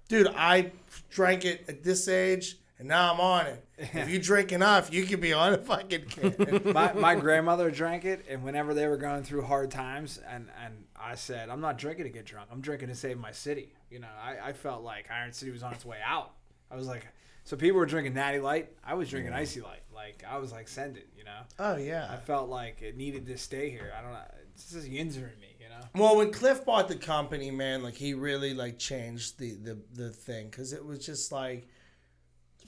[0.08, 0.72] dude, I
[1.10, 2.56] drank it at this age.
[2.78, 3.64] And now I'm on it.
[3.78, 6.62] If you drink enough, you can be on a fucking can.
[6.72, 10.84] my, my grandmother drank it, and whenever they were going through hard times, and, and
[10.96, 12.48] I said, I'm not drinking to get drunk.
[12.50, 13.72] I'm drinking to save my city.
[13.90, 16.32] You know, I, I felt like Iron City was on its way out.
[16.70, 17.06] I was like,
[17.44, 18.68] so people were drinking Natty Light.
[18.84, 19.80] I was drinking IC Light.
[19.94, 21.08] Like I was like, send it.
[21.16, 22.08] You know, oh yeah.
[22.10, 23.90] I felt like it needed to stay here.
[23.98, 24.20] I don't know.
[24.54, 25.56] It's just Yinzer in me.
[25.58, 25.80] You know.
[25.94, 30.10] Well, when Cliff bought the company, man, like he really like changed the the the
[30.10, 31.68] thing because it was just like.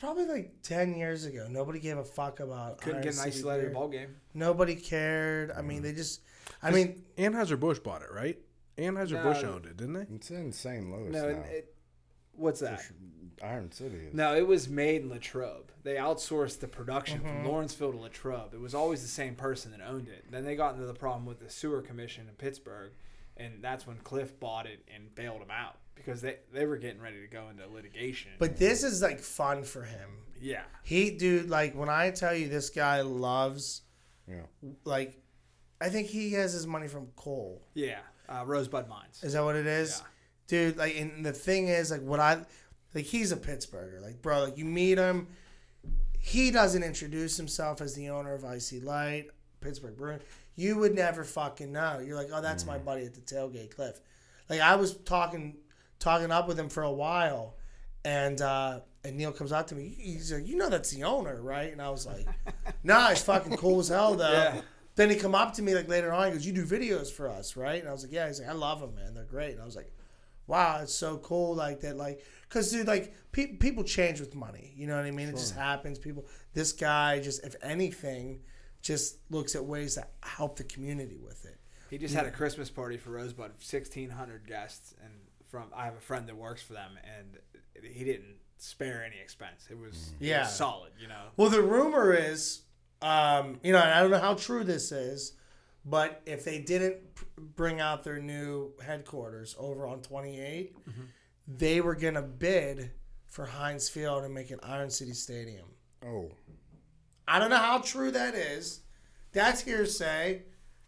[0.00, 1.46] It's probably like ten years ago.
[1.50, 2.80] Nobody gave a fuck about.
[2.80, 3.70] Couldn't Iron get an City IC Light beer.
[3.70, 4.16] ball game.
[4.32, 5.50] Nobody cared.
[5.50, 6.22] I mean, they just.
[6.62, 8.38] I mean, Anheuser Busch bought it, right?
[8.78, 9.52] Anheuser Busch No.
[9.52, 10.06] owned it, didn't they?
[10.14, 10.90] It's in St.
[10.90, 11.40] Louis No, now.
[11.40, 11.74] it, it,
[12.32, 12.82] what's that?
[13.42, 14.06] Iron City.
[14.08, 14.14] Is.
[14.14, 15.70] No, it was made in Latrobe.
[15.82, 17.48] They outsourced the production from mm-hmm.
[17.48, 18.54] Lawrenceville to Latrobe.
[18.54, 20.24] It was always the same person that owned it.
[20.30, 22.92] Then they got into the problem with the sewer commission in Pittsburgh,
[23.36, 27.00] and that's when Cliff bought it and bailed them out because they, they were getting
[27.00, 28.32] ready to go into litigation.
[28.38, 30.10] but this is like fun for him.
[30.40, 33.82] yeah, He, dude, like when I tell you this guy loves,
[34.28, 34.42] Yeah.
[34.84, 35.20] like,
[35.80, 37.62] I think he has his money from coal.
[37.74, 39.22] yeah, uh, Rosebud Mines.
[39.22, 40.00] Is that what it is?
[40.00, 40.06] Yeah.
[40.46, 42.44] Dude, like, and the thing is, like, what I,
[42.94, 44.02] like, he's a Pittsburgher.
[44.02, 45.28] Like, bro, like, you meet him,
[46.18, 49.28] he doesn't introduce himself as the owner of IC Light,
[49.60, 50.20] Pittsburgh Brewing.
[50.56, 52.00] You would never fucking know.
[52.04, 54.00] You're like, oh, that's my buddy at the tailgate, Cliff.
[54.50, 55.56] Like, I was talking,
[56.00, 57.54] talking up with him for a while,
[58.04, 59.94] and uh, and Neil comes out to me.
[59.96, 61.70] He's like, you know, that's the owner, right?
[61.72, 62.26] And I was like,
[62.82, 64.32] nah, he's fucking cool as hell, though.
[64.32, 64.60] Yeah.
[64.96, 66.26] Then he come up to me like later on.
[66.26, 68.50] He goes, "You do videos for us, right?" And I was like, "Yeah." He's like,
[68.50, 69.14] "I love them, man.
[69.14, 69.90] They're great." And I was like,
[70.46, 74.72] "Wow, it's so cool." Like that, like, cause dude, like pe- people change with money.
[74.76, 75.28] You know what I mean?
[75.28, 75.98] It just happens.
[75.98, 76.26] People.
[76.52, 78.40] This guy just, if anything,
[78.82, 81.58] just looks at ways to help the community with it.
[81.88, 85.12] He just had a Christmas party for Rosebud, sixteen hundred guests, and
[85.50, 87.38] from I have a friend that works for them, and
[87.84, 89.66] he didn't spare any expense.
[89.70, 90.40] It was it Yeah.
[90.42, 91.28] was solid, you know.
[91.36, 92.62] Well, the rumor is,
[93.02, 95.32] um, you know, and I don't know how true this is,
[95.84, 100.76] but if they didn't p- bring out their new headquarters over on 28,
[101.48, 102.90] they were going to bid
[103.26, 105.66] for Heinz Field and make an Iron City Stadium.
[106.04, 106.30] Oh.
[107.26, 108.80] I don't know how true that is.
[109.32, 110.42] That's hearsay.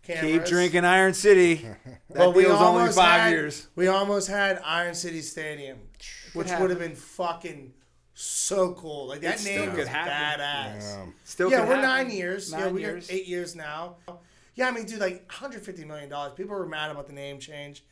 [0.07, 1.66] Keep drinking Iron City.
[2.11, 3.69] That Well, we deal's only five had, years.
[3.74, 5.79] We almost had Iron City Stadium,
[6.35, 7.73] which would have been fucking
[8.12, 9.07] so cool.
[9.07, 10.43] Like that It still name could was happen.
[10.45, 11.03] badass.
[11.03, 11.89] Um, Still, yeah, could we're happen.
[12.09, 12.51] nine years.
[12.53, 13.07] yeah, Nine we years.
[13.07, 13.97] got eight years now.
[14.55, 16.35] Yeah, I mean, dude, like 150 million dollars.
[16.37, 17.83] People were mad about the name change,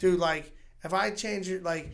[0.00, 0.18] dude.
[0.18, 1.84] Like, if I change it, like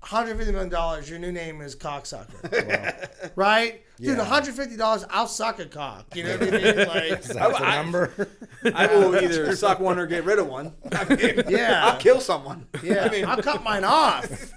[0.00, 3.82] 150 million dollars, your new name is cocksucker, right?
[3.98, 4.16] Dude, Yeah.
[4.18, 6.16] 150 dollars, I'll suck a cock.
[6.16, 6.76] You know what I mean?
[6.88, 8.28] Like, is that the number?
[8.74, 10.72] I will either suck one or get rid of one.
[10.92, 11.86] I mean, Yeah.
[11.86, 12.66] I'll kill someone.
[12.82, 14.52] yeah, I mean, I'll cut mine off.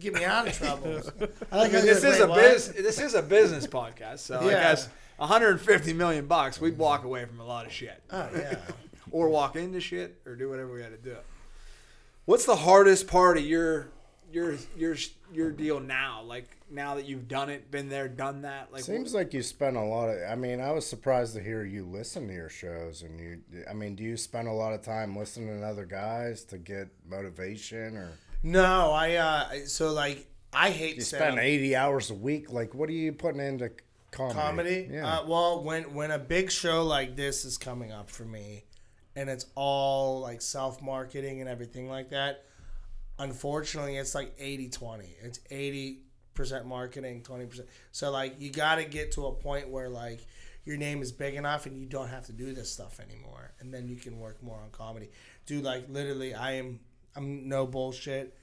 [0.00, 1.00] Get me out of trouble.
[1.52, 2.68] I like how this is a "Wait, biz.
[2.72, 4.50] This is a business podcast, so I Yeah.
[4.62, 4.88] guess
[5.18, 8.56] 150 million bucks, we'd walk away from a lot of shit, Oh yeah.
[9.12, 11.16] or walk into shit, or do whatever we got to do.
[12.24, 13.88] What's the hardest part of your
[14.32, 14.96] your your
[15.32, 16.22] your deal now?
[16.22, 18.72] Like now that you've done it, been there, done that.
[18.72, 20.18] Like Seems like you spend a lot of.
[20.28, 23.40] I mean, I was surprised to hear you listen to your shows, and you.
[23.68, 26.88] I mean, do you spend a lot of time listening to other guys to get
[27.08, 28.12] motivation, or
[28.42, 32.52] No, I uh so like I hate you spend eighty hours a week?
[32.52, 33.70] Like, what are you putting into
[34.10, 34.34] comedy?
[34.34, 34.88] comedy.
[34.90, 35.18] Yeah.
[35.18, 38.64] Uh, well, when when a big show like this is coming up for me,
[39.16, 42.44] and it's all like self marketing and everything like that.
[43.18, 45.04] Unfortunately, it's like 80-20.
[45.22, 46.01] It's eighty
[46.34, 47.68] percent marketing, twenty percent.
[47.92, 50.26] So like you got to get to a point where like
[50.64, 53.72] your name is big enough and you don't have to do this stuff anymore, and
[53.72, 55.10] then you can work more on comedy.
[55.46, 56.80] Dude, like literally, I am
[57.16, 58.36] I'm no bullshit.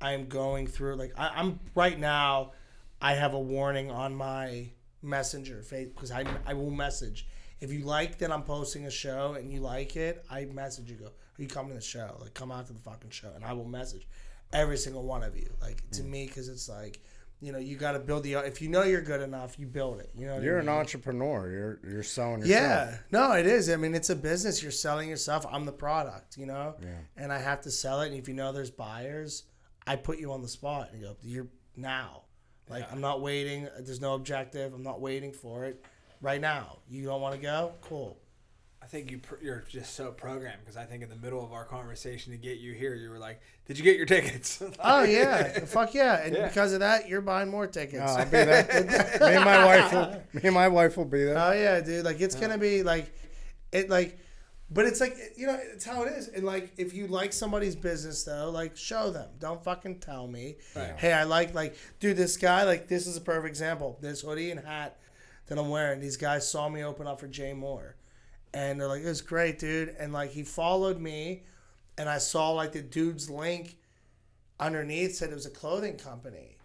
[0.00, 2.52] I am going through like I, I'm right now.
[3.00, 4.68] I have a warning on my
[5.02, 7.26] messenger face because I I will message
[7.60, 10.24] if you like that I'm posting a show and you like it.
[10.30, 12.16] I message you go, are you coming to the show?
[12.20, 14.06] Like come out to the fucking show, and I will message
[14.52, 15.50] every single one of you.
[15.60, 16.10] Like to mm.
[16.10, 17.00] me, because it's like.
[17.40, 18.34] You know, you got to build the.
[18.34, 20.10] If you know you're good enough, you build it.
[20.16, 20.74] You know, You're an mean?
[20.74, 21.50] entrepreneur.
[21.50, 22.48] You're you're selling yourself.
[22.90, 23.68] Yeah, no, it is.
[23.68, 24.62] I mean, it's a business.
[24.62, 25.44] You're selling yourself.
[25.50, 26.88] I'm the product, you know, Yeah.
[27.16, 28.06] and I have to sell it.
[28.08, 29.44] And if you know there's buyers,
[29.86, 32.22] I put you on the spot and go, "You're now."
[32.70, 33.68] Like I'm not waiting.
[33.80, 34.72] There's no objective.
[34.72, 35.84] I'm not waiting for it.
[36.22, 36.78] right now.
[36.88, 37.74] You don't want to go?
[37.82, 38.16] Cool.
[38.86, 41.52] I think you pr- you're just so programmed because I think in the middle of
[41.52, 45.02] our conversation to get you here, you were like, "Did you get your tickets?" Oh
[45.02, 46.22] yeah, fuck yeah!
[46.24, 46.46] And Yeah.
[46.46, 48.04] because of that, you're buying more tickets.
[48.06, 48.64] Oh, I'll be there.
[49.20, 50.22] me and my wife will.
[50.34, 51.36] Me and my wife will be there.
[51.36, 52.04] Oh yeah, dude.
[52.04, 53.12] Like it's gonna be like,
[53.72, 54.20] it like,
[54.70, 56.28] but it's like you know it's how it is.
[56.28, 59.30] And like if you like somebody's business though, like show them.
[59.40, 60.58] Don't fucking tell me.
[60.76, 60.94] Right.
[60.96, 62.16] Hey, I like like dude.
[62.16, 63.98] This guy like this is a perfect example.
[64.00, 64.96] This hoodie and hat
[65.48, 65.98] that I'm wearing.
[65.98, 67.92] These guys saw me open up for Jay Mohr,
[68.56, 71.44] and they're like, "It was great, dude." And like he followed me,
[71.98, 73.76] and I saw like the dude's link
[74.58, 76.56] underneath said it was a clothing company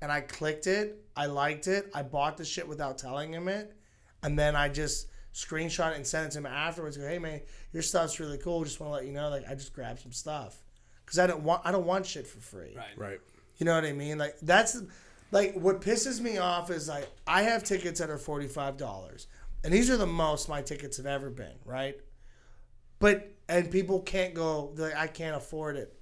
[0.00, 1.04] and I clicked it.
[1.16, 1.90] I liked it.
[1.94, 3.74] I bought the shit without telling him it,
[4.22, 6.96] and then I just screenshot it and sent it to him afterwards.
[6.96, 7.40] Go, hey man,
[7.72, 8.64] your stuff's really cool.
[8.64, 10.62] Just want to let you know, like I just grabbed some stuff
[11.04, 12.74] because I don't want I don't want shit for free.
[12.76, 12.96] right.
[12.96, 13.20] Right.
[13.58, 14.18] You know what I mean?
[14.18, 14.80] Like that's
[15.32, 19.26] like what pisses me off is like I have tickets that are forty five dollars,
[19.66, 21.58] and these are the most my tickets have ever been.
[21.64, 21.98] Right,
[23.00, 24.72] but and people can't go.
[24.74, 25.92] They're like I can't afford it,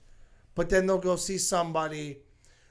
[0.55, 2.19] but then they'll go see somebody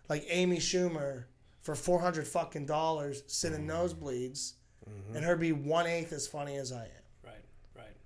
[0.08, 1.26] like Amy Schumer
[1.64, 3.72] for four hundred fucking dollars, sit in mm-hmm.
[3.72, 4.54] nosebleeds,
[4.88, 5.16] mm-hmm.
[5.16, 6.92] and her be one eighth as funny as I am.
[7.24, 7.46] Right.
[7.76, 7.98] Right.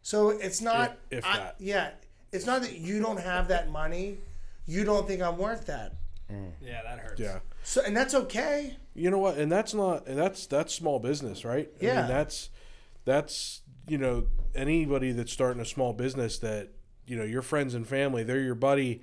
[0.00, 1.56] So it's not If- if I- that.
[1.58, 1.90] yeah,
[2.32, 4.16] it's not that you don't have that money.
[4.64, 5.92] You don't think I'm worth that.
[6.32, 6.52] Mm.
[6.62, 7.20] Yeah, that hurts.
[7.20, 7.40] Yeah.
[7.68, 8.76] So and that's okay.
[8.94, 9.36] You know what?
[9.36, 11.68] And that's not and that's that's small business, right?
[11.82, 11.96] I Yeah.
[12.00, 12.48] mean, that's
[13.04, 16.70] that's you know anybody that's starting a small business that
[17.06, 19.02] you know your friends and family, they're your buddy.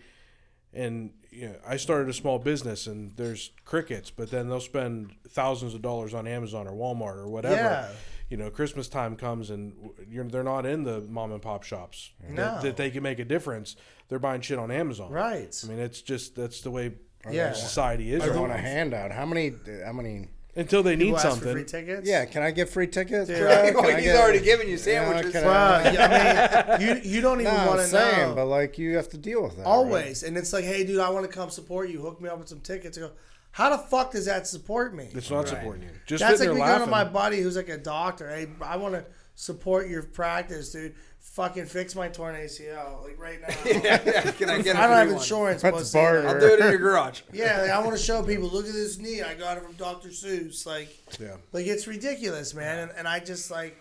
[0.73, 5.13] And you know, I started a small business, and there's crickets, but then they'll spend
[5.29, 7.55] thousands of dollars on Amazon or Walmart or whatever.
[7.55, 7.89] Yeah.
[8.29, 9.73] You know, Christmas time comes, and
[10.09, 12.35] you're, they're not in the mom and pop shops No.
[12.35, 13.75] that, that they can make a difference.
[14.09, 15.11] They're buying shit on Amazon.
[15.11, 15.55] Right.
[15.63, 16.93] I mean, it's just that's the way
[17.33, 17.53] Yeah.
[17.53, 18.23] society is.
[18.23, 18.61] I right want a now.
[18.61, 19.11] handout.
[19.11, 19.53] How many?
[19.83, 20.27] How many?
[20.57, 21.51] Until they need People ask for something.
[21.51, 22.07] free tickets.
[22.07, 23.27] Yeah, can I get free tickets?
[23.27, 23.39] Dude.
[23.39, 23.47] bro?
[23.47, 23.75] Right.
[23.75, 25.31] Can He's get- already giving you Yeah, sandwiches.
[25.33, 28.29] can Bro, I- yeah, I mean, you you don't even No, want I'm to saying,
[28.29, 28.35] know.
[28.35, 29.63] but like you have to deal with that.
[29.63, 29.67] right?
[29.69, 31.99] Always, and it's like, hey, dude, I want to come support you.
[32.01, 32.97] Hook me up with some tickets.
[32.97, 33.11] I go,
[33.51, 35.09] how the fuck does that support me?
[35.13, 35.47] It's not Right.
[35.49, 35.89] supporting you.
[36.05, 38.29] Just That's like sitting me there going to my buddy who's like a doctor.
[38.29, 39.03] Hey, I want to
[39.35, 40.95] support your practice, dude.
[41.35, 43.53] Fucking fix my torn ACL like right now.
[43.65, 44.31] yeah, yeah.
[44.31, 44.77] Can I get?
[44.77, 45.17] a I don't have one?
[45.17, 45.61] insurance.
[45.61, 46.25] That's barter.
[46.25, 47.23] I'll do it in your garage.
[47.33, 48.47] Yeah, like, I want to show people.
[48.47, 49.21] Look at this knee.
[49.21, 50.09] I got it from Dr.
[50.09, 50.65] Seuss.
[50.65, 51.35] Like, yeah.
[51.51, 52.79] like it's ridiculous, man.
[52.79, 53.75] And, and I just like,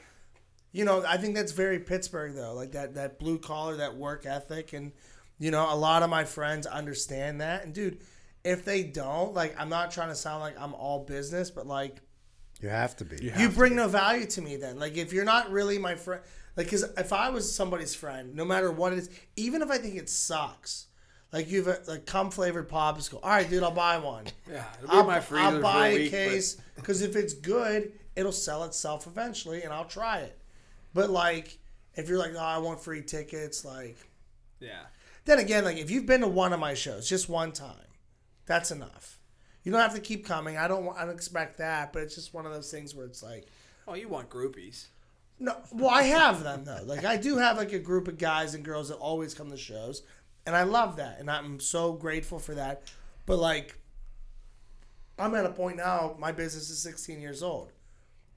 [0.72, 2.55] you know, I think that's very Pittsburgh though.
[2.55, 4.90] Like that that blue collar, that work ethic, and
[5.39, 7.62] you know, a lot of my friends understand that.
[7.64, 8.01] And dude,
[8.43, 12.01] if they don't, like, I'm not trying to sound like I'm all business, but like,
[12.60, 13.14] You have to be.
[13.22, 14.81] You you have bring no value to me then.
[14.81, 16.20] Like if you're not really my friend,
[16.56, 19.78] like because if I was somebody's friend, no matter what it is, even if I
[19.78, 20.86] think it sucks,
[21.32, 23.20] like you've like cum flavored popsicle.
[23.22, 24.24] All right, dude, I'll buy one.
[24.51, 26.10] Yeah, it'll be I'll, I'll buy a week.
[26.10, 30.39] case because if it's good, it'll sell itself eventually, and I'll try it.
[30.93, 31.59] But like,
[31.94, 33.97] if you're like, oh, I want free tickets, like,
[34.60, 34.82] Yeah.
[35.24, 37.89] then again, like if you've been to one of my shows just one time,
[38.47, 39.18] that's enough.
[39.64, 40.59] You don't have to keep coming.
[40.59, 40.94] I don't.
[40.97, 43.47] I don't expect that, but it's just one of those things where it's like.
[43.89, 44.86] Oh, you want groupies?
[45.39, 46.82] No, well, I have them though.
[46.85, 49.56] Like I do have like a group of guys and girls that always come to
[49.56, 50.02] shows,
[50.47, 52.82] and I love that, and I'm so grateful for that.
[53.27, 53.78] But like,
[55.19, 56.16] I'm at a point now.
[56.19, 57.73] My business is 16 years old.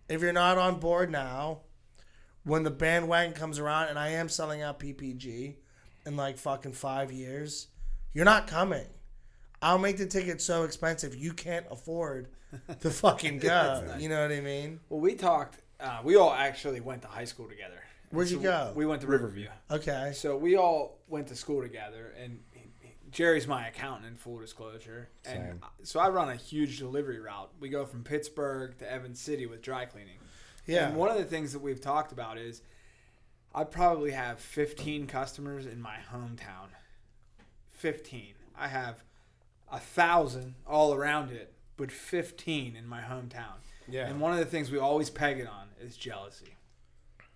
[0.09, 1.61] If you're not on board now,
[2.43, 5.55] when the bandwagon comes around, and I am selling out PPG
[6.05, 7.67] in like fucking five years,
[8.13, 8.87] you're not coming.
[9.61, 12.29] I'll make the ticket so expensive you can't afford
[12.81, 13.95] to fucking go.
[13.99, 14.79] You know what I mean?
[14.89, 15.59] Well, we talked.
[15.79, 17.79] Uh, we all actually went to high school together.
[18.09, 18.73] Where'd you So go?
[18.75, 19.49] We went to Riverview.
[19.69, 20.11] Okay.
[20.15, 24.39] So we all went to school together, and he- he- Jerry's my accountant in full
[24.39, 25.09] disclosure.
[25.25, 25.61] And Same.
[25.83, 27.51] so I run a huge delivery route.
[27.59, 30.19] We go from Pittsburgh to Evans City with dry cleaning.
[30.65, 30.87] Yeah.
[30.87, 32.61] And one of the things that we've talked about is
[33.53, 36.69] I probably have 15 customers in my hometown.
[37.71, 38.35] 15.
[38.57, 39.03] I have
[39.71, 43.59] a thousand all around it, but 15 in my hometown.
[43.89, 44.07] Yeah.
[44.07, 46.55] And one of the things we always peg it on is jealousy.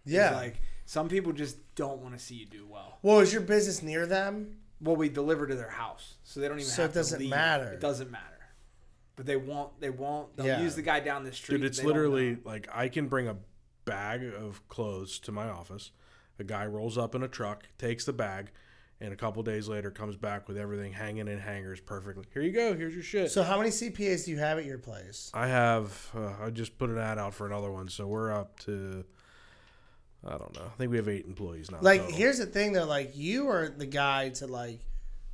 [0.04, 0.36] It's Yeah.
[0.36, 3.00] like some people just don't want to see you do well.
[3.02, 4.58] well, is your business near them?
[4.82, 6.70] Well, we deliver to their house, so they don't even.
[6.70, 7.30] So have it doesn't to leave.
[7.30, 7.74] matter.
[7.74, 8.26] It doesn't matter.
[9.16, 9.80] But they won't.
[9.80, 10.36] They won't.
[10.36, 10.62] They'll Yeah.
[10.62, 11.58] use the guy down the street.
[11.58, 13.38] Dude, it's literally like I can bring a
[13.86, 15.92] bag of clothes to my office.
[16.40, 18.52] A guy rolls up in a truck, takes the bag,
[19.02, 22.24] and a couple days later comes back with everything hanging in hangers perfectly.
[22.34, 22.76] Here you go.
[22.76, 23.32] Here's your shit.
[23.32, 25.32] So how many CPAs do you have at your place?
[25.34, 26.10] I have.
[26.16, 29.04] Uh, I just put an ad out for another one, so we're up to.
[30.24, 30.66] I don't know.
[30.66, 31.80] I think we have eight employees now.
[31.82, 32.18] Like, total.
[32.18, 32.86] here's the thing though.
[32.86, 34.80] Like, you are the guy to like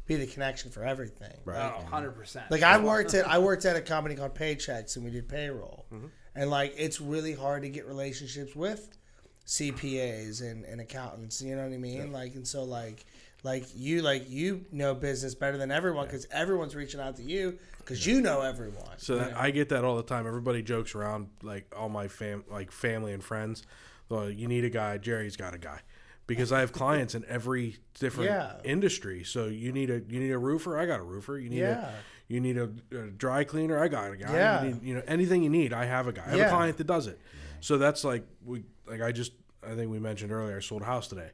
[0.06, 1.38] be the connection for everything.
[1.44, 1.74] Right.
[1.76, 2.50] Oh, 100 percent.
[2.50, 5.86] Like, I worked at I worked at a company called Paychex, and we did payroll.
[5.94, 6.08] Mm-hmm.
[6.36, 8.98] and like it's really hard to get relationships with
[9.46, 11.42] CPAs and, and accountants.
[11.42, 12.12] You know what I mean?
[12.12, 13.06] Like, and so like,
[13.48, 17.58] like you like you know business better than everyone because everyone's reaching out to you
[17.80, 18.98] because you know everyone.
[18.98, 20.28] So that, I get that all the time.
[20.28, 23.64] Everybody jokes around, like all my fam, like family and friends.
[24.10, 24.98] Well, you need a guy.
[24.98, 25.80] Jerry's got a guy,
[26.28, 28.54] because I have clients in every different Yeah.
[28.64, 29.24] industry.
[29.24, 30.78] So you need a you need a roofer.
[30.78, 31.38] I got a roofer.
[31.40, 31.88] You need Yeah.
[31.88, 31.92] a
[32.34, 33.80] you need a, a dry cleaner.
[33.82, 34.34] I got a guy.
[34.34, 34.64] Yeah.
[34.64, 35.72] You, need, you know anything you need.
[35.72, 36.24] I have a guy.
[36.26, 36.48] I have Yeah.
[36.48, 37.20] a client that does it.
[37.62, 39.32] So that's like we like I just
[39.66, 40.58] I think we mentioned earlier.
[40.58, 41.30] I sold a house today.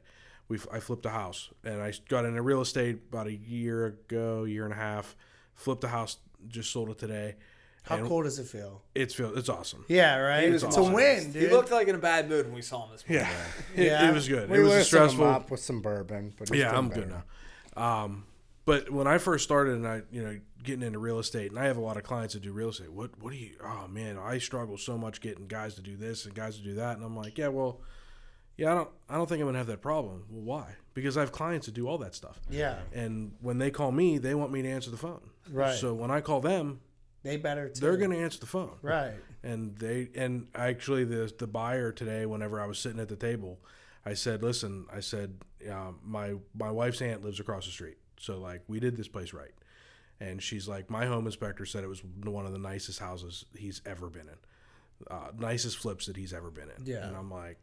[0.48, 4.44] We I flipped a house and I got into real estate about a year ago,
[4.44, 5.16] year and a half.
[5.54, 6.18] Flipped a house.
[6.48, 7.36] Just sold it today.
[7.84, 8.82] How and cool does it feel?
[8.94, 9.84] It's feel it's awesome.
[9.88, 10.50] Yeah, right.
[10.50, 10.92] was It's a awesome.
[10.94, 13.26] win, He looked like in a bad mood when we saw him this morning.
[13.76, 14.08] Yeah, it, Yeah.
[14.10, 14.48] it was good.
[14.50, 15.24] We it was a loosened him stressful.
[15.26, 17.24] up with some bourbon, but Yeah, I'm good now.
[17.82, 18.24] Um,
[18.64, 21.64] but when I first started and I, you know, getting into real estate, and I
[21.66, 22.90] have a lot of clients that do real estate.
[22.90, 23.50] What, what do you?
[23.62, 26.74] Oh man, I struggle so much getting guys to do this and guys to do
[26.76, 27.80] that, and I'm like, yeah, well,
[28.56, 30.24] yeah, I don't, I don't think I'm gonna have that problem.
[30.30, 30.74] Well, why?
[30.94, 32.40] Because I have clients that do all that stuff.
[32.48, 32.78] Yeah.
[32.92, 35.20] And when they call me, they want me to answer the phone.
[35.50, 35.74] Right.
[35.76, 36.80] So when I call them,
[37.24, 37.80] they better too.
[37.80, 38.76] they're gonna answer the phone.
[38.82, 39.14] right.
[39.42, 43.58] and they and actually the the buyer today whenever i was sitting at the table
[44.04, 45.38] i said listen i said
[45.70, 49.32] uh, my my wife's aunt lives across the street so like we did this place
[49.32, 49.52] right
[50.20, 53.80] and she's like my home inspector said it was one of the nicest houses he's
[53.86, 54.36] ever been in
[55.10, 57.06] uh, nicest flips that he's ever been in Yeah.
[57.08, 57.56] and i'm like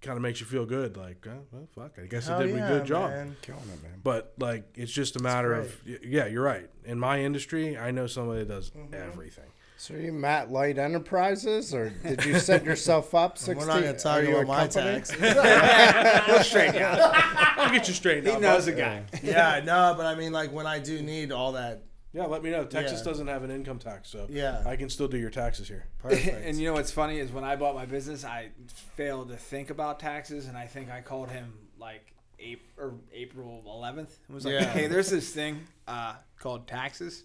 [0.00, 2.54] kind of makes you feel good like oh, well fuck i guess Hell i did
[2.56, 3.36] yeah, a good job man.
[3.42, 4.00] Killing it, man.
[4.04, 8.06] but like it's just a matter of yeah you're right in my industry i know
[8.06, 8.94] somebody that does Mm-hmm.
[8.94, 9.44] everything
[9.76, 13.38] So are you Matt Light Enterprises, or did you set yourself up?
[13.38, 13.56] 16?
[13.58, 14.96] We're not going to talk you about my company?
[14.96, 16.26] taxes.
[16.26, 17.12] He'll straighten you out.
[17.58, 19.04] i'll get you straightened He out knows a guy.
[19.22, 21.84] yeah, no, but I mean, like when I do need all that,
[22.18, 22.64] Yeah, let me know.
[22.64, 23.04] Texas Yeah.
[23.04, 24.62] doesn't have an income tax, so Yeah.
[24.66, 25.86] I can still do your taxes here.
[26.02, 26.44] perfect.
[26.44, 28.48] and you know what's funny is when I bought my business, I
[28.96, 33.62] failed to think about taxes, and I think I called him like April, or April
[33.66, 34.10] 11th.
[34.26, 34.64] and was like, Yeah.
[34.64, 37.22] "Hey, there's this thing uh, called taxes."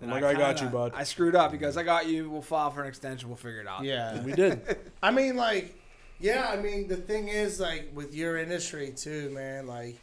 [0.00, 2.30] And like, "I got kinda- you, bud." I screwed up because I got you.
[2.30, 3.28] We'll file for an extension.
[3.28, 3.84] We'll figure it out.
[3.84, 4.22] yeah.
[4.22, 4.78] We did.
[5.02, 5.74] I mean, like,
[6.18, 9.98] yeah, I mean, the thing is, like, with your industry too, man, like,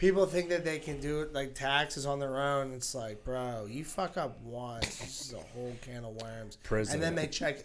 [0.00, 2.72] people think that they can do it, like, taxes on their own.
[2.72, 6.56] It's like, bro, you fuck up once, this is a whole can of worms.
[6.62, 6.94] Prison.
[6.94, 7.58] And then they check.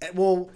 [0.00, 0.48] eh, Well,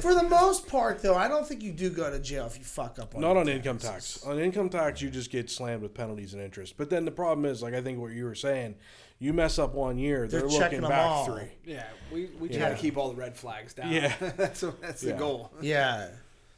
[0.00, 2.62] for the most part, though, I don't think you do go to jail if you
[2.64, 4.22] fuck up on Not your on income tax.
[4.24, 6.76] On income tax, you just get slammed with penalties and interest.
[6.76, 8.76] But then the problem is, like I think what you were saying,
[9.18, 11.24] you mess up one year, they're, They're looking checking them back all.
[11.26, 11.48] three.
[11.64, 12.68] Yeah, we, we try Yeah.
[12.68, 13.90] to keep all the red flags down.
[13.90, 14.14] Yeah.
[14.36, 15.50] that's that's the goal.
[15.60, 16.10] Yeah.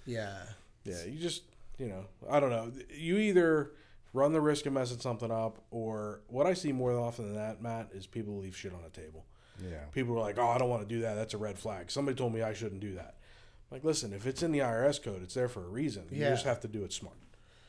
[0.05, 0.35] Yeah.
[0.85, 1.43] Yeah, you just
[1.78, 2.70] you know, I don't know.
[2.93, 3.70] You either
[4.19, 7.62] run the risk of messing something up, or what I see more often than that,
[7.62, 9.24] Matt, is people leave shit on the table.
[9.62, 9.85] Yeah.
[9.93, 11.15] People are like, "Oh, I don't want to do that.
[11.15, 13.15] That's a red flag." Somebody told me I shouldn't do that.
[13.70, 16.07] Like, listen, if it's in the IRS code, it's there for a reason.
[16.11, 16.31] You Yeah.
[16.31, 17.16] just have to do it smart.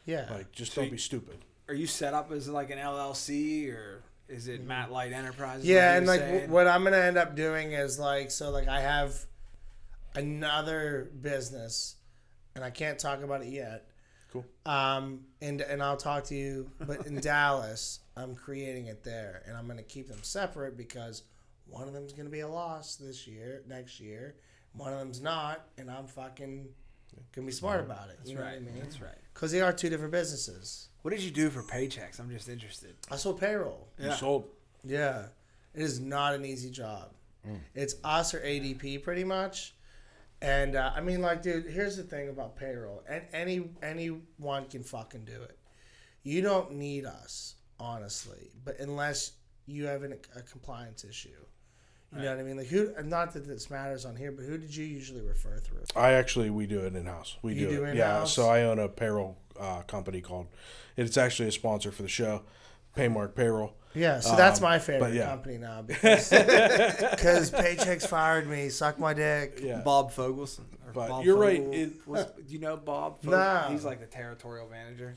[0.05, 0.27] Yeah.
[0.31, 1.45] Like, just So don't you- be stupid.
[1.67, 5.65] Are you set up as like an LLC or is it Matt Light Enterprises?
[5.65, 8.67] Yeah, and were like w- what I'm gonna end up doing is like so like
[8.67, 9.25] I have
[10.15, 11.95] another business,
[12.55, 13.88] and I can't talk about it yet.
[14.31, 14.45] Cool.
[14.65, 19.57] Um, and and I'll talk to you, but in Dallas, I'm creating it there, and
[19.57, 21.23] I'm gonna keep them separate because
[21.67, 24.35] one of them's gonna be a loss this year, next year.
[24.73, 26.67] One of them's not, and I'm fucking
[27.35, 28.17] gonna be smart about it.
[28.17, 28.61] That's You know right.
[28.61, 28.79] what I mean?
[28.83, 29.17] That's right.
[29.33, 30.89] Because they are two different businesses.
[31.01, 32.19] What did you do for Paychex?
[32.19, 32.93] I'm just interested.
[33.09, 33.87] I sold payroll.
[33.97, 34.47] You sold.
[34.83, 35.25] Yeah,
[35.73, 37.11] it is not an easy job.
[37.73, 39.73] It's us or ADP pretty much.
[40.41, 44.83] And uh, I mean, like, dude, here's the thing about payroll, and any anyone can
[44.83, 45.57] fucking do it.
[46.23, 49.33] You don't need us, honestly, but unless
[49.65, 51.29] you have an, a compliance issue,
[52.15, 52.57] you know what I mean.
[52.57, 52.91] Like, who?
[53.03, 55.83] Not that this matters on here, but who did you usually refer through?
[55.95, 57.37] I actually we do it in house.
[57.41, 57.95] We You do, do it.
[57.95, 58.23] Yeah.
[58.23, 60.47] So I own a payroll uh, company called.
[60.97, 62.43] It's actually a sponsor for the show,
[62.95, 63.75] Paymark Payroll.
[63.95, 65.25] Yeah, so that's Um, my favorite yeah.
[65.29, 66.29] company now because
[67.51, 69.59] Paychex fired me, suck my dick.
[69.63, 69.81] Yeah.
[69.81, 70.65] Bob Fogelson.
[70.93, 73.19] But Bob you're right, it- Was- do you know Bob?
[73.21, 73.31] Fogel?
[73.39, 73.65] No.
[73.69, 75.15] He's like the territorial manager.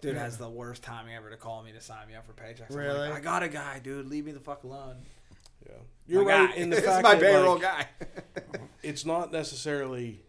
[0.00, 2.70] Dude has the worst timing ever to call me to sign me up for Paychex.
[2.70, 3.08] I'm like, Really?
[3.08, 4.06] I got a guy, dude.
[4.06, 4.96] Leave me the fuck alone.
[5.66, 5.74] Yeah.
[6.06, 6.56] You're My right guy.
[6.56, 7.86] in the it's fact my that payroll like, guy.
[8.82, 10.22] it's not necessarily.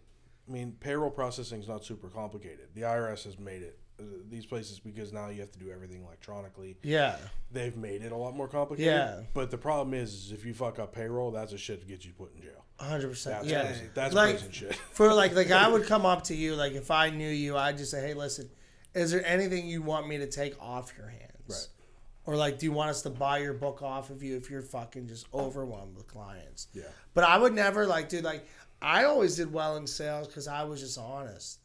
[0.47, 2.69] I mean, payroll processing is not super complicated.
[2.73, 3.77] The IRS has made it.
[3.99, 6.77] Uh, these places because now you have to do everything electronically.
[6.83, 7.17] Yeah,
[7.51, 8.93] They've made it a lot more complicated.
[8.93, 9.21] Yeah.
[9.33, 12.05] But the problem is, is if you fuck up payroll, that's a shit that gets
[12.05, 12.63] you put in jail.
[12.79, 13.41] hundred percent.
[13.41, 13.89] That's Yeah, prison.
[13.93, 14.75] That's like prison shit.
[14.91, 17.77] for like like I would come up to you like if I knew you, I'd
[17.77, 18.49] just say, hey, listen,
[18.93, 21.23] is there anything you want me to take off your hands?
[21.47, 21.67] Right.
[22.25, 24.61] Or like, do you want us to buy your book off of you if you're
[24.61, 26.67] fucking just overwhelmed with clients?
[26.73, 26.83] Yeah.
[27.13, 28.23] But I would never like, dude.
[28.23, 28.45] Like,
[28.81, 31.59] I always did well in sales because I was just honest.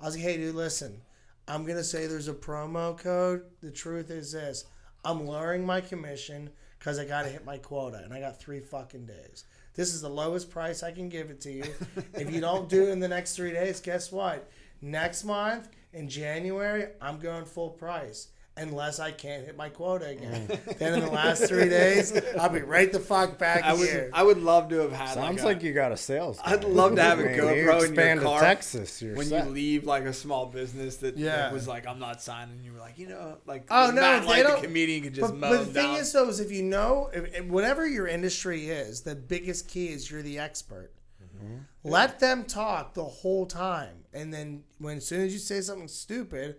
[0.00, 1.00] I was like, hey, dude, listen,
[1.48, 3.42] I'm gonna say there's a promo code.
[3.62, 4.66] The truth is this:
[5.04, 9.06] I'm lowering my commission because I gotta hit my quota, and I got three fucking
[9.06, 9.44] days.
[9.74, 11.64] This is the lowest price I can give it to you.
[12.14, 14.50] if you don't do it in the next three days, guess what?
[14.82, 18.28] Next month in January, I'm going full price.
[18.58, 20.48] Unless I can't hit my quota again.
[20.78, 24.04] then in the last three days, I'll be right the fuck back I here.
[24.04, 25.14] would I would love to have had.
[25.14, 26.38] Sounds like, like, a, you got a sales.
[26.44, 29.00] I'd love to have a I mean, you GoPro in your expand to car Texas.
[29.00, 29.44] You're when set.
[29.46, 31.52] you leave like a small business that, that Yeah.
[31.52, 32.60] was like I'm not signing.
[32.64, 35.02] You were like, you know, like Oh, no, not if like they the don't- comedian
[35.04, 36.00] could just but, mow but the them thing down.
[36.00, 39.88] is, though, is if you know, if, if whatever your industry is, the biggest key
[39.88, 40.90] is you're the expert.
[41.36, 41.58] Mm-hmm.
[41.84, 45.86] Let them talk the whole time, and then when as soon as you say something
[45.88, 46.56] stupid,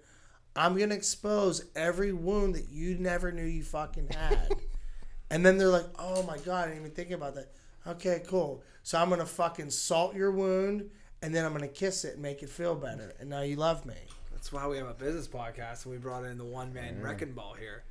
[0.55, 4.51] I'm gonna expose every wound that you never knew you fucking had.
[5.29, 7.51] and then they're like, "Oh my god, I didn't even think about that."
[7.87, 8.63] Okay, cool.
[8.83, 10.89] So I'm gonna fucking salt your wound,
[11.21, 13.85] and then I'm gonna kiss it and make it feel better, and now you love
[13.85, 13.95] me.
[14.31, 17.33] That's why we have a business podcast and we brought in the one man wrecking
[17.33, 17.83] ball here.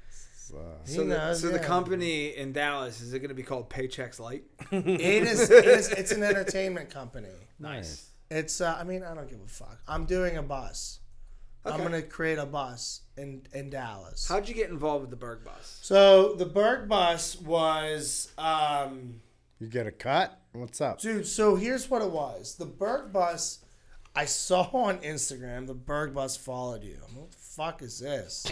[0.50, 3.42] Uh, He So, the, knows, so the company in Dallas is it going to be
[3.42, 4.44] called Paychex Light?
[4.72, 4.88] It
[5.24, 5.50] is.
[5.50, 7.28] It is it's an entertainment company.
[7.58, 8.08] Nice.
[8.30, 8.62] It's.
[8.62, 9.78] Uh, I mean, I don't give a fuck.
[9.86, 10.97] I'm doing a bus.
[11.68, 11.82] I'm Okay.
[11.84, 14.26] gonna create a bus in in Dallas.
[14.28, 15.78] How'd you get involved with the Burgh Bus?
[15.82, 19.20] So the Burgh bus was, um,
[19.58, 20.40] you get a cut.
[20.52, 21.00] What's up?
[21.00, 21.26] dude.
[21.26, 22.56] So here's what it was.
[22.56, 23.64] The Burgh bus.
[24.16, 26.96] I saw on Instagram the Burgh bus followed you.
[27.06, 28.46] I'm like, what the fuck is this?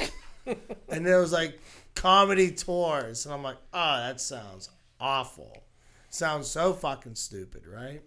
[0.46, 1.58] and it was like
[1.94, 4.68] comedy tours, and I'm like, oh, that sounds
[5.00, 5.64] awful.
[6.10, 8.02] Sounds so fucking stupid, right?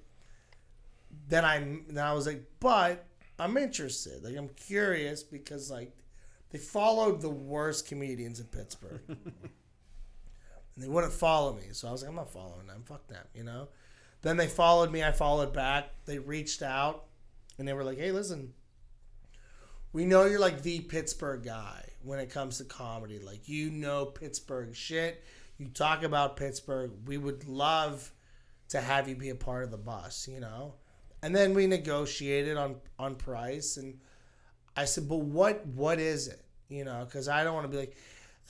[1.28, 1.60] Then I
[1.90, 3.06] then I was like, but
[3.40, 4.24] I'm interested.
[4.24, 5.94] Like I'm curious because like
[6.52, 9.02] they followed the worst comedians in Pittsburgh.
[9.08, 9.20] and
[10.78, 11.68] they wouldn't follow me.
[11.72, 12.84] So I was like, I'm not following them.
[12.86, 13.70] Fuck them, you know?
[14.22, 15.90] Then they followed me, I followed back.
[16.06, 17.06] They reached out
[17.58, 18.54] and they were like, Hey, listen,
[19.94, 23.20] we know you're like the Pittsburgh guy when it comes to comedy.
[23.20, 25.24] Like you know Pittsburgh shit.
[25.58, 26.92] You talk about Pittsburgh.
[27.06, 28.12] We would love
[28.70, 30.76] to have you be a part of the bus, you know?
[31.22, 34.00] And then we negotiated on on price and
[34.76, 37.78] I said, "But what what is it?" You know, cuz I don't want to be
[37.78, 37.98] like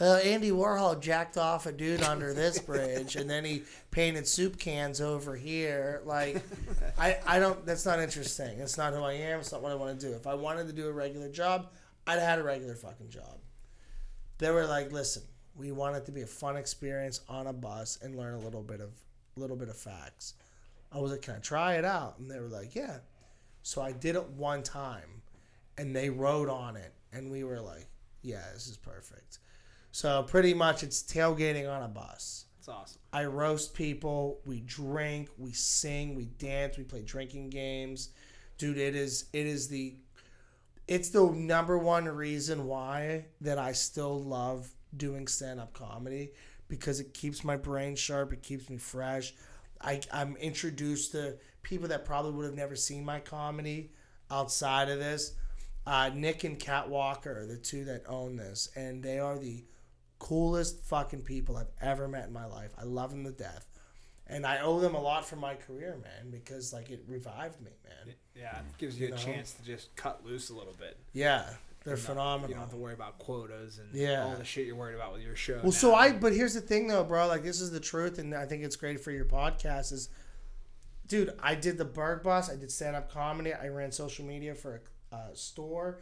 [0.02, 4.58] uh, Andy Warhol jacked off a dude under this bridge, and then he painted soup
[4.58, 6.02] cans over here.
[6.06, 6.42] Like,
[6.98, 7.66] I, I don't.
[7.66, 8.60] That's not interesting.
[8.60, 9.40] It's not who I am.
[9.40, 10.14] It's not what I want to do.
[10.14, 11.72] If I wanted to do a regular job,
[12.08, 13.40] I'd had a regular fucking job.
[14.38, 15.24] They were like, "Listen,
[15.54, 18.64] we want it to be a fun experience on a bus and learn a little
[18.64, 18.92] bit of,
[19.36, 20.36] little bit of facts."
[20.92, 23.00] I was like, "Can I try it out?" And they were like, "Yeah."
[23.64, 25.22] So I did it one time,
[25.78, 27.88] and they wrote on it, and we were like,
[28.22, 29.40] "Yeah, this is perfect."
[29.92, 32.46] So pretty much it's tailgating on a bus.
[32.60, 33.02] It's awesome.
[33.12, 38.10] I roast people, we drink, we sing, we dance, we play drinking games.
[38.58, 39.96] Dude, it is it is the
[40.88, 46.32] it's the number one reason why that I still love doing stand-up comedy
[46.68, 49.34] because it keeps my brain sharp, it keeps me fresh.
[49.82, 53.92] I, I'm introduced to people that probably would have never seen my comedy
[54.30, 55.34] outside of this.
[55.88, 59.64] Uh, Nick and Kat Walker are the two that own this, and they are the
[60.20, 62.72] coolest fucking people I've ever met in my life.
[62.78, 63.66] I love them to death.
[64.28, 67.72] And I owe them a lot for my career, man, because like it revived me,
[67.84, 68.14] man.
[68.36, 69.24] Yeah, it gives you, You a know?
[69.24, 70.98] chance to just cut loose a little bit.
[71.14, 71.50] Yeah,
[71.90, 72.50] they're You're not- phenomenal.
[72.50, 74.24] You don't have to worry about quotas and Yeah.
[74.26, 75.60] all the shit you're worried about with your show.
[75.62, 75.94] Well, so.
[75.96, 77.28] I, but here's the thing though, bro.
[77.28, 79.92] Like, this is the truth, and I think it's great for your podcast.
[79.92, 80.10] Is,
[81.08, 84.56] dude, I did the Burgh Bus, I did stand up comedy, I ran social media
[84.56, 86.02] for a uh, store,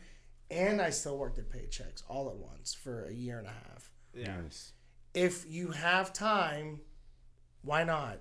[0.51, 3.89] and I still worked at Paychex all at once for a year and a half.
[4.14, 4.73] yeah, Nice.
[5.14, 6.81] If you have time,
[7.64, 8.19] why not?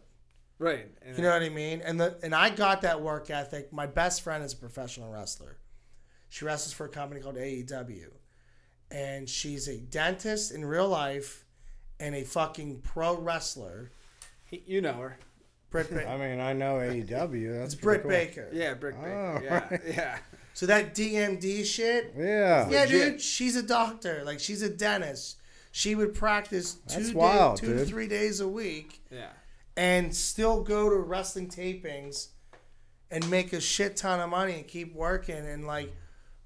[0.59, 0.86] right.
[1.02, 1.82] And You know what I mean?
[1.82, 3.72] And the and I got that work ethic.
[3.72, 5.59] My best friend is a professional wrestler.
[6.28, 8.09] She wrestles for a company called AEW.
[8.90, 11.44] And she's a dentist in real life
[11.98, 13.90] and a fucking pro wrestler.
[14.44, 15.19] he, you know her.
[15.70, 17.59] Britt ba- I mean, I know AEW.
[17.59, 18.11] That's it's pretty Britt cool.
[18.11, 18.48] Baker.
[18.53, 19.40] Yeah, Brick Oh, Baker.
[19.44, 19.81] Yeah, right.
[19.89, 20.19] yeah.
[20.55, 22.15] So that DMD shit.
[22.16, 22.69] Yeah.
[22.70, 22.89] Yeah, Legit.
[23.12, 24.23] dude, she's a doctor.
[24.24, 25.39] Like she's a dentist.
[25.73, 29.28] She would practice two, day- wild, two to three days a week Yeah.
[29.77, 32.28] and still go to wrestling tapings
[33.11, 35.36] and make a shit ton of money and keep working.
[35.47, 35.93] And like,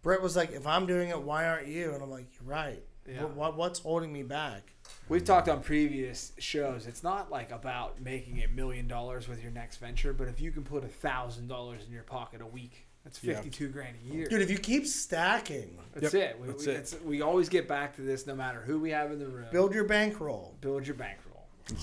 [0.03, 1.93] Brett was like, if I'm doing it, why aren't you?
[1.93, 2.83] And I'm like, you're right.
[3.09, 3.23] Yeah.
[3.25, 4.73] What, what, what's holding me back?
[5.09, 6.87] We've talked on previous shows.
[6.87, 10.53] It's not like about making a million dollars with your next venture, but if you
[10.53, 13.37] can put a thousand dollars in your pocket a week That's Yeah.
[13.37, 14.27] 52 grand a year.
[14.27, 16.41] Dude, if you keep stacking, That's Yep, it.
[16.41, 16.77] We, that's we, it.
[16.77, 19.47] It's, we always get back to this no matter who we have in the room.
[19.51, 20.55] build your bankroll.
[20.61, 21.31] build your bankroll.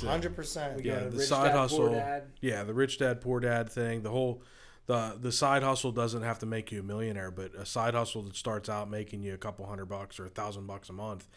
[0.01, 0.83] Hundred percent.
[0.83, 1.89] Yeah, the rich side dad, poor hustle.
[1.91, 2.23] dad.
[2.41, 4.01] Yeah, the rich dad poor dad thing.
[4.03, 4.41] The whole
[4.87, 8.23] the the side hustle doesn't have to make you a millionaire, but a side hustle
[8.23, 11.27] that starts out making you a couple hundred bucks or a thousand bucks a month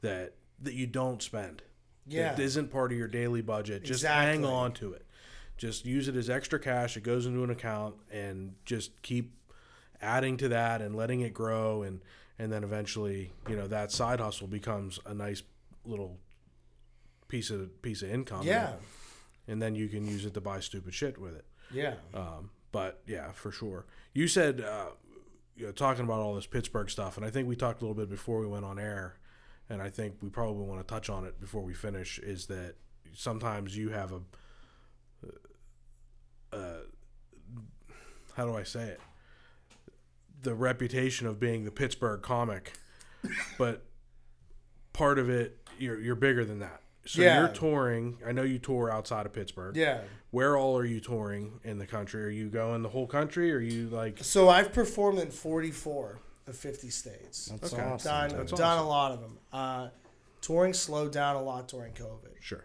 [0.00, 1.62] that that you don't spend.
[2.06, 2.32] Yeah.
[2.32, 3.84] It isn't part of your daily budget.
[3.84, 5.06] Just hang on to it.
[5.56, 6.96] Just use it as extra cash.
[6.96, 9.34] It goes into an account and just keep
[10.02, 12.00] adding to that and letting it grow and
[12.38, 15.42] and then eventually, you know, that side hustle becomes a nice
[15.84, 16.18] little
[17.28, 18.42] piece of piece of income.
[18.44, 18.72] Yeah.
[19.46, 21.44] And then you can use it to buy stupid shit with it.
[21.70, 21.94] Yeah.
[22.14, 23.86] Um, but yeah, for sure.
[24.14, 24.86] You said uh,
[25.56, 27.94] you know talking about all this Pittsburgh stuff, and I think we talked a little
[27.94, 29.14] bit before we went on air,
[29.70, 32.18] and I think we probably want to touch on it before we finish.
[32.18, 32.74] Is that
[33.14, 34.20] sometimes you have a
[36.52, 36.78] uh,
[38.34, 39.00] how do I say it?
[40.42, 42.72] The reputation of being the Pittsburgh comic,
[43.56, 43.84] but
[44.92, 46.80] part of it you're you're bigger than that.
[47.06, 47.40] So Yeah.
[47.40, 48.18] you're touring.
[48.26, 49.76] I know you tour outside of Pittsburgh.
[49.76, 50.00] Yeah.
[50.30, 52.24] Where all are you touring in the country?
[52.24, 53.52] Are you going the whole country?
[53.52, 57.46] Or are you like So I've performed in 44 of 50 states.
[57.46, 57.82] That's Okay.
[57.82, 58.10] awesome.
[58.10, 58.36] done.
[58.38, 58.86] That's done awesome.
[58.86, 59.38] a lot of them.
[59.52, 59.88] Uh,
[60.40, 62.32] touring slowed down a lot during COVID.
[62.40, 62.64] sure?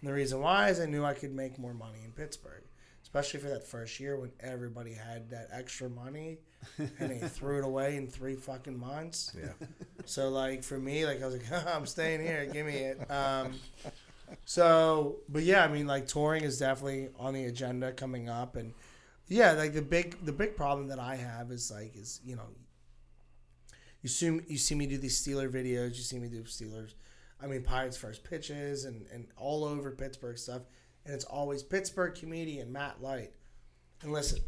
[0.00, 2.64] And the reason why is I knew I could make more money in Pittsburgh,
[3.02, 6.38] especially for that first year when everybody had that extra money
[6.78, 9.34] and they threw it away in three fucking months.
[9.38, 9.66] Yeah.
[10.04, 13.10] So like for me, like I was like, I'm staying here, give me it.
[13.10, 13.54] Um,
[14.44, 18.72] so, but yeah, I mean, like touring is definitely on the agenda coming up, and
[19.28, 22.48] yeah, like the big the big problem that I have is like is you know,
[24.02, 26.94] you see you see me do these Steeler videos, you see me do Steelers,
[27.42, 30.62] I mean Pirates first pitches and and all over Pittsburgh stuff,
[31.04, 33.32] and it's always Pittsburgh comedian Matt Light,
[34.02, 34.40] and listen,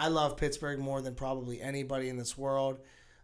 [0.00, 2.78] I love Pittsburgh more than probably anybody in this world.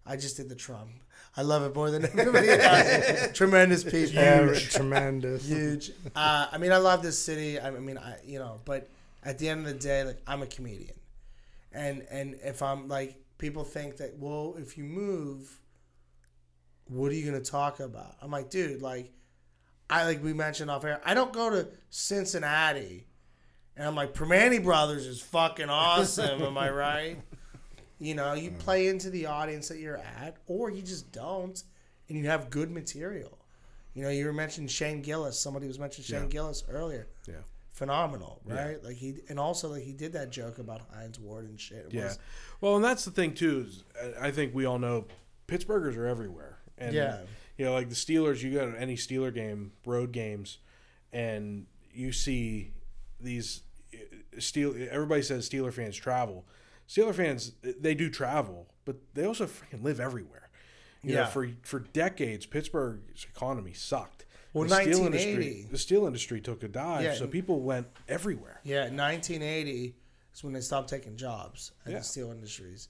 [0.05, 0.91] I just did the Trump.
[1.35, 3.33] I love it more than anybody else.
[3.33, 4.23] Tremendous people.
[4.23, 5.47] Yeah, tremendous.
[5.47, 5.91] Huge.
[6.15, 7.59] Uh, I mean, I love this city.
[7.59, 8.91] I mean, I you know, but
[9.25, 10.97] at the end of the day, like I'm a comedian,
[11.73, 15.59] and and if I'm like people think that well, if you move,
[16.89, 18.17] what are you gonna talk about?
[18.21, 19.13] I'm like, dude, like
[19.89, 21.01] I like we mentioned off air.
[21.07, 23.07] I don't go to Cincinnati,
[23.77, 26.43] and I'm like, Primanti Brothers is fucking awesome.
[26.43, 27.17] am I right?
[27.99, 31.63] You know, you play into the audience that you're at, or you just don't,
[32.11, 33.39] and you have good material.
[33.95, 35.39] You know, you were mentioning Shane Gillis.
[35.39, 36.29] Somebody was mentioning Shane Yeah.
[36.29, 37.09] Gillis earlier.
[37.27, 37.37] Yeah.
[37.73, 38.63] Phenomenal, Yeah.
[38.67, 38.85] right?
[38.85, 41.87] Like he, and also like he did that joke about Hines Ward and shit.
[41.87, 42.05] It Yeah.
[42.09, 42.19] was-
[42.61, 43.67] Well, and that's the thing too.
[43.67, 43.83] Is
[44.21, 45.07] I- think we all know
[45.49, 46.59] Pittsburghers are everywhere.
[46.77, 47.23] And Yeah.
[47.57, 48.43] You know, like the Steelers.
[48.43, 50.59] You go to any Steeler game, road games,
[51.15, 52.73] and you see
[53.19, 53.63] these uh,
[54.39, 54.75] Steel.
[54.91, 56.45] Everybody says Steeler fans travel.
[56.89, 60.49] Steeler fans they do travel, but they also freaking live everywhere.
[61.03, 61.27] You know, Yeah.
[61.27, 64.25] for for decades, Pittsburgh's economy sucked.
[64.53, 67.15] Well, the steel 1980 industry, the steel industry took a dive, Yeah.
[67.15, 68.61] so people went everywhere.
[68.65, 69.95] Yeah, 1980
[70.35, 71.99] is when they stopped taking jobs in Yeah.
[71.99, 72.89] the steel industries,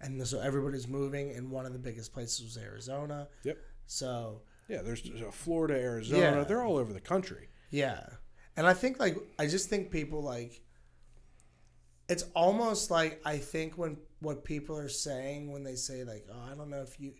[0.00, 1.32] and so everybody's moving.
[1.32, 3.28] And one of the biggest places was Arizona.
[3.42, 3.58] Yep.
[3.86, 6.20] So Yeah, there's uh, Florida, Arizona.
[6.20, 6.44] Yeah.
[6.44, 7.48] They're all over the country.
[7.70, 8.06] yeah,
[8.56, 10.60] and I think like I just think people like.
[12.08, 16.52] It's almost like I think when what people are saying when they say like, "Oh,
[16.52, 17.12] I don't know if you,"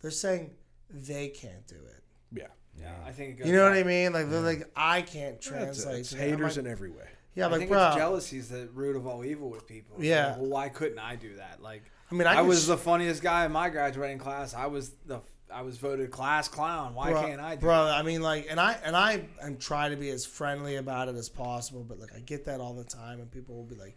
[0.00, 0.52] they're saying
[0.90, 2.02] they can't do it.
[2.32, 2.46] Yeah.
[2.80, 3.40] Yeah, I think.
[3.44, 4.12] You know what I mean?
[4.12, 6.00] Like they're like, I can't That's translate.
[6.00, 7.08] it's to that." Haters like, in every way.
[7.34, 7.88] yeah, I like think bro.
[7.88, 9.96] it's jealousy is the root of all evil with people.
[9.98, 10.28] Yeah.
[10.28, 11.60] like, well, why couldn't I do that?
[11.60, 14.54] Like, I mean, I I, was sh- the funniest guy in my graduating class.
[14.54, 15.20] I was the
[15.52, 16.94] I was voted class clown.
[16.94, 19.88] Why Bro- can't I do bro i mean like and i and i and try
[19.88, 22.84] to be as friendly about it as possible but like i get that all the
[22.84, 23.96] time and people will be like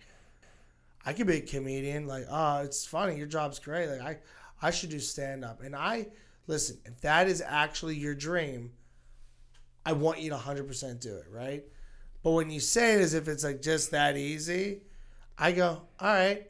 [1.06, 4.18] i could be a comedian like oh it's funny your job's great like i
[4.62, 6.06] i should do stand up and i
[6.48, 8.72] listen if that is actually your dream
[9.86, 11.64] i want you to 100% do it right
[12.24, 14.82] but when you say it as if it's like just that easy
[15.38, 16.50] i go all right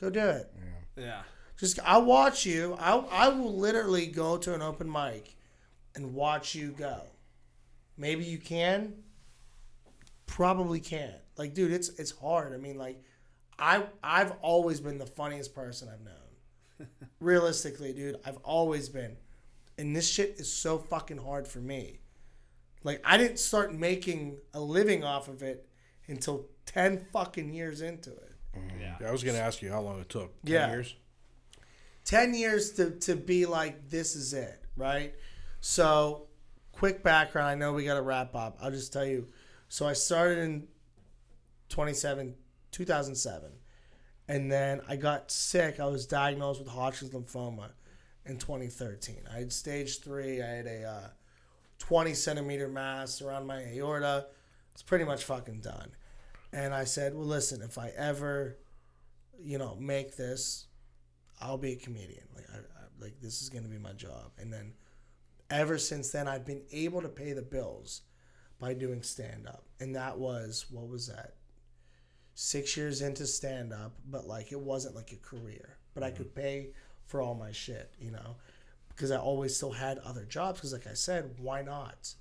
[0.00, 0.50] go do it
[0.96, 1.04] Yeah.
[1.04, 1.22] yeah.
[1.56, 2.76] just I'll watch you.
[2.78, 5.34] I I will literally go to an open mic
[5.96, 7.00] and watch you go.
[7.96, 8.94] Maybe you can.
[10.26, 11.16] Probably can't.
[11.36, 12.52] Like, dude, it's it's hard.
[12.52, 13.02] I mean, like,
[13.58, 16.88] I I've always been the funniest person I've known.
[17.20, 19.16] Realistically, dude, I've always been.
[19.78, 22.00] And this shit is so fucking hard for me.
[22.84, 25.68] Like, I didn't start making a living off of it
[26.06, 28.32] until ten fucking years into it.
[28.56, 28.80] Mm-hmm.
[28.80, 28.96] Yeah.
[29.00, 30.32] Yeah, I was gonna ask you how long it took.
[30.44, 30.70] 10 Yeah.
[30.70, 30.94] years.
[32.04, 35.14] 10 years to, to be like this is it right
[35.60, 36.22] so
[36.72, 39.28] quick background i know we got to wrap up i'll just tell you
[39.68, 40.66] so i started in
[41.68, 42.34] 27
[42.72, 43.50] 2007
[44.28, 45.80] And then I got sick.
[45.80, 47.70] I was diagnosed with Hodgkin's lymphoma
[48.26, 49.16] in 2013.
[49.32, 50.42] I had stage three.
[50.42, 51.08] I had a uh,
[51.78, 54.26] 20 centimeter mass around my aorta.
[54.72, 55.92] It's pretty much fucking done.
[56.52, 58.58] And I said, well, listen, if I ever,
[59.38, 60.66] you know, make this,
[61.40, 62.24] I'll be a comedian.
[62.34, 64.32] Like, I, I, like this is gonna be my job.
[64.38, 64.72] And then,
[65.50, 68.02] ever since then, I've been able to pay the bills
[68.58, 71.34] by doing stand up, and that was what was that?
[72.40, 76.32] Six years into stand up, but like it wasn't like a career, but I could
[76.36, 76.68] pay
[77.06, 78.36] for all my shit, you know,
[78.90, 80.60] because I always still had other jobs.
[80.60, 82.14] Because like I said, why not?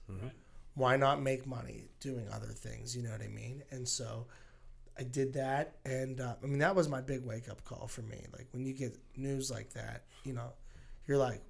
[0.74, 2.98] Why not make money doing other things?
[2.98, 3.62] You know what I mean?
[3.70, 4.26] And so
[4.98, 8.02] I did that, and uh, I mean that was my big wake up call for
[8.02, 8.26] me.
[8.34, 10.52] Like when you get news like that, you know,
[11.06, 11.44] you're like,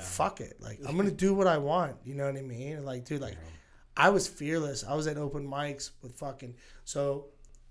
[0.00, 0.60] fuck it.
[0.60, 1.96] Like I'm gonna do what I want.
[2.04, 2.84] You know what I mean?
[2.84, 3.36] Like, dude, like
[3.96, 4.84] I was fearless.
[4.84, 6.54] I was at open mics with fucking.
[6.84, 7.26] So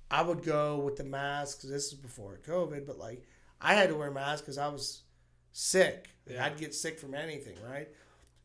[0.09, 1.61] I would go with the mask.
[1.61, 3.23] This is before COVID, but like
[3.59, 5.03] I had to wear a mask because I was
[5.51, 6.09] sick.
[6.27, 7.89] Like, I'd get sick from anything, right?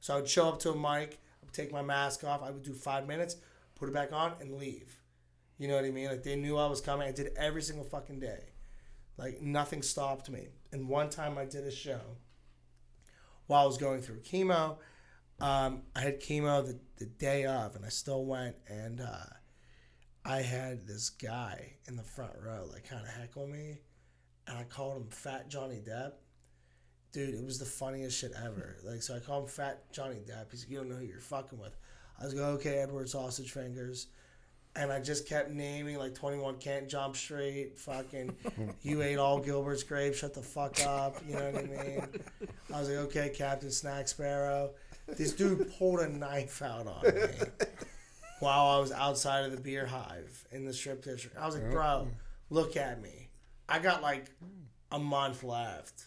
[0.01, 1.21] So I would show up to a mic.
[1.43, 2.43] I would take my mask off.
[2.43, 3.37] I would do five minutes,
[3.75, 5.01] put it back on, and leave.
[5.59, 6.09] You know what I mean?
[6.09, 7.09] Like they knew I was coming.
[7.09, 8.51] I did it every single fucking day.
[9.17, 10.49] Like nothing stopped me.
[10.73, 12.01] And one time I did a show
[13.47, 14.77] while I was going through chemo.
[15.41, 18.57] Um, I had chemo the, the day of, and I still went.
[18.69, 19.27] And uh,
[20.25, 23.79] I had this guy in the front row, like, kind of heckle me.
[24.47, 26.13] And I called him Fat Johnny Depp.
[27.13, 28.77] Dude, it was the funniest shit ever.
[28.85, 30.51] Like, so I called him Fat Johnny Depp.
[30.51, 31.77] He's like, You don't know who you're fucking with.
[32.21, 34.09] I was like, Okay, Edward Sausage Fingers.
[34.77, 38.37] And I just kept naming like 21 Can't Jump Street, fucking,
[38.83, 41.17] you ate all Gilbert's grapes, shut the fuck up.
[41.27, 42.07] You know what I mean?
[42.73, 44.71] I was like, okay, Captain Snack Sparrow.
[45.17, 47.21] This dude pulled a knife out on me
[48.41, 51.37] while I was outside of the beer hive in the strip district.
[51.37, 52.09] I was like, bro,
[52.51, 53.29] look at me.
[53.69, 54.31] I got like
[54.91, 56.05] a month left.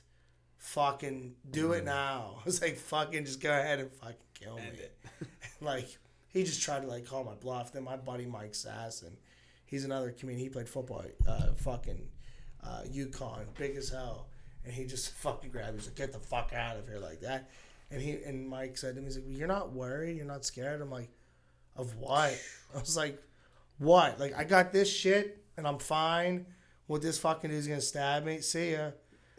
[0.58, 2.38] Fucking do it now.
[2.42, 5.28] I was like, fucking just go ahead and fucking kill me.
[5.62, 5.98] like,
[6.30, 7.74] he just tried to like call my bluff.
[7.74, 9.18] Then my buddy Mike Sass, and
[9.66, 10.40] he's another comedian.
[10.44, 12.08] He played football, uh, fucking
[12.64, 14.28] uh, UConn, big as hell.
[14.64, 15.80] And he just fucking grabbed me.
[15.80, 17.50] He's like, get the fuck out of here like that.
[17.92, 20.82] And he and Mike said to me, he's like, you're not worried, you're not scared.
[20.82, 21.10] I'm like,
[21.76, 22.38] of what?
[22.76, 23.22] I was like,
[23.78, 24.20] what?
[24.20, 26.46] Like I got this shit and I'm fine.
[26.88, 28.40] What this fucking dude's gonna stab me?
[28.42, 28.92] See ya.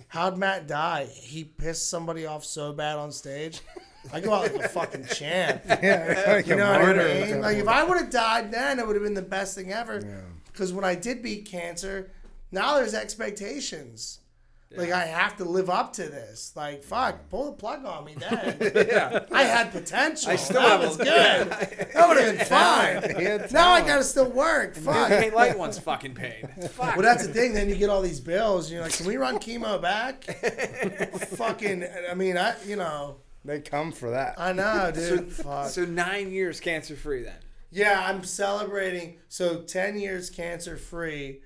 [0.08, 1.06] How'd Matt die?
[1.06, 3.60] He pissed somebody off so bad on stage.
[4.12, 5.62] I go out like a fucking champ.
[5.82, 7.40] Yeah, like You know what I mean?
[7.40, 10.00] Like if I would have died then, it would have been the best thing ever.
[10.46, 12.10] Because when I did beat cancer,
[12.50, 14.20] now there's expectations.
[14.76, 16.52] Like I have to live up to this.
[16.56, 18.56] Like fuck, pull the plug on me then.
[18.88, 19.24] yeah.
[19.32, 20.30] I had potential.
[20.30, 21.06] I still that was good.
[21.06, 22.46] That would have been
[23.42, 23.46] fine.
[23.52, 24.74] Now I gotta still work.
[24.76, 25.08] Fuck.
[25.08, 26.48] Paint light one's fucking paid.
[26.70, 26.96] Fuck.
[26.96, 27.52] Well, that's the thing.
[27.54, 30.24] Then you get all these bills, and you're like, "Can we run chemo back?"
[31.36, 34.34] Fucking, I mean, I, you know, They come for that.
[34.38, 35.32] I know, dude.
[35.32, 35.68] Fuck.
[35.70, 37.34] So nine years cancer free then.
[37.70, 39.18] Yeah, I'm celebrating.
[39.28, 41.40] So 10 years cancer free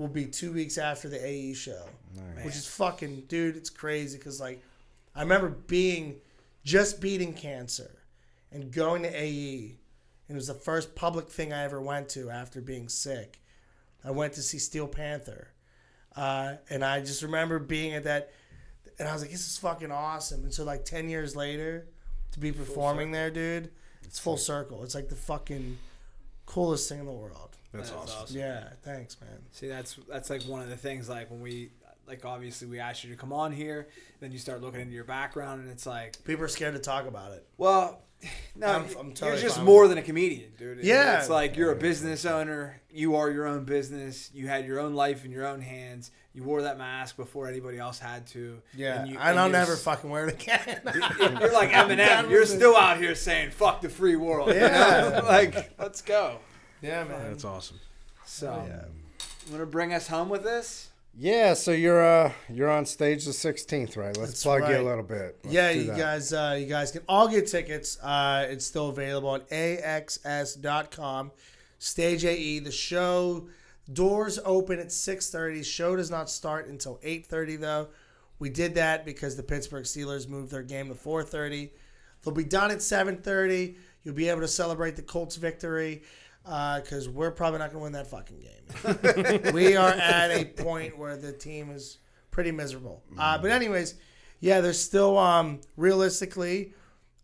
[0.00, 1.84] will be two weeks after the AE show,
[2.42, 4.62] which is fucking, dude, it's crazy because, like,
[5.14, 6.16] I remember being
[6.64, 7.90] just beating cancer
[8.50, 9.78] and going to AE.
[10.26, 13.40] And it was the first public thing I ever went to after being sick.
[14.02, 15.48] I went to see Steel Panther.
[16.16, 18.32] Uh, and I just remember being at that,
[18.98, 20.44] and I was like, this is fucking awesome.
[20.44, 21.86] And so, like, 10 years later,
[22.32, 23.70] to be performing there, dude,
[24.02, 24.82] it's full circle.
[24.82, 25.78] It's like the fucking
[26.46, 27.49] coolest thing in the world.
[27.72, 28.22] That's, That's awesome.
[28.22, 28.36] awesome.
[28.38, 29.38] Yeah, thanks, man.
[29.52, 31.08] See, that's that's like one of the things.
[31.08, 31.70] Like when we,
[32.06, 33.88] like obviously we asked you to come on here,
[34.20, 37.06] then you start looking into your background, and it's like, People are scared to talk
[37.06, 37.46] about it.
[37.58, 38.02] well,
[38.54, 40.84] no, I'm- you- I'm you're just fine more than a comedian, dude.
[40.84, 41.20] Yeah.
[41.20, 42.78] it's like you're a business owner.
[42.90, 44.30] You are your own business.
[44.34, 46.10] You had your own life in your own hands.
[46.34, 48.60] You wore that mask before anybody else had to.
[48.76, 50.80] Yeah, you, and I'll you're never s- fucking wear it again.
[51.40, 52.30] You're like Eminem.
[52.30, 55.22] You're still out here saying "fuck the free world." Yeah.
[55.26, 56.38] like let's go.
[56.82, 57.30] Yeah, man.
[57.30, 57.78] That's awesome.
[58.24, 58.64] So,
[59.46, 60.90] you want to bring us home with this?
[61.16, 64.16] Yeah, so you're uh you're on stage the 16th, right?
[64.16, 65.40] Let's That's plug you a little bit.
[65.42, 65.98] Let's yeah, you that.
[65.98, 67.98] guys, uh, you guys can all get tickets.
[68.00, 71.32] Uh, it's still available on axs.com.
[71.78, 72.60] Stage AE.
[72.60, 73.48] The show
[73.92, 75.62] doors open at six thirty.
[75.62, 77.88] Show does not start until eight thirty though.
[78.38, 81.72] We did that because the Pittsburgh Steelers moved their game to four thirty.
[82.22, 83.76] They'll be done at seven thirty.
[84.04, 86.02] You'll be able to celebrate the Colts' victory
[86.44, 89.52] because we're probably not going to win that fucking game.
[89.54, 91.98] we are at a point where the team is
[92.30, 93.02] pretty miserable.
[93.18, 93.94] Uh, but anyways,
[94.40, 96.72] yeah, there's still um, realistically,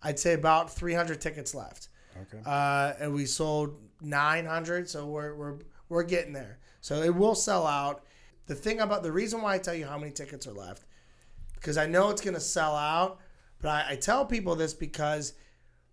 [0.03, 1.89] I'd say about 300 tickets left.
[2.23, 2.43] Okay.
[2.45, 6.59] Uh, and we sold 900, so we're we're we're getting there.
[6.81, 8.05] So it will sell out.
[8.47, 10.85] The thing about the reason why I tell you how many tickets are left,
[11.55, 13.19] because I know it's gonna sell out,
[13.61, 15.35] but I, I tell people this because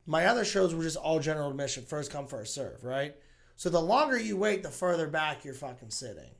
[0.05, 3.15] my other shows were just all general admission, first come, first serve, right?
[3.55, 6.31] So the longer you wait, the further back you're fucking sitting.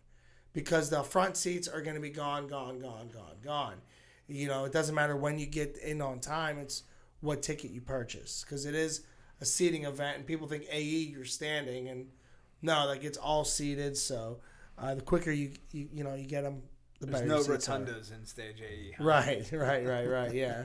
[0.52, 3.76] Because the front seats are gonna be gone, gone, gone, gone, gone.
[4.28, 6.84] You know, it doesn't matter when you get in on time, it's
[7.22, 8.44] what ticket you purchase.
[8.44, 9.02] Because it is
[9.42, 12.08] a seating event and people think AE you're standing and
[12.62, 13.98] no, like it's all seated.
[13.98, 14.40] So
[14.78, 16.62] uh, the quicker you, you you know you get them,
[17.00, 17.28] the better.
[17.28, 17.60] There's better.
[17.60, 17.86] no your are.
[17.86, 18.96] rotundas in stage AE.
[18.98, 19.04] huh?
[19.04, 20.34] Right, right, right, right.
[20.34, 20.64] Yeah.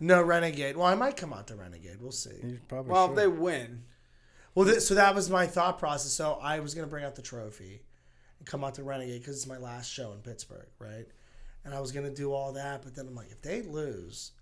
[0.00, 0.76] No Renegade.
[0.76, 1.98] Well, I might come out to Renegade.
[2.00, 2.30] We'll see.
[2.42, 3.12] You probably Well, should.
[3.12, 3.84] if they win,
[4.54, 6.12] Well, th- so that was my thought process.
[6.12, 7.82] So I was gonna bring out the trophy
[8.38, 11.06] and come out to Renegade because it's my last show in Pittsburgh, right?
[11.64, 14.32] And I was gonna do all that, but then I'm like, if they lose,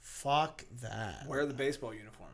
[0.00, 1.26] fuck that.
[1.26, 2.30] wear the baseball uniform.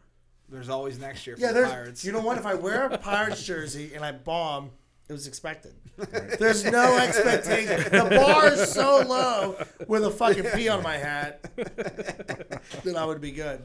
[0.48, 1.70] There's always next year for Yeah, the there's.
[1.70, 2.04] Pirates.
[2.04, 2.38] You know what?
[2.38, 4.70] If I wear a Pirates jersey and I bomb,
[5.08, 5.74] it was expected.
[6.38, 7.82] There's no expectation.
[7.90, 9.56] The bar is so low
[9.86, 13.62] with a fucking P on my hat that I would be good.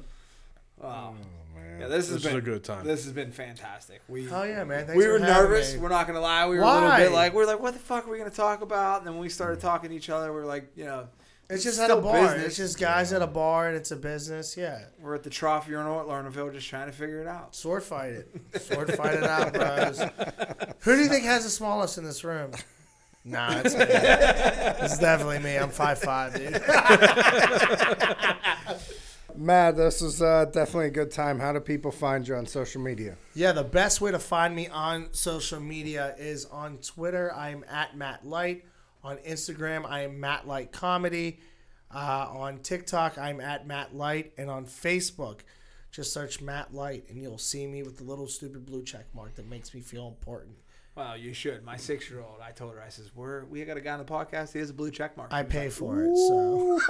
[0.81, 1.15] Wow.
[1.15, 1.81] Oh, oh man.
[1.81, 2.85] Yeah, this has This is been a good time.
[2.85, 4.01] This has been fantastic.
[4.07, 4.85] We Oh yeah, man.
[4.85, 5.73] Thanks we were having nervous.
[5.73, 5.79] me.
[5.79, 6.47] We're not gonna lie.
[6.47, 8.29] We were a little bit like we are like, what the fuck are we gonna
[8.29, 8.99] talk about?
[8.99, 9.63] And then when we started mm.
[9.63, 11.07] talking to each other, we are like, you know,
[11.49, 12.21] It's just still at a bar.
[12.33, 12.45] business.
[12.47, 14.57] It's just guys at a bar, and it's a business.
[14.57, 17.55] Yeah, we're at the trough urinal at Lernerville, just trying to figure it out.
[17.55, 18.61] sword fight it.
[18.61, 19.99] Sword fight it out, bros.
[20.81, 22.51] Who do you think has the smallest in this room?
[23.23, 23.85] Nah, it's me.
[24.85, 25.57] It's definitely me.
[25.57, 26.61] I'm five five, dude.
[29.35, 31.39] Matt, this is uh, definitely a good time.
[31.39, 33.15] How do people find you on social media?
[33.35, 37.31] Yeah, the best way to find me on social media is on Twitter.
[37.33, 38.65] I'm at Matt Light.
[39.07, 41.39] On Instagram, I am Matt Light Comedy.
[41.89, 44.33] Uh, on TikTok, I'm at Matt Light.
[44.37, 45.39] And on Facebook,
[45.91, 49.35] just search Matt Light and you'll see me with the little stupid blue check mark
[49.35, 50.57] that makes me feel important.
[50.95, 51.63] Well, you should.
[51.63, 53.99] My six year old, I told her, I says, We're we got a guy on
[53.99, 55.31] the podcast, he has a blue check mark.
[55.31, 56.81] I pay for it, so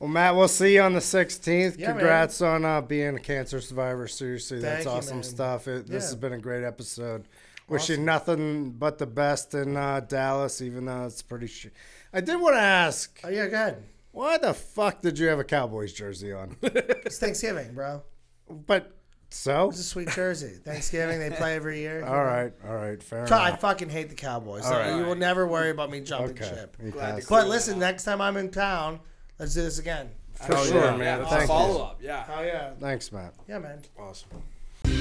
[0.00, 1.78] Well, Matt, we'll see you on the 16th.
[1.78, 1.96] Yeah, man.
[1.98, 4.08] Congrats on uh, being a cancer survivor.
[4.08, 5.22] Seriously, that's Thank you, awesome man.
[5.24, 5.68] stuff.
[5.68, 6.08] It, This Yeah.
[6.08, 7.28] has been a great episode.
[7.70, 11.72] Wish you nothing but the best in uh, Dallas, even though it's pretty shit.
[12.12, 13.82] I did want to ask, oh yeah, go ahead.
[14.12, 16.56] why the fuck did you have a Cowboys jersey on?
[16.62, 18.02] It's Thanksgiving, bro.
[18.48, 18.96] but
[19.32, 20.58] so, It's a sweet jersey.
[20.64, 22.04] Thanksgiving, they play every year.
[22.06, 24.64] all right, all right, fair So I fucking hate the Cowboys.
[24.66, 24.96] All right.
[24.96, 26.76] You will never worry about me jumping Okay, ship.
[26.82, 27.28] you Glad to passed.
[27.28, 27.80] But listen, out.
[27.80, 28.98] next time I'm in town,
[29.38, 30.10] let's do this again.
[30.34, 31.20] For Oh, sure, yeah, man.
[31.20, 31.46] Yeah, Thank you.
[31.46, 32.00] follow up.
[32.02, 32.24] Yeah.
[32.36, 33.34] Oh yeah, Thanks, Matt.
[33.46, 33.82] yeah, man.
[33.96, 34.28] Awesome.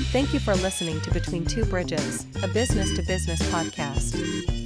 [0.07, 4.15] Thank you for listening to Between Two Bridges, a business to business podcast.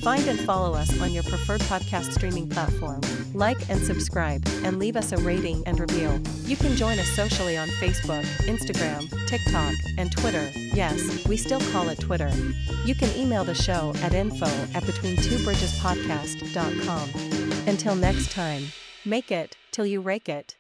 [0.02, 3.02] Find and follow us on your preferred podcast streaming platform.
[3.34, 6.22] Like and subscribe, and leave us a rating and review.
[6.44, 10.52] You can join us socially on Facebook, Instagram, TikTok, and Twitter.
[10.56, 12.32] Yes, we still call it Twitter.
[12.86, 17.10] You can email the show at info at betweentwobridgespodcast.com.
[17.68, 18.68] Until next time,
[19.04, 20.56] make it till you rake it.